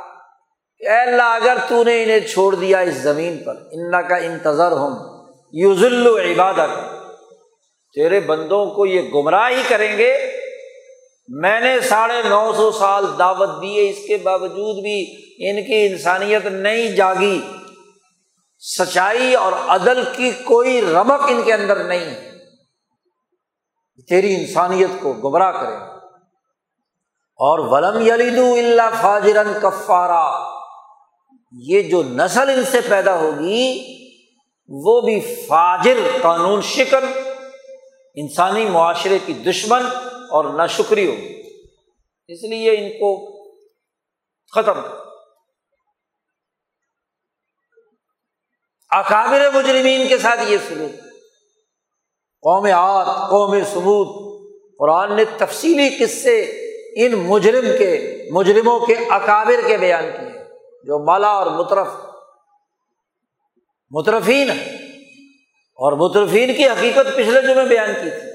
اے 0.80 1.02
اللہ، 1.02 1.24
اگر 1.24 1.58
تو 1.68 1.84
نے 1.84 2.04
انہیں 2.04 2.20
چھوڑ 2.20 2.56
دیا 2.56 2.80
اس 2.80 2.94
زمین 2.94 3.44
پر 3.44 3.56
ان 3.72 4.08
کا 4.08 4.16
انتظر 4.16 4.72
ہوں 4.72 5.26
یوزل 5.54 6.08
عبادت 6.08 6.70
تیرے 7.96 8.20
بندوں 8.20 8.66
کو 8.66 8.86
یہ 8.86 9.02
گمراہ 9.02 9.50
ہی 9.50 9.64
کریں 9.68 9.98
گے۔ 9.98 10.32
میں 11.28 11.60
نے 11.60 11.80
ساڑھے 11.80 12.30
نو 12.30 12.54
سو 12.54 12.72
سال 12.72 13.06
دعوت 13.20 13.62
دی 13.62 13.86
ہے، 13.86 13.90
اس 13.90 14.08
کے 14.08 14.18
باوجود 14.18 14.84
بھی 14.84 15.16
ان 15.50 15.64
کی 15.64 15.88
انسانیت 15.88 16.46
نہیں 16.46 16.92
جاگی۔ 16.92 17.42
سچائی 18.60 19.36
اور 19.36 19.54
عدل 19.54 20.04
کی 20.16 20.32
کوئی 20.32 20.82
رمک 20.82 21.22
ان 21.30 21.42
کے 21.42 21.54
اندر 21.54 21.84
نہیں۔ 21.84 22.00
ہے 22.00 22.30
تیری 24.10 24.36
انسانیت 24.36 24.90
کو 25.02 25.14
گمراہ 25.14 25.52
کرے۔ 25.52 25.76
اور 27.36 27.60
ولم 27.60 28.08
یلیدو 28.08 28.54
اللہ 28.54 29.02
فاجرن 29.02 29.54
کفارا۔ 29.62 30.50
یہ 31.52 31.82
جو 31.82 32.04
نسل 32.04 32.50
ان 32.50 32.66
سے 32.66 32.82
پیدا 32.90 33.20
ہوگی، 33.20 33.82
وہ 34.70 35.02
بھی 35.02 35.20
فاجر، 35.20 35.98
قانون 36.22 36.62
شکن، 36.62 37.20
انسانی 38.16 38.66
معاشرے 38.66 39.20
کی 39.26 39.34
دشمن 39.34 39.86
اور 40.30 40.46
نہ 40.54 40.68
شکری 40.70 41.08
ہوگی۔ 41.08 41.42
اس 42.28 42.44
لیے 42.44 42.72
ان 42.72 42.90
کو 42.90 43.44
ختم۔ 44.56 44.99
اکابر 48.90 49.50
مجرمین 49.54 50.08
کے 50.08 50.18
ساتھ 50.18 50.40
یہ 50.48 50.58
سلوک 50.68 51.02
قوم 52.42 52.68
آت 52.74 53.30
قوم 53.30 53.56
سمود 53.74 54.30
قرآن 54.80 55.16
نے 55.16 55.26
تفصیلی 55.26 55.90
قصے 55.90 56.42
ان 56.96 57.12
مجرم 57.16 57.66
کے، 57.78 58.24
مجرموں 58.32 58.80
کے 58.80 58.94
اکابر 58.94 59.68
کے 59.68 59.78
بیان 59.78 60.04
کیے۔ 60.04 60.44
جو 60.84 61.06
مالا 61.06 61.28
اور 61.28 61.46
مترف، 61.46 61.88
مترفین 63.90 64.52
اور 65.76 65.94
مترفین 65.94 66.54
کی 66.54 66.66
حقیقت 66.68 67.16
پچھلے 67.16 67.42
جو 67.42 67.56
میں 67.56 67.66
بیان 67.66 67.94
کی 67.94 68.10
تھی۔ 68.10 68.32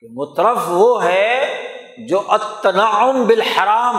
کہ 0.00 0.06
مترف 0.12 0.56
وہ 0.68 1.04
ہے 1.04 1.62
جو 2.08 2.22
اتناعم 2.28 3.24
بالحرام، 3.24 3.96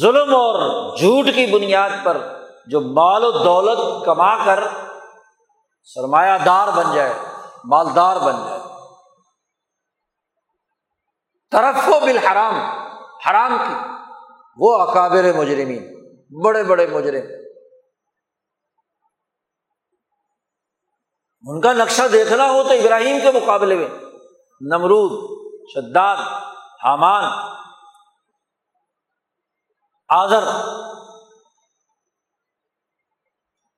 ظلم 0.00 0.34
اور 0.34 0.96
جھوٹ 0.96 1.26
کی 1.34 1.46
بنیاد 1.46 1.90
پر 2.04 2.37
جو 2.70 2.80
مال 2.80 3.24
و 3.24 3.30
دولت 3.30 4.04
کما 4.04 4.44
کر 4.44 4.64
سرمایہ 5.82 6.38
دار 6.46 6.68
بن 6.76 6.94
جائے، 6.94 7.14
مالدار 7.64 8.16
بن 8.16 8.46
جائے۔ 8.46 8.60
طرف 11.50 11.88
و 11.88 12.00
بالحرام، 12.00 12.54
حرام 13.28 13.56
کی۔ 13.58 13.74
وہ 14.56 14.78
اکابر 14.80 15.32
مجرمین، 15.36 16.12
بڑے 16.44 16.62
بڑے 16.62 16.86
مجرم۔ 16.86 17.26
ان 21.46 21.60
کا 21.60 21.72
نقشہ 21.72 22.02
دیکھنا 22.12 22.44
ہو 22.44 22.62
تو 22.62 22.70
ابراہیم 22.70 23.18
کے 23.20 23.32
مقابلے 23.32 23.74
میں۔ 23.74 23.88
نمرود، 24.60 25.12
شداد، 25.74 26.16
حامان، 26.84 27.24
آذر۔ 30.08 30.44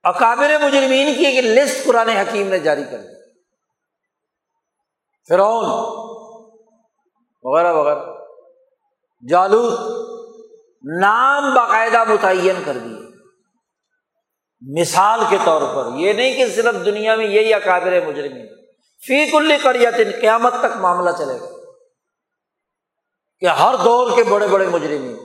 اکابر 0.03 0.59
مجرمین 0.63 1.15
کی 1.15 1.27
ایک 1.27 1.45
لسٹ 1.45 1.87
قرآن 1.87 2.09
حکیم 2.09 2.49
نے 2.49 2.59
جاری 2.59 2.85
کر 2.85 2.99
دی۔ 2.99 3.41
فرعون، 5.29 5.65
وغیرہ 7.43 7.73
وغیرہ۔ 7.73 8.05
جالوت، 9.29 9.79
نام 11.01 11.55
باقاعدہ 11.55 12.05
متعین 12.05 12.63
کر 12.65 12.79
دیے۔ 12.79 12.99
مثال 14.81 15.21
کے 15.31 15.37
طور 15.45 15.63
پر، 15.75 15.99
یہ 15.99 16.13
نہیں 16.13 16.35
کہ 16.35 16.49
صرف 16.49 16.75
دنیا 16.85 17.17
میں 17.17 17.27
یہی 17.27 17.55
اکابر 17.55 18.07
مجرمین۔ 18.07 18.47
فی 19.07 19.31
کل 19.31 19.53
کریت 19.63 20.21
قیامت 20.21 20.53
تک 20.61 20.77
معاملہ 20.77 21.11
چلے 21.19 21.41
گا۔ 21.41 21.47
کہ 23.39 23.47
ہر 23.47 23.75
دور 23.85 24.17
کے 24.17 24.25
بڑے 24.25 24.47
بڑے 24.47 24.67
مجرمین۔ 24.67 25.17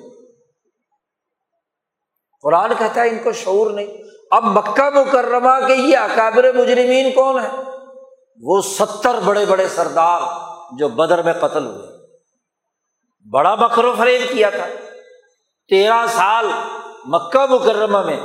قرآن 2.41 2.73
کہتا 2.77 3.01
ہے 3.01 3.09
ان 3.09 3.23
کو 3.23 3.31
شعور 3.31 3.71
نہیں۔ 3.71 3.87
اب 4.31 4.43
مکہ 4.43 4.89
مکرمہ 4.89 5.67
کے 5.67 5.75
یہ 5.75 5.97
اکابر 5.97 6.51
مجرمین 6.51 7.11
کون 7.11 7.39
ہے 7.39 7.47
وہ 8.41 8.61
ستر 8.61 9.19
بڑے 9.25 9.45
بڑے 9.45 9.67
سردار 9.67 10.21
جو 10.77 10.87
بدر 10.87 11.21
میں 11.21 11.33
قتل 11.33 11.65
ہوئے۔ 11.65 11.87
بڑا 13.31 13.55
بکر 13.55 13.83
و 13.83 13.95
فریب 13.97 14.21
کیا 14.31 14.49
تھا۔ 14.49 14.65
تیرہ 15.69 16.05
سال 16.07 16.47
مکہ 17.05 17.45
مکرمہ 17.49 18.01
میں 18.01 18.19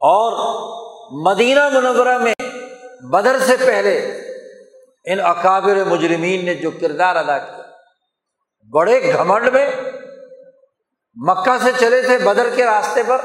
اور 0.00 0.32
مدینہ 1.26 1.68
منورہ 1.68 2.18
میں 2.18 2.34
بدر 3.10 3.38
سے 3.38 3.56
پہلے 3.56 3.98
ان 5.04 5.20
اکابر 5.20 5.84
مجرمین 5.84 6.44
نے 6.44 6.54
جو 6.54 6.70
کردار 6.70 7.16
ادا 7.16 7.38
کیا۔ 7.38 7.64
بڑے 8.72 9.12
گھمنڈ 9.12 9.48
میں 9.48 9.70
مکہ 11.14 11.56
سے 11.62 11.70
چلے 11.78 12.02
تھے 12.02 12.18
بدر 12.18 12.50
کے 12.56 12.64
راستے 12.64 13.02
پر۔ 13.02 13.20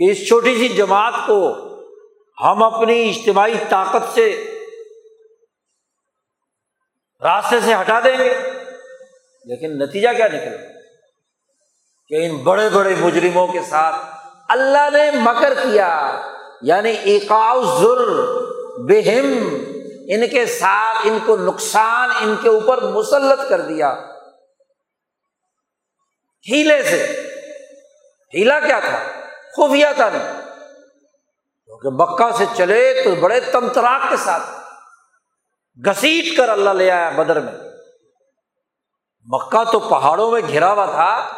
کہ 0.00 0.10
اس 0.10 0.28
چھوٹی 0.28 0.54
سی 0.56 0.68
جماعت 0.68 1.14
کو 1.26 1.56
ہم 2.44 2.62
اپنی 2.62 3.10
اجتماعی 3.10 3.54
طاقت 3.68 4.14
سے 4.14 4.56
راستے 7.22 7.56
سے 7.64 7.74
ہٹا 7.74 8.00
دیں 8.00 8.18
گے۔ 8.18 8.34
لیکن 9.44 9.78
نتیجہ 9.78 10.08
کیا 10.16 10.26
نکلا؟ 10.26 10.56
کہ 12.08 12.26
ان 12.26 12.36
بڑے 12.36 12.68
بڑے 12.68 12.94
مجرموں 13.00 13.46
کے 13.46 13.58
ساتھ 13.70 13.96
اللہ 14.48 14.90
نے 14.92 15.10
مکر 15.10 15.54
کیا 15.54 16.22
یعنی 16.62 16.90
ایکاؤ 16.90 17.62
ذر 17.62 18.06
بہم، 18.78 19.48
ان 20.08 20.28
کے 20.28 20.46
ساتھ 20.46 21.06
ان 21.06 21.18
کو 21.26 21.36
نقصان، 21.36 22.10
ان 22.20 22.36
کے 22.42 22.48
اوپر 22.48 22.82
مسلط 22.82 23.48
کر 23.48 23.60
دیا۔ 23.60 23.94
ہیلے 26.48 26.82
سے۔ 26.82 27.26
ہیلا 28.34 28.60
کیا 28.60 28.80
تھا؟ 28.80 29.19
خفیہ 29.56 29.86
تھا 29.96 30.10
نہیں 30.10 30.42
کیونکہ 31.64 31.88
مکہ 31.92 32.36
سے 32.36 32.44
چلے 32.56 33.00
تو 33.04 33.14
بڑے 33.14 33.40
تم 33.40 33.68
تراک 33.68 34.10
کے 34.10 34.16
ساتھ 34.16 34.42
گسیٹ 35.86 36.36
کر 36.36 36.48
اللہ 36.48 36.70
لے 36.70 36.90
آیا 36.90 37.10
بدر 37.10 37.40
میں۔ 37.40 37.52
مکہ 39.24 39.72
تو 39.72 39.78
پہاڑوں 39.78 40.30
میں 40.30 40.40
گھرا 40.48 40.72
ہوا 40.72 40.86
تھا۔ 40.86 41.32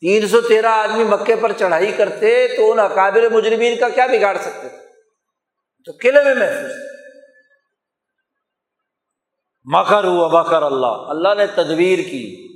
تین 0.00 0.28
سو 0.28 0.40
تیرہ 0.40 0.66
آدمی 0.66 1.04
مکے 1.04 1.36
پر 1.36 1.52
چڑھائی 1.52 1.92
کرتے 1.92 2.56
تو 2.56 2.72
ان 2.72 2.78
اکابر 2.78 3.28
مجرمین 3.28 3.78
کا 3.78 3.88
کیا 3.88 4.06
بگاڑ 4.06 4.36
سکتے؟ 4.36 4.68
تھے 4.68 4.78
تو 5.84 5.92
قلعے 6.00 6.24
میں 6.24 6.34
محفوظ 6.34 6.72
مکر 9.64 10.04
ہوا، 10.04 10.42
مکر 10.42 10.62
اللہ۔ 10.62 10.86
اللہ 10.86 11.34
نے 11.34 11.46
تدبیر 11.46 11.98
کی۔ 11.98 12.48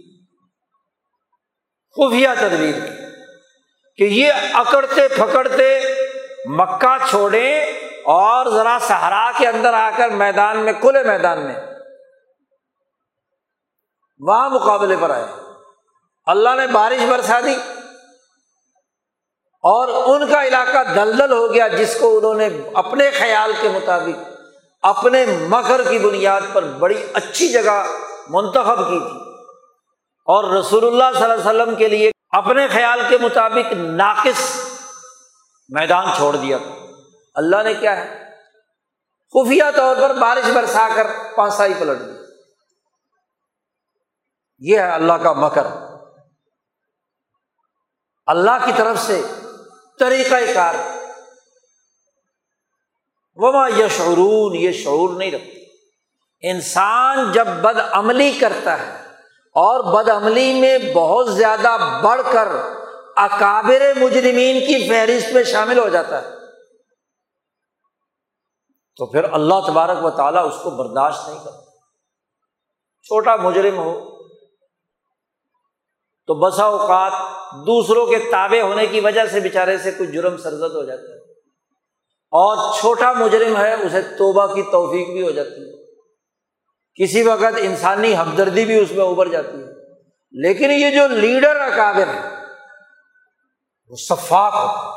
خفیہ 1.96 2.28
تدبیر 2.38 2.74
کی۔ 2.74 2.95
کہ 3.98 4.04
یہ 4.04 4.32
اکڑتے 4.54 5.08
پھکڑتے 5.08 5.80
مکہ 6.46 6.96
چھوڑیں 7.10 7.62
اور 8.04 8.46
ذرا 8.46 8.78
سہارا 8.80 9.30
کے 9.38 9.48
اندر 9.48 9.74
آ 9.74 9.90
کر 9.96 10.08
میدان 10.08 10.58
میں، 10.58 10.72
کھلے 10.72 11.02
میدان 11.02 11.44
میں 11.44 11.54
وہاں 14.18 14.50
مقابلے 14.50 14.96
پر 15.00 15.10
آئے۔ 15.10 15.24
اللہ 16.26 16.50
نے 16.56 16.66
بارش 16.66 17.00
برسا 17.10 17.40
دی 17.40 17.54
اور 19.64 19.88
ان 19.88 20.26
کا 20.30 20.44
علاقہ 20.44 20.82
دلدل 20.94 21.32
ہو 21.32 21.54
گیا 21.54 21.68
جس 21.68 21.96
کو 22.00 22.18
انہوں 22.18 22.34
نے 22.34 22.48
اپنے 22.74 23.10
خیال 23.10 23.52
کے 23.60 23.68
مطابق، 23.68 24.18
اپنے 24.82 25.24
مکر 25.26 25.82
کی 25.90 25.98
بنیاد 25.98 26.40
پر 26.52 26.62
بڑی 26.62 27.06
اچھی 27.14 27.48
جگہ 27.48 27.84
منتخب 28.28 28.78
کی 28.78 28.98
تھی۔ 28.98 29.18
اور 30.28 30.44
رسول 30.44 30.86
اللہ 30.86 31.18
صلی 31.18 31.22
اللہ 31.22 31.50
علیہ 31.50 31.62
وسلم 31.62 31.74
کے 31.74 31.88
لیے 31.88 32.10
اپنے 32.30 32.68
خیال 32.68 33.00
کے 33.08 33.18
مطابق 33.18 33.72
ناقص 33.72 34.56
میدان 35.68 36.06
چھوڑ 36.16 36.36
دیا۔ 36.36 36.58
تھا 36.58 36.86
اللہ 37.34 37.62
نے 37.62 37.74
کیا 37.74 37.96
ہے؟ 37.96 38.24
خفیہ 39.32 39.62
طور 39.76 39.96
پر 39.96 40.14
بارش 40.14 40.50
برسا 40.54 40.88
کر 40.96 41.06
پانسائی 41.36 41.74
پلٹ 41.78 42.00
دی۔ 42.00 42.12
یہ 44.58 44.80
ہے 44.80 44.90
اللہ 44.90 45.12
کا 45.12 45.32
مکر۔ 45.32 45.66
اللہ 48.26 48.66
کی 48.66 48.72
طرف 48.76 48.98
سے 48.98 49.22
طریقۂ 49.98 50.54
کار۔ 50.54 50.74
وما 53.34 53.68
یشعرون، 53.68 54.54
یہ 54.54 54.72
شعور 54.72 55.16
نہیں 55.16 55.30
رکھتے۔ 55.30 55.56
انسان 56.50 57.32
جب 57.32 57.46
بد 57.46 57.78
عملی 57.90 58.38
کرتا 58.40 58.78
ہے 58.78 59.05
اور 59.56 59.80
بد 59.80 60.08
عملی 60.08 60.60
میں 60.60 60.78
بہت 60.94 61.32
زیادہ 61.32 62.00
بڑھ 62.04 62.22
کر 62.32 62.48
اکابر 63.16 63.92
مجرمین 63.96 64.60
کی 64.60 64.88
فہرست 64.88 65.32
میں 65.32 65.42
شامل 65.42 65.78
ہو 65.78 65.88
جاتا 65.88 66.22
ہے۔ 66.22 66.30
تو 68.96 69.06
پھر 69.06 69.24
اللہ 69.32 69.54
تبارک 69.66 70.04
و 70.04 70.10
تعالیٰ 70.10 70.46
اس 70.46 70.54
کو 70.62 70.70
برداشت 70.70 71.28
نہیں 71.28 71.44
کرتا۔ 71.44 71.62
چھوٹا 73.02 73.36
مجرم 73.36 73.78
ہو، 73.78 74.16
تو 76.26 76.34
بسا 76.34 76.64
اوقات 76.64 77.12
دوسروں 77.52 78.06
کے 78.06 78.18
تابع 78.18 78.60
ہونے 78.60 78.86
کی 78.86 79.00
وجہ 79.00 79.26
سے 79.26 79.40
بےچارے 79.40 79.78
سے 79.78 79.90
کچھ 79.90 80.10
جرم 80.10 80.36
سرزد 80.36 80.74
ہو 80.74 80.84
جاتا 80.84 81.02
ہے 81.02 81.32
اور 82.30 82.78
چھوٹا 82.78 83.12
مجرم 83.12 83.56
ہے، 83.56 83.74
اسے 83.74 84.02
توبہ 84.02 84.54
کی 84.54 84.62
توفیق 84.62 85.08
بھی 85.08 85.22
ہو 85.22 85.30
جاتی 85.30 85.70
ہے۔ 85.70 85.75
کسی 87.02 87.22
وقت 87.22 87.58
انسانی 87.58 88.16
ہمدردی 88.16 88.64
بھی 88.64 88.78
اس 88.78 88.90
میں 88.92 89.04
ابھر 89.04 89.26
جاتی 89.26 89.58
ہے۔ 89.58 89.76
لیکن 90.30 90.70
یہ 90.70 90.90
جو 90.90 91.06
لیڈر 91.06 91.60
اکابر 91.60 92.06
ہے، 92.06 92.28
وہ 93.88 93.96
شفاق 93.96 94.54
ہوتے 94.54 94.96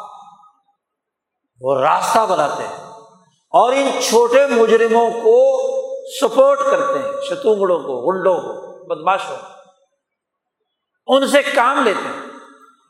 وہ 1.61 1.81
راستہ 1.81 2.25
بناتے 2.29 2.63
ہیں 2.63 2.77
اور 3.49 3.73
ان 3.73 3.89
چھوٹے 4.01 4.47
مجرموں 4.47 5.11
کو 5.11 5.69
سپورٹ 6.21 6.59
کرتے 6.59 6.99
ہیں، 6.99 7.11
شتونگڑوں 7.29 7.79
کو 7.79 8.11
گنڈوں 8.11 8.41
کو، 8.41 8.83
بدماشوں 8.87 9.37
کو۔ 9.37 9.59
ان 11.07 11.27
سے 11.27 11.41
کام 11.41 11.83
لیتے 11.83 12.07
ہیں۔ 12.07 12.39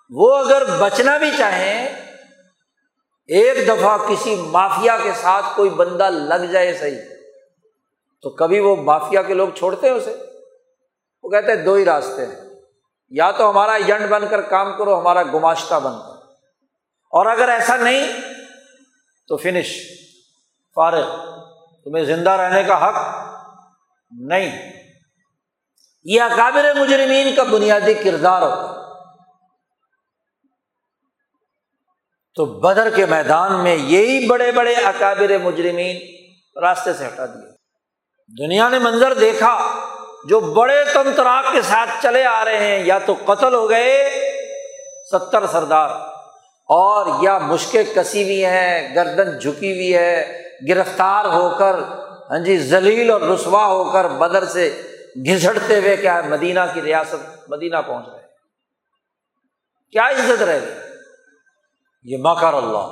وہ 0.10 0.38
اگر 0.38 0.64
بچنا 0.80 1.18
بھی 1.18 1.32
چاہیں، 1.38 1.86
ایک 3.28 3.68
دفعہ 3.68 3.98
کسی 3.98 4.36
مافیا 4.36 4.98
کے 5.04 5.12
ساتھ 5.22 5.46
کوئی 5.56 5.70
بندہ 5.70 6.10
لگ 6.10 6.46
جائے 6.46 6.78
صحیح۔ 6.78 7.19
تو 8.22 8.30
کبھی 8.30 8.60
وہ 8.60 8.76
مافیا 8.76 9.22
کے 9.22 9.34
لوگ 9.34 9.50
چھوڑتے 9.50 9.90
ہیں 9.90 9.96
اسے؟ 9.96 10.16
وہ 11.24 11.30
کہتے 11.30 11.52
ہیں 11.52 11.66
دو 11.66 11.74
ہی 11.74 11.86
راستے 11.86 12.26
ہیں۔ 12.26 12.36
یا 13.10 13.32
تو 13.32 13.50
ہمارا 13.50 13.72
ایجنٹ 13.72 14.10
بن 14.10 14.28
کر 14.28 14.42
کام 14.42 14.78
کرو، 14.78 15.00
ہمارا 15.00 15.24
گماشتہ 15.24 15.76
بن 15.76 15.92
کر۔ 15.92 16.20
اور 17.12 17.26
اگر 17.26 17.50
ایسا 17.50 17.76
نہیں، 17.76 18.14
تو 19.28 19.38
فنش۔ 19.38 19.80
فارغ۔ 20.76 21.10
تمہیں 21.84 22.06
زندہ 22.06 22.30
رہنے 22.30 22.64
کا 22.64 22.90
حق 22.90 22.96
نہیں۔ 24.12 24.74
یہ 26.04 26.22
اکابر 26.22 26.74
مجرمین 26.74 27.36
کا 27.36 27.44
بنیادی 27.44 27.94
کردار 27.94 28.42
ہوتا 28.42 28.94
تو 32.36 32.46
بدر 32.46 32.96
کے 32.96 33.06
میدان 33.06 33.64
میں 33.64 33.76
یہی 33.76 34.28
بڑے 34.28 34.52
بڑے 34.52 34.74
اکابر 34.74 35.38
مجرمین 35.38 36.02
راستے 36.62 36.94
سے 36.94 37.08
ہٹا 37.08 37.26
دیے۔ 37.26 37.59
دنیا 38.38 38.70
نے 38.70 38.80
منظر 38.80 39.14
دیکھا 39.14 39.58
جو 40.24 40.40
بڑے 40.40 40.84
تم 40.94 41.10
تراک 41.16 41.52
کے 41.52 41.62
ساتھ 41.62 41.90
چلے 42.04 42.26
آ 42.26 42.46
رہے 42.46 42.58
ہیں، 42.58 42.86
یا 42.86 43.00
تو 43.00 43.16
قتل 43.26 43.54
ہو 43.54 43.70
گئے 43.70 44.10
ستر 45.12 45.48
سردار 45.48 45.90
اور 46.70 47.24
یا 47.24 47.38
مشکیں 47.38 47.84
کسی 47.96 48.24
ہوئی 48.24 48.46
ہیں، 48.46 48.96
گردن 48.96 49.40
جھکی 49.40 49.72
ہوئی 49.74 49.96
ہے، 49.96 50.42
گرفتار 50.70 51.26
ہو 51.26 51.50
کر 51.60 51.76
ہاں 52.30 52.40
جی 52.40 52.58
ذلیل 52.58 53.10
اور 53.12 53.22
رسوا 53.22 53.66
ہو 53.66 53.92
کر 53.92 54.08
بدر 54.08 54.46
سے 54.46 54.82
گھسٹتے 55.26 55.80
ہوئے 55.80 55.98
کیا 55.98 56.22
مدینہ 56.30 56.60
کی 56.74 56.82
ریاست، 56.82 57.50
مدینہ 57.50 57.78
پہنچ 57.88 58.08
رہے 58.10 58.20
کیا 59.92 60.10
عزت 60.10 60.42
رہے 60.42 60.60
گی؟ 60.60 60.74
یہ 62.04 62.18
مکر 62.22 62.54
اللہ۔ 62.54 62.88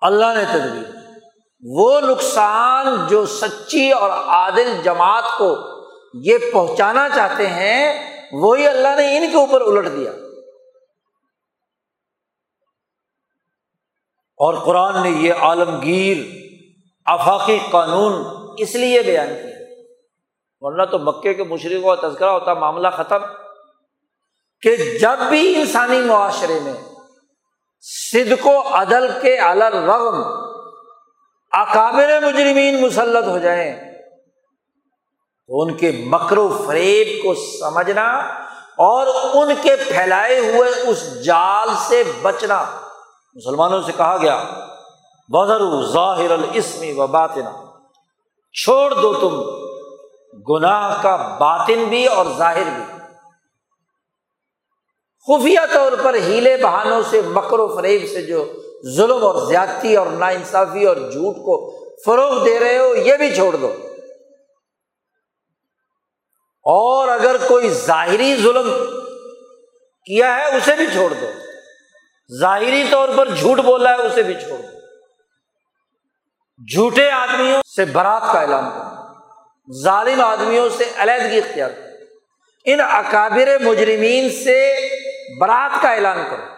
اللہ 0.00 0.26
نے 0.34 0.44
تدبیر۔ 0.44 0.95
وہ 1.60 2.00
نقصان 2.00 3.06
جو 3.08 3.26
سچی 3.26 3.92
اور 3.92 4.10
عادل 4.10 4.82
جماعت 4.82 5.24
کو 5.38 5.56
یہ 6.14 6.38
پہنچانا 6.52 7.08
چاہتے 7.08 7.46
ہیں، 7.46 8.10
وہی 8.32 8.66
اللہ 8.66 8.88
نے 8.88 9.16
ان 9.16 9.30
کے 9.30 9.36
اوپر 9.36 9.60
الٹ 9.60 9.86
دیا۔ 9.96 10.10
اور 14.36 14.54
قرآن 14.54 15.02
نے 15.02 15.10
یہ 15.10 15.32
عالمگیر، 15.32 16.16
آفاقی 17.06 17.58
قانون 17.70 18.24
اس 18.58 18.74
لیے 18.74 19.02
بیان 19.02 19.28
کیا۔ 19.28 19.84
ورنہ 20.60 20.82
تو 20.82 20.98
مکے 20.98 21.34
کے 21.34 21.44
مشرق 21.44 22.00
کا 22.00 22.08
تذکرہ 22.08 22.30
ہوتا، 22.30 22.54
معاملہ 22.54 22.88
ختم۔ 22.96 23.18
کہ 24.60 24.98
جب 24.98 25.18
بھی 25.28 25.54
انسانی 25.54 26.00
معاشرے 26.00 26.60
میں 26.60 26.72
صدق 27.80 28.46
و 28.46 28.62
عدل 28.70 29.08
کے 29.22 29.40
رغم 29.86 30.45
اکابر 31.50 32.20
مجرمین 32.20 32.82
مسلط 32.82 33.28
ہو 33.28 33.38
جائیں 33.38 33.94
تو 35.46 35.62
ان 35.62 35.76
کے 35.76 35.92
مکر 36.06 36.38
و 36.38 36.64
فریب 36.66 37.24
کو 37.24 37.34
سمجھنا 37.34 38.06
اور 38.78 39.06
ان 39.34 39.52
کے 39.62 39.76
پھیلائے 39.76 40.38
ہوئے 40.38 40.70
اس 40.70 41.24
جال 41.24 41.68
سے 41.88 42.02
بچنا۔ 42.22 42.64
مسلمانوں 43.34 43.82
سے 43.82 43.92
کہا 43.96 44.16
گیا 44.16 44.44
بدر 45.28 45.86
ظاہر 45.92 46.30
الاسمی 46.30 46.92
و 46.92 47.06
باطنا 47.06 47.52
چھوڑ 48.52 48.94
دو 48.94 49.14
تم 49.14 49.42
گناہ 50.48 51.02
کا 51.02 51.16
باطن 51.40 51.84
بھی 51.84 52.06
اور 52.06 52.26
ظاہر 52.38 52.64
بھی۔ 52.64 52.84
خفیہ 55.26 55.60
طور 55.74 55.92
پر 56.02 56.14
ہیلے 56.14 56.56
بہانوں 56.56 57.02
سے، 57.10 57.20
مکر 57.26 57.58
و 57.58 57.76
فریب 57.76 58.02
سے 58.14 58.22
جو 58.22 58.44
ظلم 58.96 59.24
اور 59.24 59.46
زیادتی 59.46 59.96
اور 59.96 60.06
نا 60.06 60.26
انصافی 60.26 60.86
اور 60.86 60.96
جھوٹ 60.96 61.36
کو 61.36 61.76
فروغ 62.06 62.44
دے 62.44 62.60
رہے 62.60 62.78
ہو، 62.78 62.94
یہ 62.94 63.16
بھی 63.16 63.34
چھوڑ 63.34 63.56
دو۔ 63.56 63.76
اور 66.64 67.08
اگر 67.08 67.36
کوئی 67.48 67.68
ظاہری 67.68 68.36
ظلم 68.36 68.70
کیا 70.04 70.36
ہے، 70.36 70.56
اسے 70.56 70.76
بھی 70.76 70.86
چھوڑ 70.86 71.12
دو۔ 71.12 71.26
ظاہری 72.40 72.84
طور 72.90 73.08
پر 73.16 73.28
جھوٹ 73.28 73.58
بولا 73.58 73.90
ہے، 73.90 74.02
اسے 74.02 74.22
بھی 74.22 74.34
چھوڑ 74.34 74.58
دو۔ 74.58 74.76
جھوٹے 76.72 77.10
آدمیوں 77.10 77.62
سے 77.76 77.84
برات 77.84 78.22
کا 78.32 78.40
اعلان 78.40 78.64
کرو۔ 78.70 78.96
ظالم 79.82 80.20
آدمیوں 80.20 80.68
سے 80.68 80.84
علیحدگی 80.96 81.38
اختیار 81.38 81.70
کرو۔ 81.70 82.04
ان 82.64 82.80
اکابر 82.80 83.58
مجرمین 83.58 84.44
سے 84.44 84.88
برات 85.40 85.82
کا 85.82 85.88
اعلان 85.88 86.18
کرو۔ 86.30 86.55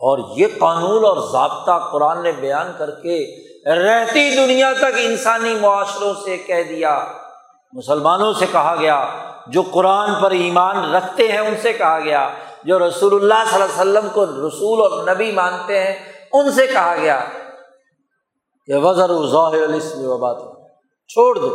اور 0.00 0.18
یہ 0.36 0.46
قانون 0.58 1.04
اور 1.04 1.16
ضابطہ 1.32 1.78
قرآن 1.92 2.22
نے 2.22 2.32
بیان 2.32 2.72
کر 2.78 2.90
کے 2.90 3.18
رہتی 3.66 4.36
دنیا 4.36 4.72
تک 4.72 4.98
انسانی 5.02 5.54
معاشروں 5.54 6.12
سے 6.24 6.36
کہہ 6.36 6.62
دیا، 6.68 6.98
مسلمانوں 7.72 8.32
سے 8.32 8.46
کہا 8.52 8.74
گیا، 8.80 8.98
جو 9.46 9.62
قرآن 9.62 10.10
پر 10.22 10.30
ایمان 10.30 10.94
رکھتے 10.94 11.28
ہیں 11.32 11.38
ان 11.38 11.54
سے 11.62 11.72
کہا 11.72 11.98
گیا، 12.00 12.28
جو 12.64 12.78
رسول 12.78 13.14
اللہ 13.14 13.50
صلی 13.50 13.62
اللہ 13.62 13.64
علیہ 13.64 13.80
وسلم 13.80 14.08
کو 14.12 14.26
رسول 14.26 14.80
اور 14.82 15.14
نبی 15.14 15.30
مانتے 15.32 15.80
ہیں 15.84 15.94
ان 16.32 16.52
سے 16.52 16.66
کہا 16.66 16.94
گیا 16.96 17.18
کہ 18.68 18.76
وزر 18.76 19.12
ظاہر 19.26 19.74
و 20.06 20.18
بات 20.18 20.36
چھوڑ 21.10 21.34
دو۔ 21.38 21.50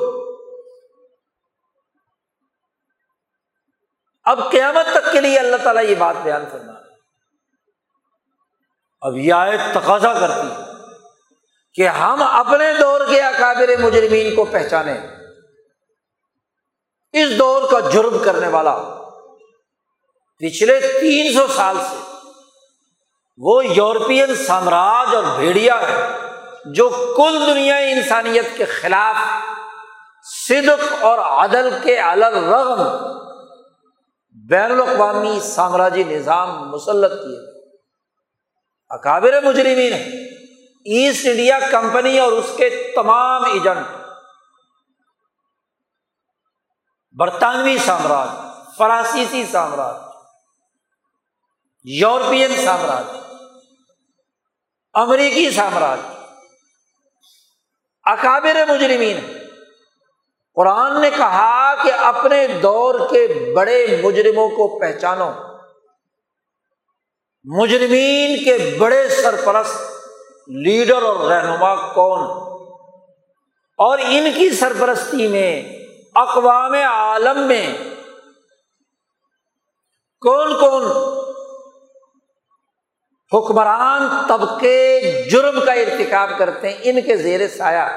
اب 4.25 4.39
قیامت 4.51 4.93
تک 4.93 5.11
کے 5.11 5.21
لیے 5.21 5.39
اللہ 5.39 5.63
تعالیٰ 5.63 5.83
یہ 5.83 5.95
بات 5.95 6.15
بیان 6.23 6.45
کرنا 6.51 6.73
ہے 6.73 6.80
اب 9.02 9.18
یہ 9.18 9.34
آیت 9.34 9.60
تقاضا 9.74 10.14
کرتی 10.14 10.47
ہے 10.47 10.64
کہ 11.74 11.88
ہم 11.88 12.24
اپنے 12.24 12.74
دور 12.82 13.02
کے 13.10 13.22
اکابر 13.22 13.82
مجرمین 13.82 14.36
کو 14.36 14.45
پہچانے 14.45 14.97
اس 17.14 17.39
دور 17.39 17.72
کا 17.72 17.80
جرم 17.80 18.18
کرنے 18.24 18.47
والا 18.47 18.78
پچھلے 20.38 20.80
تین 20.80 21.34
سو 21.34 21.47
سال 21.47 21.78
سے 21.78 21.95
وہ 23.38 23.66
یورپین 23.66 24.36
سامراج 24.36 25.16
اور 25.16 25.24
بھیڑیا 25.36 25.82
ہے 25.82 26.08
جو 26.66 27.14
کل 27.18 27.43
دنیا 27.47 27.76
انسانیت 27.76 28.45
کے 28.58 28.66
خلاف 28.66 29.16
صدق 30.47 31.04
اور 31.04 31.20
عدل 31.20 31.70
کے 31.84 32.02
رغم 32.02 32.84
بین 34.49 34.72
الاقوامی 34.72 35.39
سامراجی 35.39 36.04
نظام 36.04 36.70
مسلط 36.72 37.12
کیے۔ 37.12 37.51
اکابر 38.93 39.41
مجرمین 39.43 39.93
ایسٹ 40.85 41.25
انڈیا 41.25 41.59
کمپنی 41.71 42.19
اور 42.19 42.31
اس 42.31 42.45
کے 42.57 42.91
تمام 42.95 43.45
ایجنٹ۔ 43.45 43.85
برطانوی 47.11 47.77
سامراج، 47.85 48.29
فرانسیسی 48.77 49.43
سامراج، 49.51 49.95
یورپین 51.83 52.65
سامراج، 52.65 53.17
امریکی 54.93 55.51
سامراج۔ 55.51 55.99
اکابر 58.03 58.55
مجرمین 58.69 59.19
قرآن 60.55 61.01
نے 61.01 61.09
کہا 61.09 61.83
کہ 61.83 61.91
اپنے 61.93 62.47
دور 62.47 62.99
کے 63.09 63.53
بڑے 63.55 64.01
مجرموں 64.03 64.49
کو 64.49 64.79
پہچانو۔ 64.79 65.51
مجرمین 67.43 68.43
کے 68.43 68.77
بڑے 68.79 69.09
سرپرست 69.09 69.81
لیڈر 70.47 71.01
اور 71.01 71.31
رہنما 71.31 71.75
کون؟ 71.93 72.19
اور 73.77 73.99
ان 73.99 74.31
کی 74.35 74.49
سرپرستی 74.49 75.27
میں 75.27 75.73
اقوام 76.15 76.73
عالم 76.73 77.47
میں 77.47 77.77
کون 80.19 80.53
کون 80.59 80.83
حکمران 83.33 84.27
طبقے 84.27 84.99
جرم 85.29 85.65
کا 85.65 85.71
ارتکاب 85.71 86.29
کرتے 86.37 86.69
ہیں؟ 86.69 86.77
ان 86.83 87.01
کے 87.01 87.17
زیر 87.17 87.47
سایہ 87.47 87.87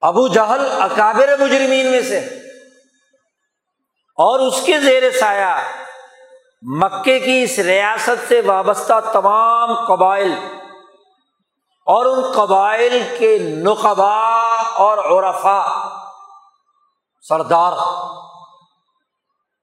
ابو 0.00 0.28
جہل 0.28 0.66
اکابر 0.70 1.36
مجرمین 1.38 1.90
میں 1.90 2.02
سے 2.02 2.18
اور 4.16 4.40
اس 4.40 4.62
کے 4.66 4.80
زیر 4.80 5.10
سایہ 5.10 5.54
مکے 6.64 7.18
کی 7.18 7.42
اس 7.42 7.58
ریاست 7.58 8.28
سے 8.28 8.40
وابستہ 8.40 8.92
تمام 9.12 9.74
قبائل 9.84 10.32
اور 11.86 12.06
ان 12.06 12.32
قبائل 12.32 13.16
کے 13.18 13.38
نقبا 13.38 14.32
اور 14.74 14.98
عرفا، 14.98 15.88
سردار 17.28 17.72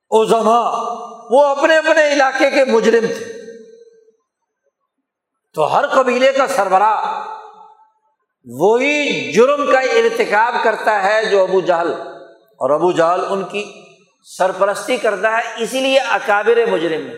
ازما 0.09 0.59
وہ 1.29 1.45
اپنے 1.45 1.77
اپنے 1.77 2.13
علاقے 2.13 2.51
کے 2.51 2.65
مجرم 2.65 3.05
تھے۔ 3.07 3.39
تو 5.53 5.77
ہر 5.77 5.87
قبیلے 5.87 6.31
کا 6.33 6.47
سربراہ 6.47 7.27
وہی 8.45 9.31
جرم 9.31 9.71
کا 9.71 9.79
ارتکاب 9.79 10.55
کرتا 10.63 11.03
ہے 11.03 11.25
جو 11.25 11.43
ابو 11.43 11.61
جہل 11.61 11.93
اور 12.59 12.69
ابو 12.69 12.91
جہل 12.91 13.25
ان 13.29 13.43
کی 13.43 13.88
سرپرستی 14.37 14.97
کرتا 14.97 15.37
ہے، 15.37 15.63
اسی 15.63 15.81
لیے 15.81 15.99
اکابر 15.99 16.65
مجرم 16.65 17.09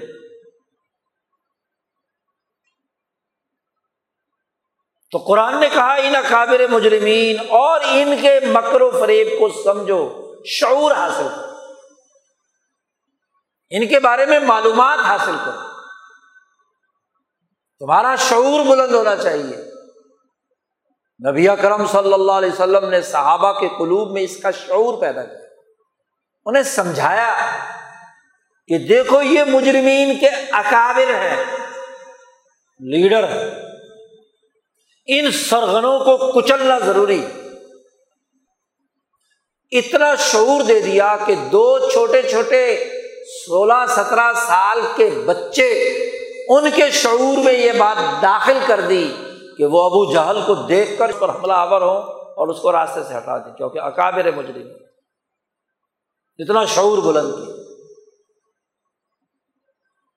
تو 5.11 5.17
قرآن 5.17 5.59
نے 5.59 5.69
کہا، 5.69 5.93
ان 5.93 6.15
اکابر 6.15 6.67
مجرمین 6.67 7.39
اور 7.39 7.81
ان 7.83 8.21
کے 8.21 8.39
مکر 8.39 8.81
و 8.81 8.91
فریب 8.91 9.27
کو 9.39 9.49
سمجھو، 9.63 10.33
شعور 10.45 10.91
حاصل 10.91 11.27
کرو۔ 11.35 11.51
ان 13.69 13.87
کے 13.87 13.99
بارے 13.99 14.25
میں 14.25 14.39
معلومات 14.39 14.99
حاصل 14.99 15.35
کرو۔ 15.45 15.59
تمہارا 17.79 18.15
شعور 18.15 18.65
بلند 18.65 18.91
ہونا 18.91 19.15
چاہیے۔ 19.15 19.57
نبی 21.31 21.47
کرم 21.61 21.85
صلی 21.85 22.13
اللہ 22.13 22.31
علیہ 22.31 22.51
وسلم 22.51 22.89
نے 22.89 23.01
صحابہ 23.01 23.59
کے 23.59 23.67
قلوب 23.67 24.11
میں 24.11 24.21
اس 24.21 24.37
کا 24.37 24.51
شعور 24.51 25.01
پیدا 25.01 25.23
کیا۔ 25.23 25.40
انہیں 26.45 26.63
سمجھایا 26.63 27.33
کہ 28.67 28.77
دیکھو 28.77 29.21
یہ 29.21 29.43
مجرمین 29.43 30.17
کے 30.19 30.27
اکابر 30.51 31.13
ہیں، 31.15 31.43
لیڈر 32.79 33.23
ہیں۔ 33.23 33.49
ان 35.07 35.31
سرغنوں 35.31 35.99
کو 35.99 36.17
کچلنا 36.31 36.79
ضروری۔ 36.79 37.25
اتنا 39.71 40.15
شعور 40.15 40.61
دے 40.61 40.79
دیا 40.79 41.15
کہ 41.25 41.35
دو 41.51 41.89
چھوٹے 41.89 42.21
چھوٹے 42.21 42.63
سولہ 43.45 43.85
سترہ 43.89 44.33
سال 44.47 44.81
کے 44.95 45.09
بچے 45.25 45.69
ان 46.47 46.69
کے 46.75 46.89
شعور 46.91 47.37
میں 47.37 47.53
یہ 47.53 47.71
بات 47.71 48.21
داخل 48.21 48.57
کر 48.67 48.81
دی 48.81 49.05
کہ 49.57 49.65
وہ 49.65 49.83
ابو 49.83 50.13
جہل 50.13 50.41
کو 50.45 50.55
دیکھ 50.55 50.97
کر 50.97 51.09
اس 51.09 51.19
پر 51.19 51.29
حملہ 51.29 51.53
آور 51.53 51.81
ہوں 51.81 52.01
اور 52.33 52.47
اس 52.47 52.59
کو 52.61 52.71
راستے 52.71 53.03
سے 53.03 53.17
ہٹا 53.17 53.37
دیں، 53.37 53.53
کیونکہ 53.53 53.79
اکابر 53.79 54.31
مجرم 54.31 54.67
اتنا 56.41 56.65
شعور 56.65 56.97
بلند 56.97 57.33
کیا۔ 57.33 57.55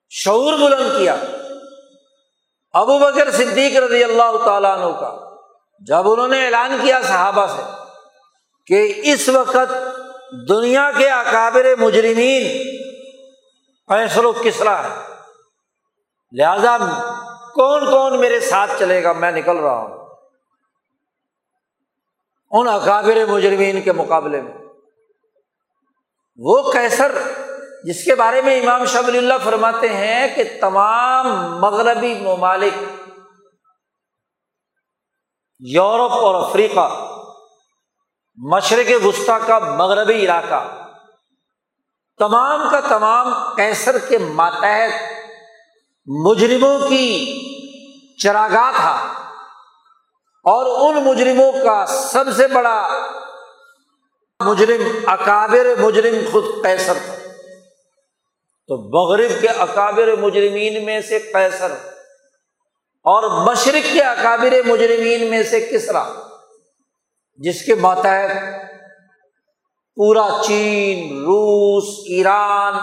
شعور 0.09 0.53
بلند 0.53 0.97
کیا۔ 0.97 1.15
ابو 2.71 2.99
بکر 2.99 3.31
صدیق 3.31 3.77
رضی 3.77 4.03
اللہ 4.03 4.45
تعالیٰ 4.45 4.77
عنہ 4.77 4.99
کا۔ 4.99 5.35
جب 5.87 6.09
انہوں 6.11 6.27
نے 6.27 6.45
اعلان 6.45 6.77
کیا 6.81 7.01
صحابہ 7.01 7.47
سے 7.47 7.61
کہ 8.65 8.93
اس 9.03 9.29
وقت 9.29 9.73
دنیا 10.49 10.91
کے 10.97 11.09
اکابر 11.09 11.65
مجرمین 11.79 12.63
فیصل 13.87 14.25
و 14.25 14.31
کسرا 14.31 14.83
ہے۔ 14.83 15.13
لہذا 16.31 16.77
کون 17.55 17.91
کون 17.91 18.19
میرے 18.19 18.39
ساتھ 18.39 18.71
چلے 18.79 19.03
گا؟ 19.03 19.13
میں 19.13 19.31
نکل 19.31 19.57
رہا 19.57 19.81
ہوں۔ 19.81 20.05
ان 22.51 22.67
اکابر 22.67 23.25
مجرمین 23.25 23.81
کے 23.81 23.91
مقابلے 23.91 24.41
میں۔ 24.41 24.64
وہ 26.37 26.71
کیسر 26.71 27.11
جس 27.83 28.03
کے 28.03 28.15
بارے 28.15 28.41
میں 28.41 28.61
امام 28.61 28.85
شب 28.85 29.07
اللہ 29.07 29.33
فرماتے 29.43 29.89
ہیں 29.89 30.35
کہ 30.35 30.43
تمام 30.61 31.27
مغربی 31.59 32.13
ممالک 32.13 32.73
یورپ 35.59 36.11
اور 36.11 36.35
افریقہ، 36.35 36.87
مشرق 38.37 39.05
وسطی 39.05 39.39
کا، 39.47 39.59
مغربی 39.59 40.13
علاقہ، 40.13 40.89
تمام 42.17 42.69
کا 42.71 42.79
تمام 42.79 43.55
کیسر 43.55 43.97
کے 43.97 44.17
ماتحت 44.17 44.91
مجرموں 46.07 46.79
کی 46.89 47.07
چراگاہ 48.23 48.71
تھا 48.75 48.95
اور 50.45 50.65
ان 50.65 51.03
مجرموں 51.03 51.51
کا 51.51 51.85
سب 51.85 52.25
سے 52.35 52.47
بڑا 52.47 52.87
مجرم، 54.39 54.81
اکابر 55.05 55.65
مجرم 55.79 56.15
خود 56.31 56.43
کیسر 56.63 56.93
تھا۔ 57.05 57.15
تو 58.67 58.77
مغرب 58.89 59.41
کے 59.41 59.47
اکابر 59.47 60.15
مجرمین 60.15 60.85
میں 60.85 61.01
سے 61.01 61.19
کیسر 61.19 61.71
اور 63.05 63.45
مشرق 63.45 63.93
کے 63.93 64.01
اکابر 64.01 64.53
مجرمین 64.65 65.29
میں 65.29 65.43
سے 65.43 65.59
کسرا، 65.59 66.03
جس 67.37 67.61
کے 67.65 67.75
ماتحت 67.75 68.31
پورا 69.95 70.27
چین، 70.45 71.17
روس، 71.19 71.83
ایران، 72.07 72.73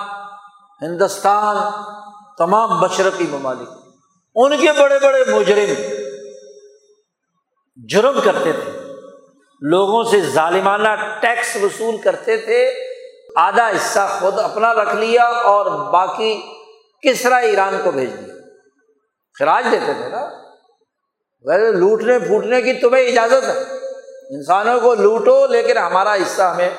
ہندوستان، 0.82 1.57
تمام 2.38 2.78
مشرقی 2.78 3.26
ممالک، 3.30 3.68
ان 4.34 4.61
کے 4.61 4.72
بڑے 4.72 4.98
بڑے 4.98 5.24
مجرم 5.32 5.74
جرم 7.88 8.20
کرتے 8.24 8.53
تھے۔ 8.53 8.82
لوگوں 9.62 10.04
سے 10.04 10.20
ظالمانہ 10.20 10.88
ٹیکس 11.20 11.56
وصول 11.62 11.96
کرتے 11.96 12.36
تھے، 12.36 12.74
آدھا 13.36 13.68
حصہ 13.68 14.16
خود 14.20 14.38
اپنا 14.38 14.74
رکھ 14.74 14.94
لیا 14.94 15.22
اور 15.22 15.92
باقی 15.92 16.42
کس 17.02 17.22
طرح 17.22 17.34
ایران 17.34 17.80
کو 17.84 17.90
بھیج 17.90 18.10
دیا۔ 18.10 18.34
خراج 19.38 19.66
دیتے 19.70 19.92
تھے 19.92 20.08
نا۔ 20.08 20.24
ویسے 21.44 21.72
لوٹنے 21.72 22.18
پھوٹنے 22.18 22.62
کی 22.62 22.72
تمہیں 22.72 23.02
اجازت 23.02 23.48
ہے۔ 23.48 23.60
انسانوں 24.30 24.80
کو 24.80 24.94
لوٹو، 24.94 25.46
لیکن 25.46 25.78
ہمارا 25.78 26.14
حصہ 26.14 26.42
ہمیں 26.42 26.70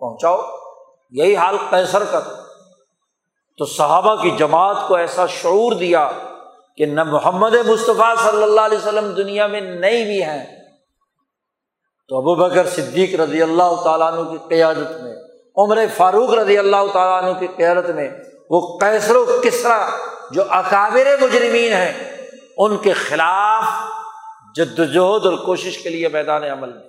پہنچاؤ۔ 0.00 0.42
یہی 1.10 1.36
حال 1.36 1.58
کیسر 1.70 2.04
کا 2.10 2.20
تھا۔ 2.20 2.42
تو 3.58 3.64
صحابہ 3.64 4.22
کی 4.22 4.30
جماعت 4.30 4.76
کو 4.88 4.96
ایسا 4.96 5.26
شعور 5.26 5.72
دیا 5.72 6.10
کہ 6.76 6.86
نہ 6.86 7.02
محمد 7.02 7.54
مصطفیٰ 7.66 8.16
صلی 8.16 8.42
اللہ 8.42 8.60
علیہ 8.60 8.78
وسلم 8.78 9.12
دنیا 9.12 9.46
میں 9.46 9.60
نئی 9.60 10.04
بھی 10.04 10.22
ہیں 10.24 10.65
تو 12.08 12.16
ابو 12.16 12.34
بکر 12.34 12.68
صدیق 12.68 13.20
رضی 13.20 13.42
اللہ 13.42 13.82
تعالیٰ 13.84 14.12
عنہ 14.12 14.30
کی 14.30 14.38
قیادت 14.48 15.02
میں، 15.02 15.16
عمر 15.56 15.78
فاروق 15.96 16.30
رضی 16.30 16.58
اللہ 16.58 16.86
تعالیٰ 16.92 17.30
عنہ 17.30 17.38
کی 17.38 17.46
قیادت 17.46 17.90
میں، 17.90 18.10
وہ 18.50 18.78
کیسر 18.78 19.16
و 19.16 19.40
کسرا 19.44 19.88
جو 20.30 20.42
اکابر 20.48 21.16
مجرمین 21.20 21.72
ہیں، 21.72 22.16
ان 22.56 22.76
کے 22.76 22.92
خلاف 22.92 23.64
جدوجہد 24.54 25.26
اور 25.26 25.46
کوشش 25.46 25.78
کے 25.78 25.88
لیے 25.88 26.08
میدان 26.08 26.44
عمل 26.44 26.72
میں۔ 26.72 26.88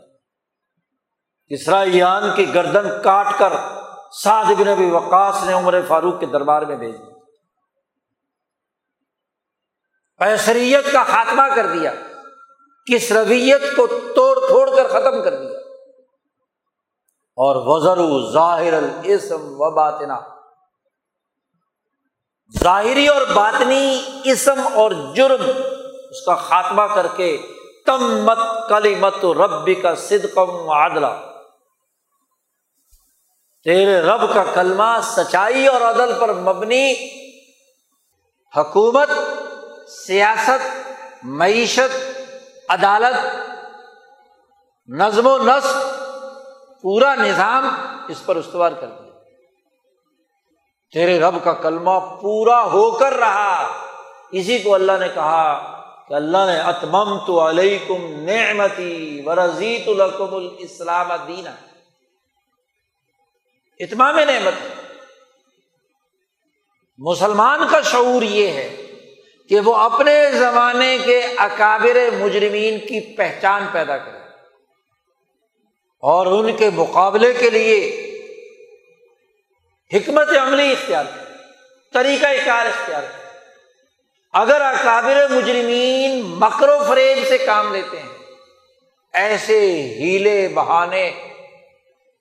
کسرا 1.52 1.80
ایان 1.80 2.24
کی 2.36 2.54
گردن 2.54 2.90
کاٹ 3.04 3.28
کر 3.38 3.54
سعد 4.24 4.46
بن 4.46 4.68
نبی 4.68 4.90
وقاص 4.90 5.44
نے 5.44 5.54
عمر 5.54 5.80
فاروق 5.88 6.20
کے 6.20 6.26
دربار 6.26 6.62
میں 6.62 6.76
بھیج 6.76 6.96
دیا۔ 6.98 7.16
پیسریت 10.20 10.92
کا 10.92 11.04
خاتمہ 11.04 11.56
کر 11.56 11.68
دیا۔ 11.68 11.94
کس 12.88 13.12
رویت 13.12 13.62
کو 13.76 13.88
توڑ 13.88 14.48
پھوڑ 14.48 14.76
کر 14.76 14.88
ختم 14.88 15.24
کر 15.24 15.36
دیا۔ 15.36 15.60
اور 17.38 17.56
وزر 17.66 18.32
ظاہر 18.34 18.74
الاسم 18.74 19.38
و 19.42 19.72
باطنا 19.72 20.20
ظاہری 22.64 23.08
اور 23.08 23.22
باطنی 23.34 24.02
اسم 24.24 24.68
اور 24.74 24.92
جرم 25.16 25.44
اس 26.10 26.26
کا 26.26 26.36
خاتمہ 26.36 26.82
کر 26.96 27.08
کے 27.16 27.38
تم 27.86 28.26
مت 28.26 28.38
کلی 28.70 28.96
مت 28.96 29.26
ربی 29.26 29.76
کا 29.76 29.96
صدقم 29.96 30.70
عدلہ 30.70 31.32
تیرے 33.64 34.02
رب 34.02 34.34
کا 34.34 34.44
کلمہ 34.54 35.00
سچائی 35.04 35.68
اور 35.68 35.82
عدل 35.82 36.14
پر 36.20 36.34
مبنی 36.34 36.94
حکومت، 38.58 39.10
سیاست، 39.90 40.68
معیشت 41.24 42.07
عدالت، 42.70 43.36
نظم 44.88 45.28
و 45.28 45.38
نسق، 45.38 45.76
پورا 46.82 47.16
نظام 47.16 47.70
اس 48.08 48.26
پر 48.26 48.36
استوار 48.36 48.72
کر 48.72 48.88
دیا۔ 48.88 49.12
تیرے 50.94 51.20
رب 51.20 51.44
کا 51.44 51.54
کلمہ 51.54 52.00
پورا 52.22 52.64
ہو 52.64 52.92
کر 52.92 53.14
رہا۔ 53.14 53.86
اسی 54.32 54.60
کو 54.60 54.74
اللہ 54.74 54.92
نے 55.00 55.08
کہا 55.14 55.74
کہ 56.08 56.14
اللہ 56.14 56.38
نے 56.38 56.60
اتمم 56.60 57.26
تو 57.26 57.50
علیکم 57.50 58.26
نعمتی 58.26 59.22
ورزیت 59.26 59.88
الحکم 59.88 60.36
الاسلام 60.36 61.08
دینا۔ 61.28 61.52
اتمام 63.80 64.20
نعمت۔ 64.20 64.82
مسلمان 66.98 67.60
کا 67.70 67.82
شعور 67.82 68.22
یہ 68.22 68.48
ہے 68.48 68.77
کہ 69.50 69.60
وہ 69.60 69.76
اپنے 69.76 70.32
زمانے 70.32 70.98
کے 71.06 71.20
اکابر 71.38 71.98
مجرمین 72.18 72.80
کی 72.80 73.00
پہچان 73.00 73.68
پیدا 73.72 73.98
کرے 73.98 74.18
اور 76.04 76.26
ان 76.26 76.56
کے 76.56 76.70
مقابلے 76.70 77.34
کے 77.34 77.50
لیے 77.50 77.80
حکمت 79.94 80.38
عملی 80.38 80.72
اختیار 80.72 81.06
کرے، 81.06 81.34
طریقہ 81.94 82.28
کار 82.46 82.66
اختیار 82.66 83.02
کرے۔ 83.02 83.26
اگر 84.34 84.62
اکابر 84.62 85.28
مجرمین 85.30 86.22
مکر 86.22 86.70
و 86.70 86.84
فریب 86.88 87.28
سے 87.28 87.38
کام 87.38 87.74
لیتے 87.74 88.00
ہیں، 88.00 88.18
ایسے 89.14 89.60
ہیلے 90.00 90.48
بہانے، 90.48 91.12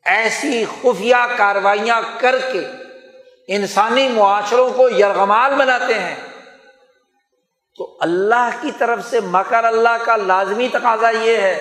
ایسی 0.04 0.64
خفیہ 0.64 1.26
کاروائیاں 1.36 2.00
کر 2.18 2.38
کے 2.52 2.60
انسانی 3.48 4.08
معاشروں 4.08 4.70
کو 4.70 4.88
یرغمال 4.88 5.54
بناتے 5.54 5.94
ہیں 5.94 6.16
تو 7.78 7.96
اللہ 8.00 8.50
کی 8.60 8.70
طرف 8.78 9.04
سے 9.10 9.20
مکر 9.20 9.64
اللہ 9.64 10.04
کا 10.04 10.16
لازمی 10.16 10.68
تقاضا 10.72 11.10
یہ 11.10 11.36
ہے 11.36 11.56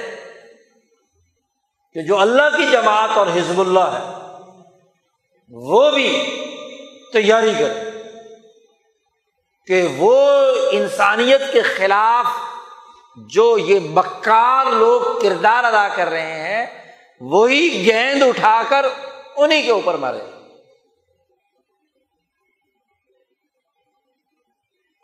کہ 1.95 2.01
جو 2.01 2.19
اللہ 2.19 2.57
کی 2.57 2.65
جماعت 2.71 3.17
اور 3.17 3.27
حزب 3.27 3.59
اللہ 3.59 3.93
ہے، 3.93 4.03
وہ 5.49 5.89
بھی 5.91 6.07
تیاری 7.13 7.53
کرے 7.59 7.91
کہ 9.67 9.81
وہ 9.97 10.15
انسانیت 10.71 11.41
کے 11.53 11.61
خلاف 11.61 12.25
جو 13.29 13.57
یہ 13.57 13.79
مکار 13.89 14.71
لوگ 14.71 15.01
کردار 15.21 15.63
ادا 15.63 15.87
کر 15.95 16.09
رہے 16.09 16.41
ہیں، 16.41 16.65
وہی 17.21 17.85
گیند 17.85 18.23
اٹھا 18.23 18.61
کر 18.69 18.85
انہیں 19.35 19.63
کے 19.63 19.71
اوپر 19.71 19.93
مارے 19.97 20.19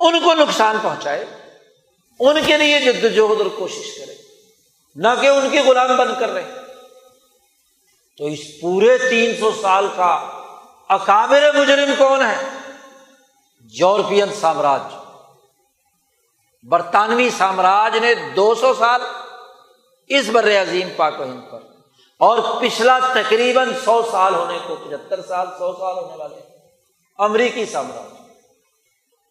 ان 0.01 0.19
کو 0.19 0.33
نقصان 0.33 0.77
پہنچائے، 0.81 1.25
ان 2.19 2.37
کے 2.45 2.57
لیے 2.57 2.79
جدوجہد 2.81 3.41
اور 3.41 3.49
کوشش 3.57 3.97
کرے، 3.97 4.15
نہ 4.95 5.07
کہ 5.21 5.27
ان 5.27 5.49
کے 5.51 5.61
غلام 5.61 5.95
بند 5.97 6.19
کر 6.19 6.29
رہے۔ 6.29 6.49
تو 8.17 8.25
اس 8.25 8.39
پورے 8.61 8.97
تین 8.99 9.39
سو 9.39 9.51
سال 9.61 9.87
کا 9.95 10.11
اکابر 10.89 11.43
مجرم 11.53 11.93
کون 11.97 12.21
ہے؟ 12.21 12.37
یورپین 13.73 14.33
سامراج۔ 14.41 14.93
برطانوی 16.63 17.29
سامراج 17.29 17.97
نے 17.97 18.13
دو 18.35 18.53
سو 18.55 18.73
سال 18.73 19.01
اس 20.09 20.29
بر 20.29 20.49
عظیم 20.51 20.89
پاک 20.95 21.19
و 21.19 21.23
ہند 21.23 21.51
پر، 21.51 21.59
اور 22.21 22.39
پچھلا 22.61 22.97
تقریباً 23.13 23.71
سو 23.85 24.01
سال 24.11 24.35
ہونے 24.35 24.57
کو 24.67 24.75
پچہتر 24.75 25.21
سال، 25.21 25.47
سو 25.57 25.71
سال 25.73 26.03
ہونے 26.03 26.17
والے 26.17 26.39
امریکی 27.19 27.65
سامراج۔ 27.65 28.20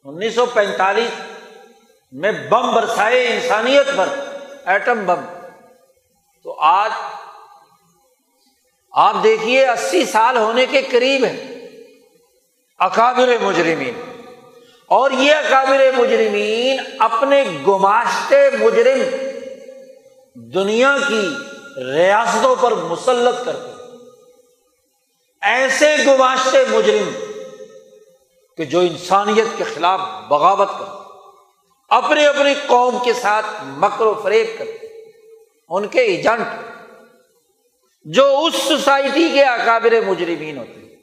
انیس 0.05 0.35
سو 0.35 0.47
پینتالیس 0.47 1.21
میں 2.13 2.33
بم 2.33 2.75
برسائے 2.75 3.27
انسانیت 3.27 3.87
پر، 3.97 4.09
ایٹم 4.65 5.07
بم۔ 5.07 5.21
تو 6.45 6.57
آج 6.61 6.91
آپ 8.93 9.15
دیکھیے 9.23 9.69
اسی 9.69 10.07
سال 10.07 10.37
ہونے 10.37 10.67
کے 10.67 10.83
قریب 10.83 11.25
ہے 11.25 11.45
اکابر 12.79 13.29
مجرمین۔ 13.41 13.95
اور 14.87 15.11
یہ 15.11 15.35
اکابر 15.35 15.99
مجرمین 15.99 16.81
اپنے 16.99 17.45
گماشتے 17.67 18.51
مجرم 18.51 19.01
دنیا 20.35 20.97
کی 21.09 21.29
ریاستوں 21.77 22.57
پر 22.61 22.73
مسلط 22.73 23.45
کرتے 23.45 23.71
ایسے 25.43 25.97
گماشتے 26.07 26.65
مجرم 26.69 27.30
کہ 28.61 28.65
جو 28.65 28.81
انسانیت 28.81 29.47
کے 29.57 29.65
خلاف 29.65 30.01
بغاوت 30.29 30.69
کرتے 30.69 30.99
اپنی 31.91 32.27
اپنی 32.27 32.55
قوم 32.67 32.97
کے 33.05 33.13
ساتھ 33.13 33.47
مکر 33.65 34.07
و 34.07 34.13
فریب 34.23 34.47
کرتے 34.59 34.89
ان 35.69 35.87
کے 35.87 36.01
ایجنٹ، 36.01 36.49
جو 38.07 38.25
اس 38.39 38.55
سوسائٹی 38.55 39.29
کے 39.29 39.45
اکابر 39.45 39.95
مجرمین 40.07 40.59
ہوتے 40.59 40.81
ہیں، 40.81 40.97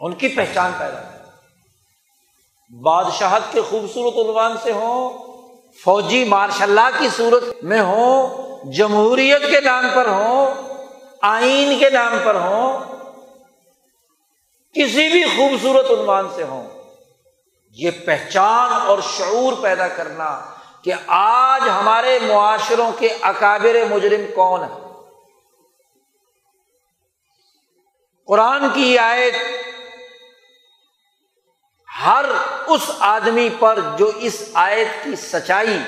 ان 0.00 0.14
کی 0.14 0.28
پہچان 0.28 0.72
پیدا 0.78 0.98
ہوتی 0.98 2.76
بادشاہت 2.82 3.52
کے 3.52 3.62
خوبصورت 3.62 4.18
عنوان 4.26 4.56
سے 4.62 4.72
ہوں، 4.72 5.18
فوجی 5.84 6.24
مارشاء 6.24 6.66
اللہ 6.66 6.98
کی 6.98 7.08
صورت 7.16 7.64
میں 7.64 7.80
ہوں، 7.80 8.72
جمہوریت 8.72 9.50
کے 9.50 9.60
نام 9.60 9.88
پر 9.94 10.08
ہوں، 10.08 10.54
آئین 11.22 11.78
کے 11.78 11.90
نام 11.90 12.18
پر 12.24 12.34
ہوں 12.34 12.97
کسی 14.74 15.08
بھی 15.08 15.24
خوبصورت 15.24 15.90
عنوان 15.90 16.28
سے 16.34 16.42
ہوں۔ 16.42 16.68
یہ 17.72 17.90
پہچان 18.06 18.72
اور 18.86 18.98
شعور 19.18 19.52
پیدا 19.62 19.88
کرنا 19.88 20.50
کہ 20.84 20.92
آج 21.06 21.68
ہمارے 21.68 22.18
معاشروں 22.26 22.92
کے 22.98 23.08
اکابر 23.22 23.76
مجرم 23.90 24.24
کون 24.34 24.60
ہے 24.62 24.86
قرآن 28.26 28.68
کی 28.74 28.98
آیت 28.98 29.34
ہر 32.06 32.24
اس 32.66 32.90
آدمی 32.98 33.48
پر 33.58 33.78
جو 33.96 34.10
اس 34.16 34.48
آیت 34.54 35.04
کی 35.04 35.16
سچائی 35.16 35.78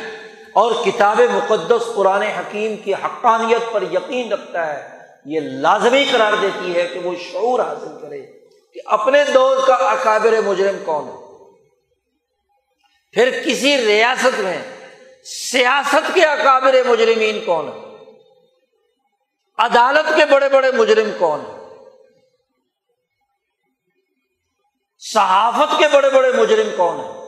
اور 0.52 0.72
کتاب 0.84 1.20
مقدس 1.20 1.94
قرآن 1.94 2.22
حکیم 2.22 2.76
کی 2.76 2.94
حقانیت 2.94 3.72
پر 3.72 3.82
یقین 3.82 4.32
رکھتا 4.32 4.66
ہے، 4.66 4.98
یہ 5.24 5.40
لازمی 5.40 6.04
قرار 6.12 6.32
دیتی 6.32 6.74
ہے 6.74 6.86
کہ 6.86 6.98
وہ 6.98 7.14
شعور 7.32 7.60
حاصل 7.60 8.00
کرے۔ 8.02 8.39
کہ 8.74 8.80
اپنے 8.84 9.24
دور 9.34 9.66
کا 9.66 9.74
اکابر 9.74 10.40
مجرم 10.40 10.76
کون 10.84 11.08
ہے؟ 11.08 11.20
پھر 13.12 13.42
کسی 13.46 13.86
ریاست 13.86 14.40
میں 14.40 14.58
سیاست 15.24 16.14
کے 16.14 16.24
اکابر 16.24 16.74
مجرمین 16.86 17.44
کون 17.44 17.68
ہے 17.68 17.88
عدالت 19.58 20.16
کے 20.16 20.24
بڑے 20.24 20.48
بڑے 20.48 20.70
مجرم 20.72 21.10
کون 21.18 21.40
ہیں؟ 21.40 21.58
صحافت 24.98 25.78
کے 25.78 25.84
بڑے 25.92 26.10
بڑے 26.10 26.32
مجرم 26.32 26.70
کون 26.76 27.00
ہیں؟ 27.00 27.20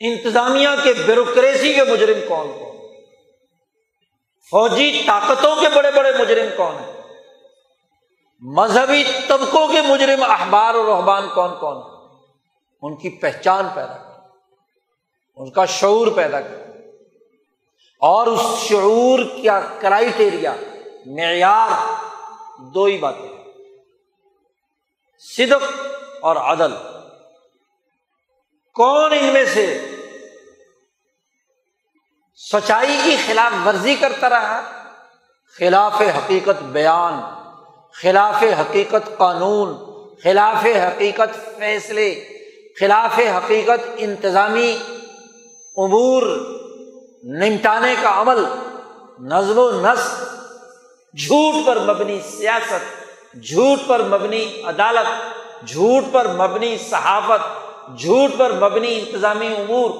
انتظامیہ 0.00 0.68
کے 0.82 0.92
بیوروکریسی 0.92 1.74
کے 1.74 1.84
مجرم 1.84 2.20
کون 2.28 2.52
کون 2.52 2.76
فوجی 4.50 5.02
طاقتوں 5.06 5.56
کے 5.56 5.66
بڑے 5.74 5.90
بڑے 5.90 6.12
مجرم 6.18 6.46
کون 6.56 6.74
ہیں؟ 6.74 7.03
مذہبی 8.46 9.04
طبقوں 9.28 9.68
کے 9.68 9.82
مجرم 9.82 10.22
اخبار 10.22 10.74
اور 10.74 10.84
رحبان 10.84 11.28
کون 11.34 11.58
کون 11.60 11.76
ہیں؟ 11.76 12.18
ان 12.82 12.96
کی 12.96 13.10
پہچان 13.10 13.68
پیدا 13.74 13.94
کر۔ 13.94 14.20
ان 15.36 15.50
کا 15.50 15.64
شعور 15.64 16.06
پیدا 16.06 16.40
کر۔ 16.40 16.66
اور 18.00 18.26
اس 18.26 18.40
شعور 18.58 19.18
کا 19.18 19.60
کرائٹیریا 19.80 20.54
معیار 21.06 21.68
دو 22.58 22.84
ہی 22.84 22.98
باتیں 22.98 23.44
صدق 25.18 25.86
اور 26.20 26.36
عدل۔ 26.36 26.74
کون 28.74 29.12
ان 29.12 29.24
میں 29.24 29.44
سے 29.44 29.90
سچائی 32.52 33.00
کی 33.04 33.16
خلاف 33.26 33.66
ورزی 33.66 33.94
کرتا 33.94 34.28
رہا؟ 34.28 34.82
خلاف 35.58 36.00
حقیقت 36.00 36.62
بیان۔ 36.62 37.43
خلاف 38.02 38.44
حقیقت 38.60 39.16
قانون، 39.16 39.74
خلاف 40.24 40.66
حقیقت 40.66 41.58
فیصلے، 41.58 42.24
خلاف 42.80 43.18
حقیقت 43.18 43.90
انتظامی 43.96 44.76
امور 45.76 46.22
نمٹانے 47.24 47.94
کا 48.02 48.20
عمل، 48.20 48.44
نظم 49.20 49.58
و 49.58 49.70
نسق، 49.70 50.22
جھوٹ 51.16 51.66
پر 51.66 51.78
مبنی 51.78 52.20
سیاست، 52.38 53.04
جھوٹ 53.42 53.78
پر 53.86 54.02
مبنی 54.02 54.62
عدالت، 54.64 55.34
جھوٹ 55.66 56.04
پر 56.12 56.28
مبنی 56.28 56.76
صحافت، 56.90 57.64
جھوٹ 57.98 58.30
پر 58.38 58.52
مبنی 58.52 58.98
انتظامی 58.98 59.46
امور۔ 59.46 59.90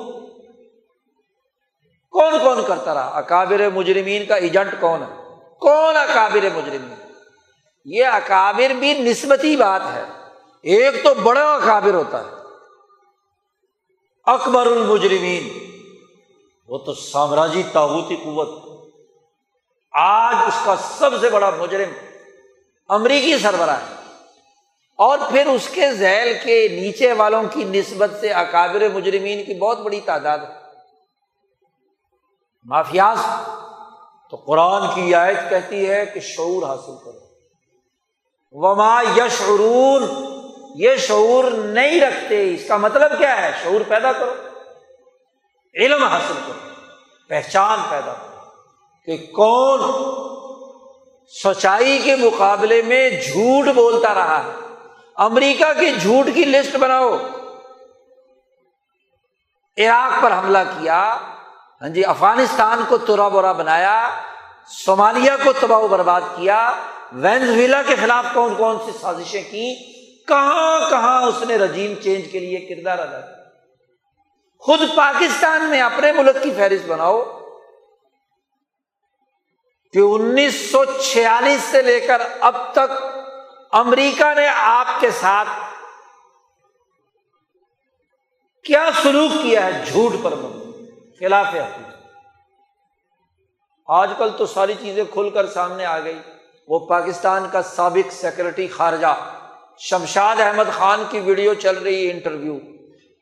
کون 2.10 2.32
کون 2.44 2.58
کرتا 2.66 2.94
رہا؟ 2.94 3.10
اکابر 3.14 3.68
مجرمین 3.74 4.26
کا 4.26 4.34
ایجنٹ 4.34 4.74
کون 4.80 5.02
ہے؟ 5.02 5.16
کون 5.60 5.96
اکابر 5.96 6.48
مجرمین؟ 6.54 7.03
یہ 7.84 8.06
اکابر 8.06 8.72
بھی 8.74 8.98
نسبتی 8.98 9.56
بات 9.56 9.80
ہے۔ 9.92 10.04
ایک 10.62 11.04
تو 11.04 11.14
بڑا 11.14 11.54
اکابر 11.54 11.94
ہوتا 11.94 12.20
ہے۔ 12.20 12.30
اکبر 14.24 14.66
المجرمین۔ 14.66 15.70
وہ 16.68 16.78
تو 16.78 16.94
سامراجی 16.94 17.62
تاغوتی 17.72 18.16
قوت۔ 18.16 18.64
آج 19.92 20.34
اس 20.46 20.54
کا 20.64 20.74
سب 20.76 21.10
سے 21.20 21.30
بڑا 21.30 21.50
مجرم 21.50 21.90
امریکی 22.88 23.38
سربراہ 23.38 23.80
ہے۔ 23.80 23.94
اور 24.96 25.18
پھر 25.30 25.46
اس 25.46 25.68
کے 25.68 25.92
ذیل 25.92 26.36
کے 26.44 26.68
نیچے 26.68 27.12
والوں 27.12 27.42
کی 27.52 27.64
نسبت 27.64 28.10
سے 28.20 28.30
اکابر 28.30 28.88
مجرمین 28.88 29.44
کی 29.44 29.54
بہت 29.54 29.78
بڑی 29.78 30.00
تعداد 30.00 30.38
ہے۔ 30.38 30.54
مافیاز۔ 32.64 33.18
تو 34.30 34.36
قرآن 34.36 34.82
کی 34.94 35.14
آیت 35.14 35.50
کہتی 35.50 35.90
ہے 35.90 36.06
کہ 36.06 36.20
شعور 36.20 36.62
حاصل 36.62 36.92
کرو۔ 37.04 37.23
وما 38.56 39.02
یشعرون، 39.16 40.02
یہ 40.74 40.96
شعور 40.96 41.44
نہیں 41.44 42.00
رکھتے۔ 42.00 42.54
اس 42.54 42.68
کا 42.68 42.76
مطلب 42.76 43.18
کیا 43.18 43.42
ہے؟ 43.42 43.50
شعور 43.64 43.80
پیدا 43.88 44.12
کرو، 44.12 44.34
علم 45.74 46.04
حاصل 46.04 46.34
کرو، 46.46 46.70
پہچان 47.28 47.78
پیدا 47.88 48.12
کرو 48.12 48.40
کہ 49.06 49.16
کون 49.16 49.80
سچائی 51.44 51.98
کے 51.98 52.16
مقابلے 52.16 52.82
میں 52.82 53.10
جھوٹ 53.10 53.66
بولتا 53.74 54.14
رہا 54.14 54.44
ہے۔ 54.44 54.50
امریکہ 55.16 55.80
کے 55.80 55.92
جھوٹ 55.92 56.26
کی 56.34 56.44
لسٹ 56.44 56.76
بناؤ۔ 56.76 57.16
عراق 59.78 60.22
پر 60.22 60.32
حملہ 60.32 60.58
کیا 60.58 61.18
ہاں 61.80 61.88
جی 61.88 62.04
افغانستان 62.04 62.84
کو 62.88 62.98
تورا 62.98 63.28
بورا 63.28 63.52
بنایا، 63.52 64.10
صومالیہ 64.84 65.32
کو 65.44 65.52
تباہ 65.60 65.78
و 65.78 65.88
برباد 65.88 66.20
کیا 66.36 66.72
وینزویلا 67.14 67.82
کے 67.82 67.94
خلاف 67.94 68.24
کون 68.34 68.54
کون 68.54 68.78
سی 68.84 68.98
سازشیں 69.00 69.42
کی 69.50 69.74
کہاں 70.24 70.90
کہاں 70.90 71.22
اس 71.22 71.42
نے 71.48 71.56
رجیم 71.56 71.94
چینج 72.02 72.32
کے 72.32 72.38
لیے 72.38 72.58
کردار 72.58 72.98
ادا 72.98 73.20
کیا؟ 73.20 73.44
خود 74.58 74.80
پاکستان 74.96 75.64
میں 75.70 75.80
اپنے 75.80 76.12
ملک 76.12 76.36
کی 76.42 76.50
فہرست 76.50 76.86
بناؤ۔ 76.86 77.22
کہ 79.92 79.98
انیس 79.98 80.70
سو 80.70 80.84
چھیالیس 80.84 81.60
سے 81.60 81.82
لے 81.82 82.00
کر 82.00 82.22
اب 82.40 82.72
تک 82.72 83.04
امریکہ 83.72 84.34
نے 84.34 84.48
آپ 84.54 84.86
کے 85.00 85.10
ساتھ 85.10 85.48
کیا 88.64 88.88
سلوک 89.02 89.42
کیا 89.42 89.66
ہے؟ 89.66 89.84
جھوٹ 89.86 90.12
پر 90.22 90.34
خلاف 91.20 91.46
حقیقت۔ 91.46 92.06
آج 93.86 94.10
کل 94.18 94.30
تو 94.38 94.46
ساری 94.46 94.74
چیزیں 94.80 95.04
کھل 95.12 95.30
کر 95.30 95.46
سامنے 95.46 95.84
آ 95.84 96.00
گئی۔ 96.00 96.18
وہ 96.68 96.78
پاکستان 96.78 97.46
کا 97.52 97.62
سابق 97.62 98.12
سیکرٹری 98.12 98.68
خارجہ 98.68 99.30
شمشاد 99.78 100.40
احمد 100.40 100.72
خان 100.72 101.04
کی 101.10 101.20
ویڈیو 101.20 101.54
چل 101.54 101.78
رہی 101.78 102.06
ہے 102.06 102.12
انٹرویو۔ 102.12 102.58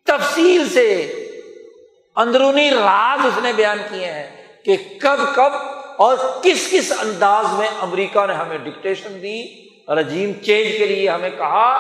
تفصیل 0.07 0.69
سے 0.69 1.03
اندرونی 2.17 2.71
راز 2.71 3.27
اس 3.27 3.43
نے 3.43 3.53
بیان 3.53 3.79
کیے 3.91 4.07
ہیں 4.07 4.59
کہ 4.65 4.77
کب 5.01 5.35
کب 5.35 5.53
اور 5.97 6.17
کس 6.43 6.71
کس 6.71 6.93
انداز 7.01 7.47
میں 7.53 7.69
امریکہ 7.81 8.27
نے 8.27 8.33
ہمیں 8.33 8.59
ڈکٹیشن 8.59 9.23
دی۔ 9.23 9.69
رجیم 9.89 10.33
چینج 10.33 10.79
کے 10.79 10.87
لیے 10.87 11.11
ہمیں 11.11 11.31
کہا۔ 11.31 11.77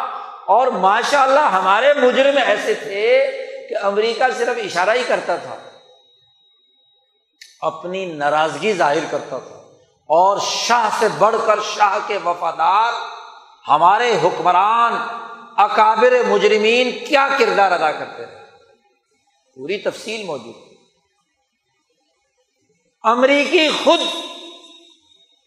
اور 0.46 0.66
ماشاء 0.66 1.22
اللہ 1.22 1.40
ہمارے 1.40 1.94
مجرم 1.94 2.38
ایسے 2.46 2.74
تھے 2.74 3.30
کہ 3.68 3.74
امریکہ 3.82 4.38
صرف 4.38 4.56
اشارہ 4.56 4.90
ہی 4.90 5.02
کرتا 5.06 5.36
تھا۔ 5.36 5.56
اپنی 7.60 8.06
ناراضگی 8.06 8.72
ظاہر 8.72 9.04
کرتا 9.10 9.38
تھا۔ 9.38 9.61
اور 10.12 10.38
شاہ 10.40 10.88
سے 10.98 11.08
بڑھ 11.18 11.36
کر 11.46 11.60
شاہ 11.64 11.98
کے 12.06 12.18
وفادار 12.24 12.92
ہمارے 13.68 14.10
حکمران، 14.22 14.96
اکابر 15.56 16.12
مجرمین 16.28 16.90
کیا 17.06 17.26
کردار 17.38 17.70
ادا 17.70 17.90
کرتے 17.92 18.24
تھے 18.26 18.40
پوری 19.56 19.78
تفصیل 19.78 20.26
موجود 20.26 20.54
امریکی 23.04 23.68
خود 23.84 24.00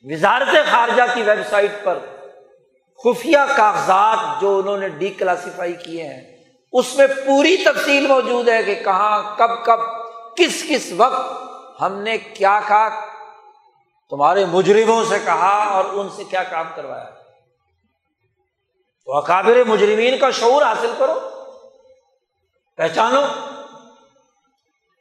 وزارت 0.06 0.56
خارجہ 0.72 1.04
کی 1.14 1.22
ویب 1.22 1.42
سائٹ 1.50 1.84
پر 1.84 2.00
خفیہ 3.00 3.38
کاغذات 3.56 4.42
جو 4.42 4.58
انہوں 4.58 4.78
نے 4.78 4.90
ڈی 4.90 5.10
کلاسیفائی 5.10 5.74
کیے 5.84 6.04
ہیں، 6.04 6.22
اس 6.74 6.96
میں 6.96 7.08
پوری 7.26 7.56
تفصیل 7.58 8.08
موجود 8.08 8.50
ہے 8.50 8.62
کہ 8.64 8.76
کہاں، 8.84 9.38
کب 9.38 9.64
کب، 9.66 9.80
کس 10.38 10.64
کس 10.70 10.92
وقت 10.98 11.82
ہم 11.82 12.00
نے 12.02 12.18
کیا 12.18 12.60
کہا 12.68 12.90
تمہارے 14.10 14.46
مجرموں 14.46 15.06
سے 15.06 15.20
کہا 15.26 15.70
اور 15.72 15.86
ان 15.86 16.10
سے 16.10 16.24
کیا 16.24 16.44
کام 16.44 16.68
کروایا؟ 16.76 17.06
تو 19.06 19.16
اکابر 19.16 19.64
مجرمین 19.68 20.18
کا 20.18 20.32
شعور 20.32 20.62
حاصل 20.62 20.92
کرو۔ 20.98 21.20
پہچانو 22.78 23.22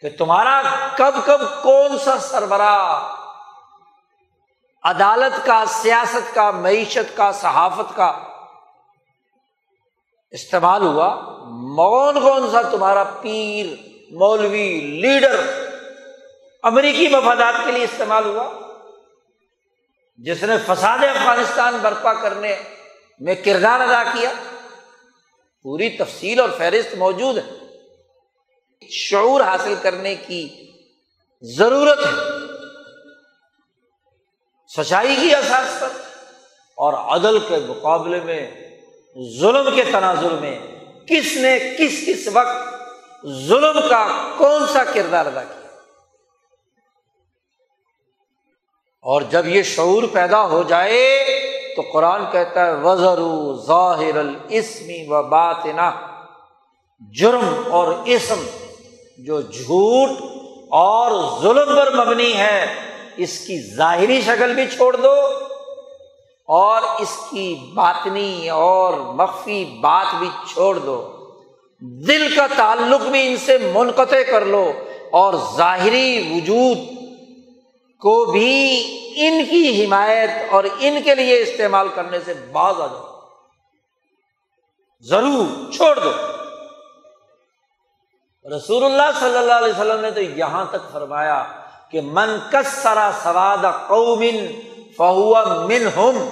کہ 0.01 0.09
تمہارا 0.19 0.63
کب 0.97 1.15
کب 1.25 1.41
کون 1.63 1.99
سا 1.99 2.19
سربراہ 2.19 3.17
عدالت 4.83 5.47
کا، 5.47 5.65
سیاست 5.69 6.35
کا، 6.35 6.51
معیشت 6.51 7.17
کا، 7.17 7.33
صحافت 7.33 7.97
کا 7.97 8.19
استعمال 10.31 10.83
ہوا، 10.83 11.17
کون 11.77 12.21
کون 12.21 12.51
سا 12.51 12.63
تمہارا 12.63 13.05
پیر، 13.05 13.67
مولوی، 14.15 14.81
لیڈر 14.81 15.37
امریکی 16.63 17.09
مفادات 17.09 17.55
کے 17.65 17.73
لیے 17.73 17.85
استعمال 17.85 18.25
ہوا؟ 18.27 18.64
جس 20.17 20.43
نے 20.43 20.55
فساد 20.67 20.99
افغانستان 20.99 21.79
برپا 21.83 22.15
کرنے 22.15 22.57
میں 23.21 23.35
کردار 23.35 23.81
ادا 23.81 24.05
کیا، 24.05 24.33
پوری 25.63 25.91
تفصیل 25.91 26.41
اور 26.41 26.49
فہرست 26.59 26.95
موجود 26.95 27.39
ہے۔ 27.39 27.51
شعور 28.91 29.41
حاصل 29.41 29.75
کرنے 29.83 30.15
کی 30.15 30.71
ضرورت 31.43 31.99
ہے۔ 31.99 32.11
سچائی 34.77 35.17
کی 35.17 35.35
احساس 35.35 35.81
پر 35.81 35.89
اور 36.75 36.93
عدل 36.93 37.39
کے 37.39 37.57
مقابلے 37.69 38.21
میں، 38.21 38.51
ظلم 39.41 39.75
کے 39.75 39.85
تناظر 39.85 40.31
میں 40.31 40.59
کس 41.07 41.37
نے 41.37 41.59
کس 41.79 42.05
کس 42.07 42.29
وقت 42.33 42.75
ظلم 43.47 43.89
کا 43.89 44.35
کون 44.39 44.63
سا 44.73 44.85
کردار 44.85 45.27
ادا 45.27 45.45
کیا؟ 45.45 45.64
اور 49.05 49.23
جب 49.23 49.49
یہ 49.49 49.63
شعور 49.63 50.03
پیدا 50.13 50.45
ہو 50.47 50.63
جائے 50.63 51.25
تو 51.77 51.83
قرآن 51.93 52.25
کہتا 52.33 52.67
ہے 52.67 52.75
وزر 52.75 53.21
ظاہر 53.67 54.17
الاسمی 54.17 55.07
و 55.09 55.23
بات 55.23 55.67
جرم 57.13 57.49
اور 57.71 57.93
اسم 58.05 58.45
جو 59.19 59.41
جھوٹ 59.41 60.11
اور 60.71 61.11
ظلم 61.43 61.75
پر 61.77 61.93
مبنی 61.95 62.33
ہے، 62.37 62.65
اس 63.17 63.39
کی 63.39 63.77
ظاہری 63.77 64.21
شکل 64.21 64.55
بھی 64.55 64.67
چھوڑ 64.77 64.97
دو 64.97 65.15
اور 66.49 66.83
اس 66.99 67.17
کی 67.31 67.55
باطنی 67.75 68.49
اور 68.49 68.95
مخفی 68.95 69.65
بات 69.81 70.15
بھی 70.19 70.29
چھوڑ 70.55 70.75
دو۔ 70.79 71.13
دل 71.81 72.27
کا 72.37 72.47
تعلق 72.57 73.01
بھی 73.01 73.27
ان 73.27 73.37
سے 73.37 73.59
منقطع 73.73 74.23
کر 74.31 74.45
لو 74.45 74.73
اور 75.11 75.35
ظاہری 75.57 76.33
وجود 76.33 76.94
کو 78.05 78.25
بھی 78.25 78.53
ان 79.17 79.45
کی 79.45 79.85
حمایت 79.85 80.31
اور 80.51 80.65
ان 80.81 80.99
کے 81.05 81.15
لیے 81.15 81.41
استعمال 81.43 81.89
کرنے 81.95 82.19
سے 82.21 82.35
باز 82.53 82.81
آ 82.81 82.87
جاؤ۔ 82.87 83.19
ضرور، 85.01 85.73
چھوڑ 85.73 85.99
دو۔ 85.99 86.11
رسول 88.57 88.85
اللہ 88.85 89.19
صلی 89.21 89.39
اللہ 89.39 89.53
علیہ 89.53 89.73
وسلم 89.73 90.01
نے 90.01 90.11
تو 90.11 90.21
یہاں 90.21 90.65
تک 90.71 90.93
فرمایا 90.93 91.45
کہ 91.91 92.01
من 92.01 92.37
کسرا 92.51 93.11
سواد 93.23 93.89
قومن 93.89 94.47
فہو 94.97 95.35
من 95.69 95.87
ہم 95.97 96.29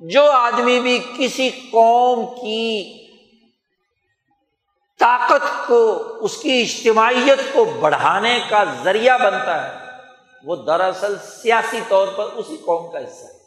جو 0.00 0.30
آدمی 0.30 0.80
بھی 0.80 0.98
کسی 1.18 1.50
قوم 1.50 2.26
کی 2.26 2.99
طاقت 5.00 5.68
کو، 5.68 6.02
اس 6.20 6.36
کی 6.36 6.60
اجتماعیت 6.60 7.52
کو 7.52 7.64
بڑھانے 7.64 8.40
کا 8.48 8.64
ذریعہ 8.84 9.18
بنتا 9.18 9.68
ہے۔ 9.68 9.90
وہ 10.44 10.56
دراصل 10.56 11.16
سیاسی 11.18 11.80
طور 11.88 12.08
پر 12.08 12.24
اسی 12.24 12.56
قوم 12.56 12.92
کا 12.92 12.98
حصہ 12.98 13.24
ہے۔ 13.24 13.40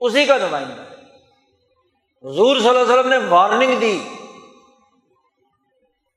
اسی 0.00 0.26
کا 0.26 0.36
نمائندہ 0.36 0.82
ہے۔ 0.82 0.94
حضور 2.30 2.56
صلی 2.56 2.68
اللہ 2.68 2.82
علیہ 2.82 2.92
وسلم 2.92 3.08
نے 3.08 3.18
وارننگ 3.28 3.76
دی 3.78 4.08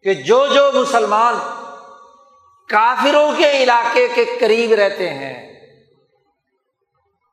کہ 0.04 0.14
جو 0.14 0.48
جو 0.48 0.72
مسلمان 0.74 1.36
کافروں 2.70 3.32
کے 3.38 3.52
علاقے 3.52 4.08
کے 4.08 4.26
قریب 4.40 4.72
رہتے 4.72 5.10
ہیں، 5.10 5.60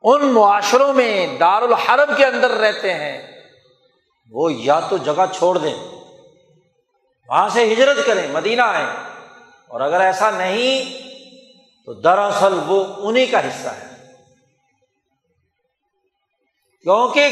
ان 0.03 0.27
معاشروں 0.27 0.93
میں 0.93 1.39
دار 1.39 1.63
الحرب 1.63 2.17
کے 2.17 2.27
اندر 2.27 2.51
رہتے 2.51 2.95
ہیں، 2.95 3.43
وہ 4.31 4.53
یا 4.53 4.81
تو 4.81 4.97
جگہ 4.97 5.25
چھوڑ 5.39 5.59
دیں۔ 5.59 5.94
وہاں 7.29 7.49
سے 7.49 7.73
ہجرت 7.73 7.97
کریں، 8.07 8.29
مدینہ 8.33 8.63
آئیں۔ 8.63 8.87
اور 9.69 9.81
اگر 9.81 10.01
ایسا 10.01 10.31
نہیں، 10.31 11.03
تو 11.87 11.93
دراصل 11.93 12.59
وہ 12.67 12.85
انہیں 12.97 13.27
کا 13.31 13.41
حصہ 13.41 13.69
ہے۔ 13.69 13.95
کیونکہ 16.83 17.29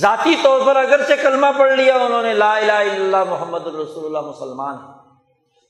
ذاتی 0.00 0.34
طور 0.42 0.60
پر 0.66 0.76
اگر 0.76 1.04
سے 1.06 1.16
کلمہ 1.16 1.46
پڑھ 1.58 1.72
لیا 1.72 1.94
انہوں 1.94 2.22
نے، 2.22 2.34
لا 2.34 2.56
الہ 2.56 2.72
الا 2.72 2.94
اللہ 2.94 3.24
محمد 3.24 3.66
الرسول 3.66 4.04
اللہ 4.04 4.30
مسلمان 4.30 4.98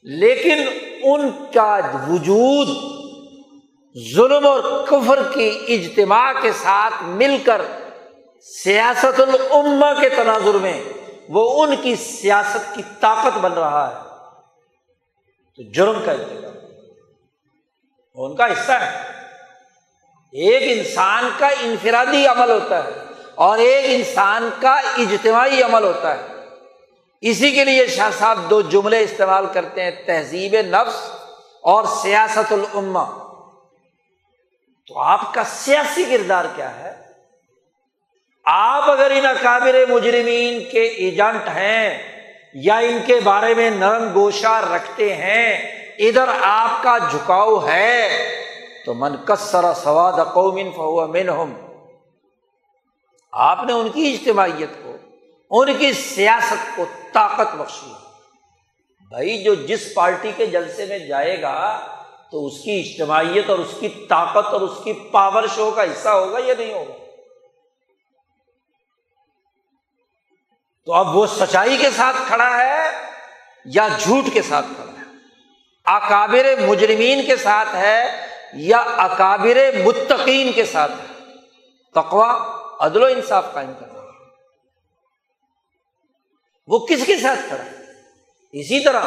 لیکن 0.02 0.68
ان 1.02 1.30
کا 1.54 1.80
وجود 2.08 2.68
ظلم 4.14 4.46
اور 4.46 4.86
کفر 4.86 5.32
کی 5.34 5.60
اجتماع 5.68 6.32
کے 6.42 6.52
ساتھ 6.52 6.94
مل 7.02 7.38
کر 7.44 7.62
سیاست 8.64 9.20
العما 9.20 9.94
کے 9.94 10.08
تناظر 10.08 10.54
میں 10.54 10.84
وہ 11.28 11.64
ان 11.64 11.76
کی 11.76 11.96
سیاست 11.96 12.74
کی 12.74 12.82
طاقت 13.00 13.38
بن 13.38 13.52
رہا 13.52 13.88
ہے۔ 13.88 14.08
تو 15.56 15.72
جرم 15.72 16.02
کا 16.04 16.12
انتظام 16.12 16.52
ان 18.14 18.36
کا 18.36 18.52
حصہ 18.52 18.72
ہے۔ 18.72 19.02
ایک 20.32 20.86
انسان 20.86 21.30
کا 21.38 21.46
انفرادی 21.46 22.26
عمل 22.26 22.50
ہوتا 22.50 22.84
ہے 22.84 22.90
اور 23.34 23.58
ایک 23.58 23.84
انسان 23.88 24.50
کا 24.60 24.74
اجتماعی 24.74 25.62
عمل 25.62 25.84
ہوتا 25.84 26.18
ہے۔ 26.18 26.26
اسی 27.20 27.50
کے 27.50 27.64
لیے 27.64 27.86
شاہ 27.86 28.10
صاحب 28.18 28.38
دو 28.50 28.60
جملے 28.60 29.04
استعمال 29.04 29.46
کرتے 29.52 29.84
ہیں، 29.84 29.90
تہذیب 30.06 30.54
نفس 30.54 31.10
اور 31.62 31.84
سیاست 32.02 32.52
العما 32.52 33.04
تو 34.86 34.98
آپ 34.98 35.34
کا 35.34 35.44
سیاسی 35.44 36.04
کردار 36.04 36.44
کیا 36.56 36.78
ہے؟ 36.78 37.07
آپ 38.50 38.90
اگر 38.90 39.10
ان 39.10 39.26
اکابر 39.26 39.76
مجرمین 39.88 40.64
کے 40.70 40.82
ایجنٹ 40.82 41.48
ہیں 41.48 41.98
یا 42.54 42.76
ان 42.76 42.98
کے 43.06 43.20
بارے 43.24 43.54
میں 43.54 43.70
نرم 43.70 44.14
گوشہ 44.14 44.70
رکھتے 44.74 45.14
ہیں، 45.14 45.58
ادھر 45.98 46.28
آپ 46.42 46.82
کا 46.82 46.98
جھکاؤ 46.98 47.66
ہے۔ 47.68 48.08
تو 48.84 48.94
من 48.94 49.16
کسرا 49.16 49.72
سواد 49.74 50.12
قومن 50.12 50.70
فہو 50.70 51.06
من 51.06 51.52
آپ 53.32 53.64
نے 53.64 53.72
ان 53.72 53.88
کی 53.88 54.14
اجتماعیت 54.14 54.70
کو، 54.82 54.96
ان 55.50 55.74
کی 55.78 55.92
سیاست 55.92 56.76
کو 56.76 56.84
طاقت 57.12 57.54
بخشی۔ 57.54 57.92
بھائی، 59.08 59.42
جو 59.42 59.54
جس 59.54 59.94
پارٹی 59.94 60.32
کے 60.36 60.46
جلسے 60.46 60.86
میں 60.86 60.98
جائے 60.98 61.42
گا، 61.42 61.80
تو 62.30 62.46
اس 62.46 62.60
کی 62.60 62.80
اجتماعیت 62.80 63.50
اور 63.50 63.58
اس 63.58 63.74
کی 63.80 63.88
طاقت 63.88 64.46
اور 64.46 64.60
اس 64.60 64.84
کی 64.84 64.92
پاور 64.92 65.44
شو 65.54 65.70
کا 65.70 65.82
حصہ 65.82 66.08
ہوگا 66.08 66.38
یا 66.46 66.54
نہیں 66.58 66.72
ہوگا؟ 66.72 67.07
تو 70.88 70.94
اب 70.94 71.16
وہ 71.16 71.26
سچائی 71.26 71.76
کے 71.76 71.90
ساتھ 71.90 72.16
کھڑا 72.26 72.56
ہے 72.56 72.90
یا 73.64 73.88
جھوٹ 73.98 74.24
کے 74.32 74.42
ساتھ 74.42 74.66
کھڑا 74.76 74.92
ہے؟ 74.92 75.04
اکابر 75.84 76.60
مجرمین 76.60 77.26
کے 77.26 77.36
ساتھ 77.36 77.74
ہے 77.74 78.26
یا 78.52 78.78
اکابر 78.78 79.58
متقین 79.84 80.52
کے 80.52 80.64
ساتھ 80.64 80.92
ہے؟ 80.92 81.24
تقوا 81.94 82.58
عدل 82.80 83.02
و 83.02 83.06
انصاف 83.06 83.52
قائم 83.52 83.72
کرنا۔ 83.80 84.00
ہے 84.00 84.08
وہ 86.66 86.86
کس 86.86 87.06
کے 87.06 87.16
ساتھ 87.16 87.38
کھڑا 87.48 87.64
اسی 88.52 88.84
طرح 88.84 89.04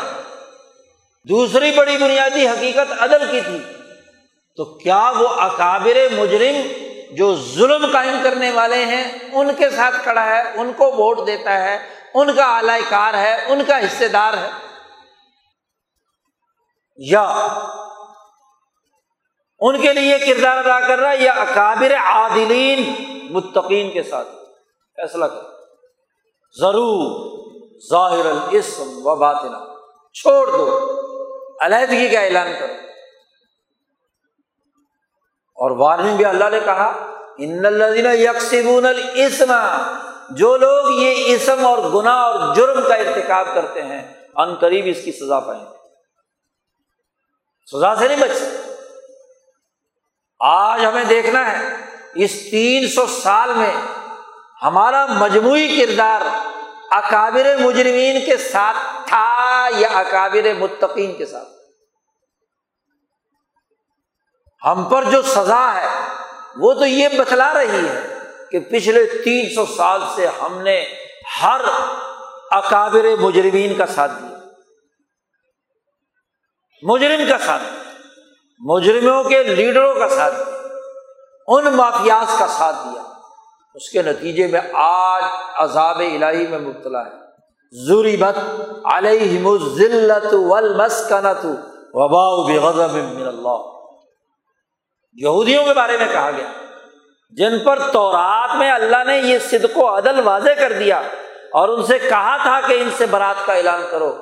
دوسری 1.30 1.72
بڑی 1.72 1.98
بنیادی 1.98 2.48
حقیقت 2.48 2.94
عدل 3.00 3.32
کی 3.32 3.42
تھی۔ 3.42 3.60
تو 4.56 4.66
کیا 4.66 5.14
وہ 5.18 5.28
اکابر 5.28 5.98
مجرم 6.12 6.62
جو 7.12 7.36
ظلم 7.36 7.86
قائم 7.94 8.20
کرنے 8.24 8.52
والے 8.52 8.86
ہیں، 8.86 9.12
ان 9.34 9.56
کے 9.56 9.70
ساتھ 9.70 9.96
کھڑا 10.04 10.26
ہے، 10.26 10.42
ان 10.42 10.72
کو 10.78 10.92
ووٹ 10.92 11.28
دیتا 11.28 11.64
ہے، 11.64 11.80
ان 12.14 12.36
کا 12.36 12.58
اعلی 12.58 12.82
کار 12.90 13.14
ہے، 13.14 13.46
ان 13.48 13.64
کا 13.68 13.78
حصے 13.78 14.08
دار 14.08 14.34
ہے۔ 14.34 14.50
یا 16.98 17.22
ان 19.60 19.82
کے 19.82 19.94
لیے 19.94 20.20
کردار 20.20 20.58
ادا 20.58 20.88
کر 20.88 21.00
رہا 21.00 21.12
ہے، 21.12 21.18
یا 21.18 21.32
اکابر 21.32 21.96
عادلین، 21.96 22.96
متقین 23.32 23.92
کے 23.92 24.04
ساتھ۔ 24.04 24.28
فیصلہ 24.96 25.26
کر 25.26 25.42
ضرور 26.60 27.32
ظاہر 27.90 28.26
الاسم 28.26 29.00
و 29.04 29.16
باطنا 29.16 29.60
چھوڑ 30.14 30.48
دو۔ 30.58 31.02
علیحدگی 31.62 32.10
کا 32.10 32.20
اعلان 32.20 32.48
کرو۔ 32.60 32.74
اور 35.62 35.72
وارننگ 35.72 36.18
بھی 36.18 36.26
اللہ 36.26 36.50
نے 36.52 36.60
کہا 36.66 37.16
ان 37.38 37.66
الدین 37.66 38.06
یکسبون 38.06 38.86
الاسم 38.86 39.54
جو 40.30 40.58
لوگ 40.58 40.92
یہ 40.92 41.36
اسم 41.36 41.66
اور 41.66 41.78
گناہ 41.78 42.16
اور 42.16 42.56
جرم 42.56 42.88
کا 42.88 42.96
ارتکاب 42.96 43.48
کرتے 43.56 43.84
ہیں، 43.84 44.14
ان 44.36 44.56
قریب 44.56 44.86
اس 44.88 45.04
کی 45.06 45.12
سزا 45.12 45.40
پائیں 45.40 45.62
گے۔ 45.62 45.78
سزا 47.76 47.96
سے 47.96 48.08
نہیں 48.08 48.22
بچ 48.22 48.36
سکتے۔ 48.36 48.72
آج 50.40 50.86
ہمیں 50.86 51.04
دیکھنا 51.04 51.52
ہے، 51.52 51.76
اس 52.16 52.52
تین 52.52 52.88
سو 52.88 53.06
سال 53.06 53.54
میں 53.54 53.74
ہمارا 54.62 55.06
مجموعی 55.06 55.82
کردار 55.82 56.22
اکابر 56.92 57.58
مجرمین 57.58 58.26
کے 58.26 58.38
ساتھ 58.38 59.08
تھا 59.08 59.68
یا 59.78 59.88
اکابر 59.88 60.54
متقین 60.60 61.14
کے 61.18 61.26
ساتھ؟ 61.26 61.61
ہم 64.66 64.84
پر 64.84 65.04
جو 65.04 65.22
سزا 65.22 65.74
ہے، 65.76 65.88
وہ 66.58 66.74
تو 66.74 66.86
یہ 66.86 67.08
بتلا 67.18 67.54
رہی 67.54 67.88
ہے 67.88 68.20
کہ 68.52 68.60
پچھلے 68.60 69.06
تین 69.06 69.56
سو 69.56 69.66
سال 69.66 70.02
سے 70.16 70.28
ہم 70.42 70.62
نے 70.62 70.86
ہر 71.44 71.62
اکابر 72.52 73.06
مجرمین 73.20 73.76
کا 73.76 73.86
ساتھ 73.86 74.12
دیا۔ 74.12 74.38
مجرم 76.84 77.30
کا 77.30 77.38
ساتھ 77.46 77.64
مجرموں 78.60 79.24
کے 79.24 79.44
لیڈروں 79.44 79.96
کا 79.96 80.10
ساتھ 80.10 80.36
دیا۔ 80.36 80.58
ان 81.48 81.66
مافیاز 81.66 82.40
کا 82.40 82.48
ساتھ 82.48 82.76
دیا۔ 82.76 83.02
اس 83.76 83.90
کے 83.90 84.02
نتیجے 84.02 84.48
میں 84.48 84.62
آج 84.74 85.24
عذاب 85.56 86.00
الہی 86.00 86.48
میں 86.48 86.60
مبتلا 86.60 87.06
ہے۔ 87.06 87.22
ضروری 87.88 88.18
بت 88.18 88.62
علیہ 88.86 89.48
ذلت 89.76 90.34
والمسکنت 90.34 91.46
وبا 91.94 92.52
بغضب 92.52 92.94
من 92.94 93.28
اللہ۔ 93.28 93.81
یہودیوں 95.14 95.66
کے 95.66 95.74
بارے 95.74 95.98
میں 95.98 96.08
کہا 96.12 96.32
گیا۔ 96.32 96.52
جن 97.30 97.60
پر 97.60 97.80
تورات 97.92 98.56
میں 98.56 98.72
اللہ 98.72 99.04
نے 99.04 99.18
یہ 99.18 99.40
صدق 99.40 99.78
و 99.78 99.98
عدل 99.98 100.20
واضح 100.20 100.50
کر 100.50 100.74
دیا 100.74 100.98
اور 101.52 101.70
ان 101.70 101.84
سے 101.84 102.00
کہا 102.00 102.38
تھا 102.38 102.68
کہ 102.68 102.74
ان 102.74 102.90
سے 102.98 103.06
برات 103.06 103.46
کا 103.46 103.54
اعلان 103.54 103.82
کرو۔ 103.92 104.18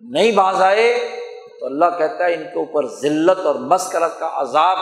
نہیں 0.00 0.32
باز 0.32 0.62
آئے 0.62 1.20
تو 1.60 1.66
اللہ 1.66 1.84
کہتا 1.98 2.24
ہے 2.24 2.34
ان 2.34 2.42
کے 2.42 2.58
اوپر 2.58 2.86
ذلت 2.86 3.46
اور 3.46 3.54
مسکرت 3.54 4.18
کا 4.18 4.30
عذاب 4.34 4.78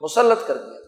مسلط 0.00 0.46
کر 0.46 0.56
دیا۔ 0.56 0.78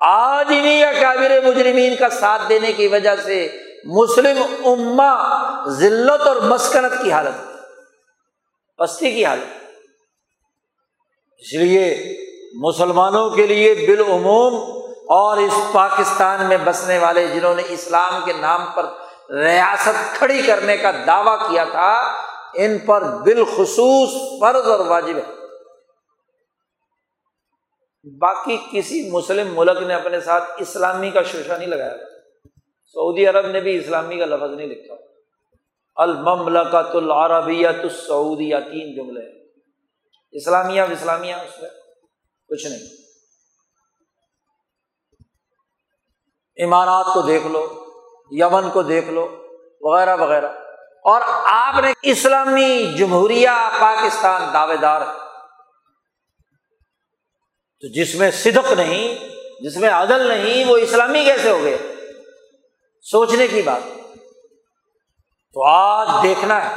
آج 0.00 0.46
انہیں 0.48 0.78
یا 0.78 0.92
کابر 0.92 1.46
مجرمین 1.46 1.96
کا 1.96 2.08
ساتھ 2.08 2.42
دینے 2.48 2.72
کی 2.72 2.86
وجہ 2.86 3.16
سے 3.16 3.58
مسلم 3.84 4.42
اما 4.64 5.38
ذلت 5.68 6.26
اور 6.26 6.36
مسکنت 6.36 6.92
کی 7.02 7.12
حالت، 7.12 7.58
پستی 8.78 9.10
کی 9.10 9.24
حالت۔ 9.24 9.64
اس 11.38 11.54
لیے 11.54 12.16
مسلمانوں 12.60 13.30
کے 13.30 13.46
لیے 13.46 13.74
بالعموم 13.74 14.54
اور 15.08 15.36
اس 15.36 15.52
پاکستان 15.72 16.48
میں 16.48 16.56
بسنے 16.64 16.98
والے 16.98 17.26
جنہوں 17.26 17.54
نے 17.54 17.62
اسلام 17.68 18.24
کے 18.24 18.32
نام 18.32 18.60
پر 18.76 18.86
ریاست 19.34 20.16
کھڑی 20.18 20.42
کرنے 20.42 20.76
کا 20.76 20.90
دعویٰ 21.06 21.48
کیا 21.48 21.64
تھا، 21.64 22.12
ان 22.54 22.78
پر 22.78 23.02
بالخصوص 23.02 24.40
فرض 24.40 24.70
اور 24.70 24.80
واجب 24.80 25.16
ہے۔ 25.16 25.36
باقی 28.20 28.56
کسی 28.72 29.10
مسلم 29.10 29.54
ملک 29.54 29.82
نے 29.82 29.94
اپنے 29.94 30.20
ساتھ 30.20 30.44
اسلامی 30.58 31.10
کا 31.10 31.22
شوشہ 31.22 31.52
نہیں 31.52 31.68
لگایا۔ 31.68 31.94
سعودی 32.84 33.26
عرب 33.26 33.46
نے 33.46 33.60
بھی 33.60 33.76
اسلامی 33.76 34.18
کا 34.18 34.24
لفظ 34.24 34.56
نہیں 34.56 34.66
لکھا۔ 34.66 34.94
المملکت 35.96 36.96
العربیت 36.96 37.80
السعودیہ 37.82 38.56
تین 38.56 38.96
جملے۔ 38.96 39.48
اسلامیہ 40.32 40.82
اسلامیہ 40.82 41.34
اس 41.34 41.62
میں۔ 41.62 41.70
کچھ 42.48 42.66
نہیں۔ 42.66 43.06
امارات 46.64 47.06
کو 47.14 47.22
دیکھ 47.22 47.46
لو، 47.46 47.86
یمن 48.30 48.70
کو 48.70 48.82
دیکھ 48.82 49.08
لو، 49.08 49.46
وغیرہ 49.80 50.16
وغیرہ۔ 50.16 50.48
اور 51.04 51.20
آپ 51.44 51.74
نے 51.80 51.92
اسلامی 52.02 52.94
جمہوریہ، 52.98 53.48
پاکستان 53.80 54.54
دعوے 54.54 54.76
دار 54.76 55.02
تو 57.80 57.88
جس 57.92 58.14
میں 58.14 58.30
صدق 58.30 58.72
نہیں، 58.72 59.28
جس 59.60 59.76
میں 59.76 59.90
عدل 59.90 60.28
نہیں، 60.28 60.64
وہ 60.64 60.76
اسلامی 60.76 61.24
کیسے 61.24 61.50
ہو 61.50 61.62
گئے؟ 61.62 61.78
سوچنے 63.02 63.48
کی 63.48 63.62
بات۔ 63.62 63.82
تو 65.52 65.64
آج 65.64 66.08
دیکھنا 66.22 66.70
ہے۔ 66.70 66.74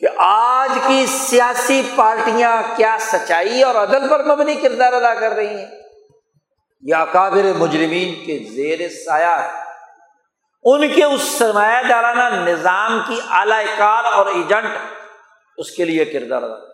کہ 0.00 0.06
آج 0.16 0.70
کی 0.86 1.06
سیاسی 1.06 1.82
پارٹیاں 1.96 2.62
کیا 2.76 2.96
سچائی 3.00 3.62
اور 3.62 3.74
عدل 3.74 4.08
پر 4.08 4.24
مبنی 4.24 4.54
کردار 4.54 4.92
ادا 4.92 5.14
کر 5.14 5.32
رہی 5.32 5.58
ہیں؟ 5.58 5.66
یا 6.82 7.04
کابر 7.04 7.52
مجرمین 7.58 8.14
کے 8.24 8.38
زیر 8.50 8.88
سایہ 8.88 9.40
ہے 9.42 9.48
ان 10.64 10.88
کے 10.88 11.04
اس 11.04 11.22
سرمایہ 11.22 11.88
دارانہ 11.88 12.50
نظام 12.50 13.00
کی 13.06 13.20
اعلی 13.30 13.64
کار 13.76 14.04
اور 14.04 14.26
ایجنٹ 14.26 14.70
اس 15.58 15.70
کے 15.70 15.84
لیے 15.84 16.04
کردار 16.04 16.42
ادا 16.42 16.70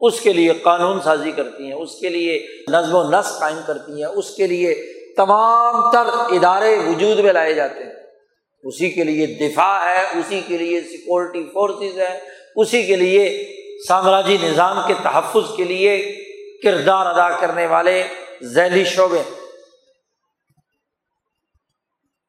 اس 0.00 0.20
کے 0.20 0.32
لیے 0.32 0.52
قانون 0.52 1.00
سازی 1.00 1.32
کرتی 1.32 1.66
ہیں، 1.66 1.72
اس 1.72 1.94
کے 2.00 2.08
لیے 2.08 2.46
نظم 2.72 2.94
و 2.94 3.10
نسق 3.10 3.40
قائم 3.40 3.58
کرتی 3.66 3.98
ہیں، 3.98 4.10
اس 4.10 4.30
کے 4.30 4.46
لیے 4.46 4.86
تمام 5.16 5.92
تر 5.92 6.34
ادارے 6.36 6.78
وجود 6.78 7.18
میں 7.18 7.32
لائے 7.32 7.54
جاتے 7.54 7.84
ہیں۔ 7.84 7.92
اسی 8.62 8.90
کے 8.90 9.04
لیے 9.04 9.26
دفاع 9.26 9.84
ہے، 9.84 10.18
اسی 10.18 10.40
کے 10.46 10.58
لیے 10.58 10.80
سیکورٹی 10.80 11.44
فورسز 11.52 11.98
ہے 11.98 12.39
اسی 12.56 12.86
کے 12.86 12.96
لیے 12.96 13.54
سامراجی 13.88 14.36
نظام 14.42 14.80
کے 14.86 14.94
تحفظ 15.02 15.56
کے 15.56 15.64
لیے 15.64 16.16
کردار 16.62 17.06
ادا 17.06 17.40
کرنے 17.40 17.66
والے 17.66 18.08
ذیلی 18.42 18.84
شعبے 18.84 19.22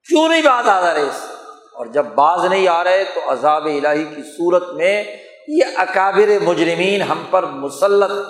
کیوں 0.07 0.30
نہیں 0.30 0.41
بات 0.41 0.68
آ 0.68 0.93
رہے 0.93 1.02
اس؟ 1.02 1.26
اور 1.73 1.85
جب 1.85 2.06
باز 2.06 2.45
نہیں 2.45 2.68
آ 2.68 2.84
رہے 2.84 3.03
تو 3.03 3.31
عذاب 3.31 3.65
الہی 3.65 4.06
کی 4.06 4.22
صورت 4.23 4.69
میں 4.69 5.03
یہ 5.48 5.64
اکابر 5.76 6.39
مجرمین 6.41 7.02
ہم 7.02 7.23
پر 7.30 7.45
مسلط۔ 7.45 8.27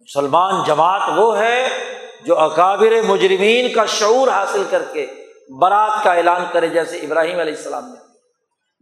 مسلمان 0.00 0.64
جماعت 0.66 1.02
وہ 1.16 1.38
ہے 1.38 1.68
جو 2.24 2.38
اکابر 2.38 3.02
مجرمین 3.02 3.72
کا 3.72 3.86
شعور 3.86 4.28
حاصل 4.28 4.62
کر 4.70 4.82
کے 4.92 5.06
برات 5.60 6.04
کا 6.04 6.12
اعلان 6.12 6.44
کرے 6.52 6.68
جیسے 6.68 6.96
ابراہیم 6.96 7.38
علیہ 7.38 7.54
السلام 7.56 7.88
نے۔ 7.88 8.05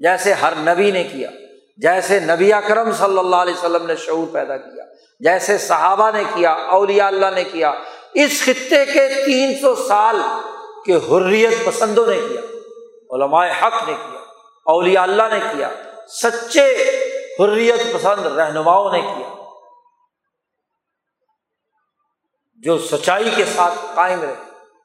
جیسے 0.04 0.32
ہر 0.32 0.52
نبی 0.56 0.90
نے 0.90 1.02
کیا، 1.04 1.30
جیسے 1.78 2.18
نبی 2.20 2.52
اکرم 2.52 2.92
صلی 2.92 3.18
اللہ 3.18 3.36
علیہ 3.36 3.54
وسلم 3.54 3.86
نے 3.86 3.96
شعور 3.96 4.26
پیدا 4.32 4.56
کیا، 4.56 4.84
جیسے 5.20 5.58
صحابہ 5.58 6.10
نے 6.10 6.22
کیا، 6.34 6.52
اولیاء 6.70 7.06
اللہ 7.06 7.30
نے 7.34 7.44
کیا، 7.44 7.72
اس 8.14 8.42
خطے 8.44 8.84
کے 8.86 9.08
تین 9.24 9.54
سو 9.60 9.74
سال 9.74 10.16
کے 10.86 10.96
حریت 11.08 11.64
پسندوں 11.64 12.06
نے 12.06 12.16
کیا، 12.28 12.40
علماء 13.10 13.46
حق 13.62 13.82
نے 13.88 13.94
کیا، 13.94 14.20
اولیاء 14.66 15.02
اللہ 15.02 15.28
نے 15.30 15.38
کیا، 15.52 15.68
سچے 16.08 16.66
حریت 17.40 17.80
پسند 17.94 18.26
رہنماؤں 18.26 18.90
نے 18.92 19.00
کیا، 19.00 19.28
جو 22.62 22.78
سچائی 22.78 23.30
کے 23.36 23.44
ساتھ 23.44 23.78
قائم 23.94 24.20
رہے، 24.20 24.34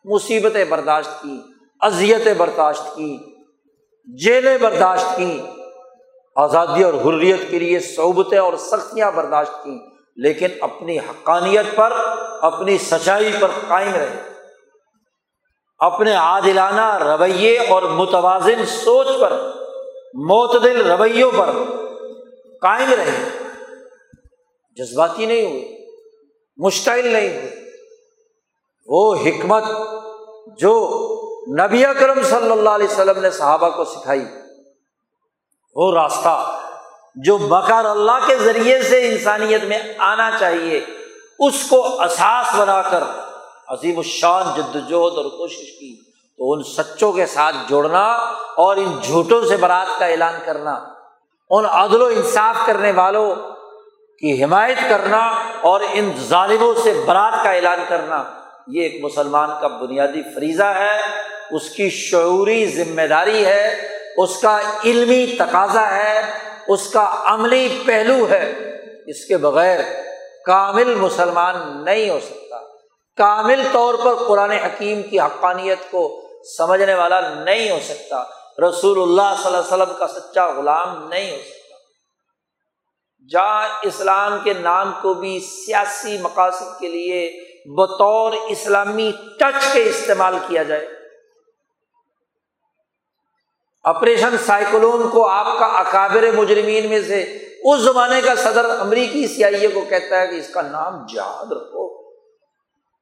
مصیبتیں 0.06 0.64
برداشت 0.66 1.22
کی، 1.22 1.41
اذیتیں 1.82 2.34
برداشت 2.34 2.96
کی 2.96 3.18
جیلیں 4.07 4.57
برداشت 4.57 5.17
کی 5.17 5.41
آزادی 6.35 6.84
اور 6.84 6.93
حریت 6.93 7.39
کے 7.49 7.59
لیے 7.59 7.80
صعوبتیں 7.80 8.38
اور 8.38 8.53
سختیاں 8.57 9.11
برداشت 9.11 9.63
کی 9.63 9.77
لیکن 10.15 10.47
اپنی 10.61 10.97
حقانیت 10.99 11.76
پر، 11.76 11.93
اپنی 12.41 12.77
سچائی 12.77 13.31
پر 13.39 13.47
قائم 13.67 13.93
رہے 13.93 14.21
اپنے 15.80 16.13
عادلانہ 16.13 16.97
رویے 17.03 17.57
اور 17.57 17.84
متوازن 17.84 18.65
سوچ 18.65 19.07
پر، 19.21 19.34
معتدل 20.13 20.91
رویوں 20.91 21.31
پر 21.38 21.49
قائم 22.61 22.93
رہے 22.93 23.30
جذباتی 24.77 25.26
نہیں 25.26 25.45
ہوئے 25.45 25.77
مشتعل 26.57 27.07
نہیں 27.07 27.30
ہوئے 27.30 27.49
وہ 28.88 29.15
حکمت 29.15 29.63
جو 30.59 30.73
نبی 31.49 31.85
اکرم 31.85 32.21
صلی 32.23 32.51
اللہ 32.51 32.69
علیہ 32.69 32.88
وسلم 32.88 33.21
نے 33.21 33.30
صحابہ 33.30 33.69
کو 33.69 33.85
سکھائی 33.85 34.26
وہ 35.76 35.93
راستہ 35.93 36.59
جو 37.15 37.38
بکر 37.38 37.85
اللہ 37.85 38.27
کے 38.27 38.35
ذریعے 38.35 38.81
سے 38.81 39.09
انسانیت 39.09 39.63
میں 39.63 39.80
آنا 39.97 40.30
چاہیے، 40.39 40.85
اس 41.39 41.63
کو 41.69 42.01
اساس 42.01 42.55
بنا 42.55 42.81
کر 42.81 43.03
عظیم 43.67 43.97
الشان 43.97 44.43
جد 44.55 44.93
اور 44.93 45.26
کوشش 45.26 45.71
کی۔ 45.80 45.95
تو 46.38 46.51
ان 46.53 46.63
سچوں 46.63 47.11
کے 47.11 47.26
ساتھ 47.26 47.55
جوڑنا 47.67 48.03
اور 48.57 48.77
ان 48.77 48.99
جھوٹوں 49.01 49.45
سے 49.45 49.57
برات 49.57 49.99
کا 49.99 50.05
اعلان 50.05 50.35
کرنا، 50.45 50.80
ان 51.49 51.65
عدل 51.65 52.01
و 52.01 52.05
انصاف 52.05 52.55
کرنے 52.65 52.91
والوں 52.91 53.35
کی 54.21 54.43
حمایت 54.43 54.77
کرنا 54.89 55.35
اور 55.61 55.81
ان 55.91 56.11
ظالموں 56.19 56.73
سے 56.84 57.03
برات 57.05 57.43
کا 57.43 57.51
اعلان 57.51 57.80
کرنا، 57.89 58.23
یہ 58.67 58.84
ایک 58.84 59.03
مسلمان 59.03 59.49
کا 59.61 59.67
بنیادی 59.67 60.21
فریضہ 60.35 60.63
ہے۔ 60.63 60.97
اس 61.51 61.69
کی 61.69 61.89
شعوری 61.89 62.65
ذمہ 62.65 63.01
داری 63.01 63.45
ہے، 63.45 63.88
اس 64.17 64.41
کا 64.41 64.59
علمی 64.85 65.35
تقاضا 65.39 65.95
ہے، 65.95 66.31
اس 66.67 66.89
کا 66.89 67.21
عملی 67.26 67.84
پہلو 67.85 68.30
ہے۔ 68.30 68.53
اس 69.07 69.26
کے 69.26 69.38
بغیر 69.38 69.80
کامل 70.45 70.95
مسلمان 70.95 71.85
نہیں 71.85 72.09
ہو 72.09 72.19
سکتا۔ 72.19 72.57
کامل 73.17 73.61
طور 73.71 73.93
پر 73.93 74.15
قرآن 74.15 74.51
حکیم 74.51 75.03
کی 75.03 75.19
حقانیت 75.19 75.77
کو 75.91 76.30
سمجھنے 76.57 76.93
والا 76.93 77.34
نہیں 77.34 77.71
ہو 77.71 77.80
سکتا۔ 77.84 78.23
رسول 78.69 79.01
اللہ 79.01 79.35
صلی 79.43 79.55
اللہ 79.55 79.57
علیہ 79.57 79.84
وسلم 79.84 79.97
کا 79.99 80.07
سچا 80.07 80.53
غلام 80.53 81.07
نہیں 81.07 81.31
ہو 81.31 81.38
سکتا۔ 81.38 81.76
جہاں 83.31 83.67
اسلام 83.81 84.39
کے 84.43 84.53
نام 84.53 84.91
کو 85.01 85.13
بھی 85.13 85.39
سیاسی 85.39 86.17
مقاصد 86.17 86.80
کے 86.80 86.88
لیے 86.88 87.39
بطور 87.65 88.31
اسلامی 88.31 89.11
ٹچ 89.39 89.73
کے 89.73 89.84
استعمال 89.84 90.38
کیا 90.47 90.63
جائے 90.63 90.98
آپریشن 93.84 94.38
سائیکلون 94.38 95.10
کو 95.10 95.30
آپ 95.30 95.60
کا 95.60 95.65
اکابر 95.65 96.31
مجرمین 96.31 96.89
میں 96.89 97.01
سے، 97.01 97.22
اس 97.64 97.80
زمانے 97.80 98.22
کا 98.22 98.35
صدر 98.35 98.80
امریکی 98.80 99.27
سیاحیے 99.27 99.68
کو 99.68 99.81
کہتا 99.81 100.22
ہے 100.22 100.27
کہ 100.27 100.35
اس 100.35 100.49
کا 100.53 100.61
نام 100.61 101.06
جہاد 101.06 101.51
رکھو۔ 101.51 102.10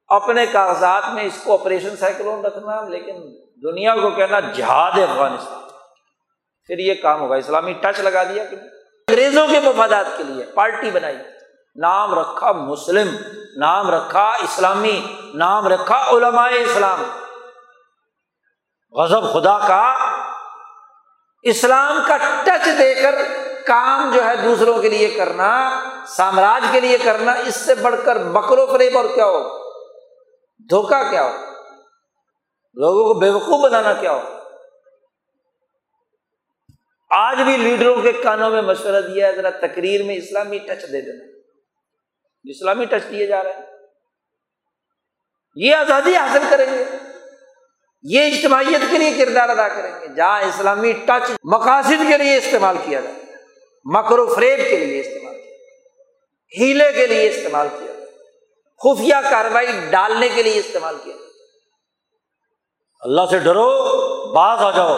اپنے 0.07 0.45
کاغذات 0.45 1.03
میں 1.13 1.23
اس 1.23 1.39
کو 1.43 1.53
آپریشن 1.53 1.97
سائیکلون 1.97 2.45
رکھنا، 2.45 2.81
لیکن 2.81 3.15
دنیا 3.63 3.95
کو 3.95 4.09
کہنا 4.09 4.39
جہاد 4.39 4.91
افغانستان۔ 4.91 5.69
پھر 6.65 6.79
یہ 6.79 6.93
کام 7.01 7.21
ہوگا۔ 7.21 7.35
اسلامی 7.35 7.73
ٹچ 7.73 7.99
لگا 7.99 8.23
دیا 8.23 8.45
کہ 8.45 8.55
انگریزوں 8.55 9.47
کے 9.47 9.59
مفادات 9.59 10.05
کے 10.17 10.23
لیے 10.23 10.43
پارٹی 10.43 10.91
بنائی۔ 10.91 11.17
نام 11.75 12.19
رکھا 12.19 12.51
مسلم، 12.51 13.15
نام 13.57 13.89
رکھا 13.89 14.29
اسلامی، 14.29 15.01
نام 15.33 15.67
رکھا 15.67 16.09
علماء 16.09 16.49
اسلام۔ 16.49 17.03
غضب 18.91 19.33
خدا 19.33 19.57
کا 19.67 20.16
اسلام 21.49 22.01
کا 22.07 22.17
ٹچ 22.43 22.69
دے 22.79 22.95
کر 22.95 23.15
کام 23.65 24.11
جو 24.15 24.25
ہے 24.25 24.35
دوسروں 24.35 24.81
کے 24.81 24.89
لیے 24.89 25.09
کرنا، 25.09 25.81
سامراج 26.07 26.63
کے 26.71 26.79
لیے 26.79 26.97
کرنا، 26.97 27.31
اس 27.31 27.55
سے 27.55 27.75
بڑھ 27.75 27.95
کر 28.05 28.17
بکرو 28.17 28.65
فریب 28.65 28.97
اور 28.97 29.05
کیا 29.15 29.25
ہو؟ 29.25 29.39
دھوکا 30.69 31.03
کیا 31.03 31.23
ہو؟ 31.23 31.31
لوگوں 32.73 33.13
کو 33.13 33.19
بیوقوف 33.19 33.63
بنانا 33.63 33.93
کیا 33.93 34.11
ہو؟ 34.11 34.21
آج 37.09 37.41
بھی 37.41 37.57
لیڈروں 37.57 38.01
کے 38.01 38.11
کانوں 38.11 38.49
میں 38.49 38.61
مشورہ 38.61 39.01
دیا 39.01 39.27
ہے، 39.27 39.35
ذرا 39.35 39.49
تقریر 39.49 40.03
میں 40.03 40.15
اسلامی 40.15 40.57
ٹچ 40.57 40.81
دے 40.81 41.01
دینا۔ 41.01 41.39
اسلامی 42.43 42.85
ٹچ 42.85 43.11
دیے 43.11 43.27
جا 43.27 43.43
رہے 43.43 43.53
ہیں۔ 43.53 43.65
یہ 45.55 45.75
آزادی 45.75 46.15
حاصل 46.15 46.43
کریں 46.49 46.73
گے۔ 46.73 46.83
یہ 48.09 48.21
اجتماعیت 48.21 48.81
کے 48.91 48.97
لیے 48.97 49.11
کردار 49.11 49.49
ادا 49.49 49.67
کریں 49.67 49.91
گے، 50.01 50.07
جہاں 50.15 50.41
اسلامی 50.41 50.91
ٹچ 50.91 51.31
مقاصد 51.43 52.03
کے 52.09 52.17
لیے 52.17 52.38
استعمال 52.38 52.77
کیا 52.85 52.99
جائے، 52.99 53.15
مکر 53.85 54.19
و 54.19 54.35
فریب 54.35 54.59
کے 54.69 54.77
لیے 54.77 54.99
استعمال 54.99 55.34
کیا 55.34 55.55
ہیلے 56.59 56.91
کے 56.91 57.07
لیے 57.07 57.29
استعمال 57.29 57.67
کیا 57.79 57.88
جائے، 57.88 58.05
خفیہ 58.84 59.29
کاروائی 59.29 59.67
ڈالنے 59.89 60.29
کے 60.35 60.43
لیے 60.43 60.59
استعمال 60.59 60.95
کیا 61.03 61.13
جائے۔ 61.13 61.27
اللہ 63.01 63.21
سے 63.29 63.39
ڈرو، 63.39 63.69
باز 64.34 64.59
آ 64.61 64.71
جاؤ۔ 64.71 64.95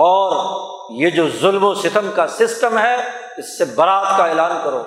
اور 0.00 0.58
یہ 0.90 1.10
جو 1.10 1.28
ظلم 1.28 1.64
و 1.64 1.74
ستم 1.74 2.10
کا 2.14 2.26
سسٹم 2.26 2.78
ہے، 2.78 2.94
اس 3.38 3.58
سے 3.58 3.64
برات 3.64 4.16
کا 4.18 4.24
اعلان 4.24 4.60
کرو، 4.64 4.82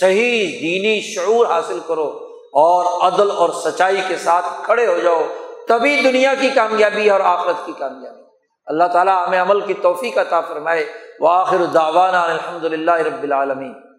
صحیح 0.00 0.58
دینی 0.60 1.00
شعور 1.14 1.46
حاصل 1.46 1.78
کرو، 1.86 2.08
اور 2.52 3.12
عدل 3.12 3.30
اور 3.30 3.50
سچائی 3.64 4.00
کے 4.08 4.16
ساتھ 4.16 4.46
کھڑے 4.64 4.86
ہو 4.86 4.98
جاؤ۔ 4.98 5.22
تبھی 5.70 6.00
دنیا 6.02 6.34
کی 6.40 6.50
کامیابی 6.50 7.10
اور 7.10 7.20
آخرت 7.24 7.66
کی 7.66 7.72
کامیابی 7.78 8.22
اللہ 8.66 8.84
تعالیٰ 8.84 9.28
ہمیں 9.28 9.40
عمل 9.40 9.60
کی 9.60 9.74
توفیق 9.74 10.18
عطا 10.18 10.40
فرمائے۔ 10.40 10.86
وہ 11.20 11.28
آخر 11.30 11.56
الحمد 11.56 12.64
للہ 12.64 12.90
رب 12.90 13.22
العالمین۔ 13.22 13.89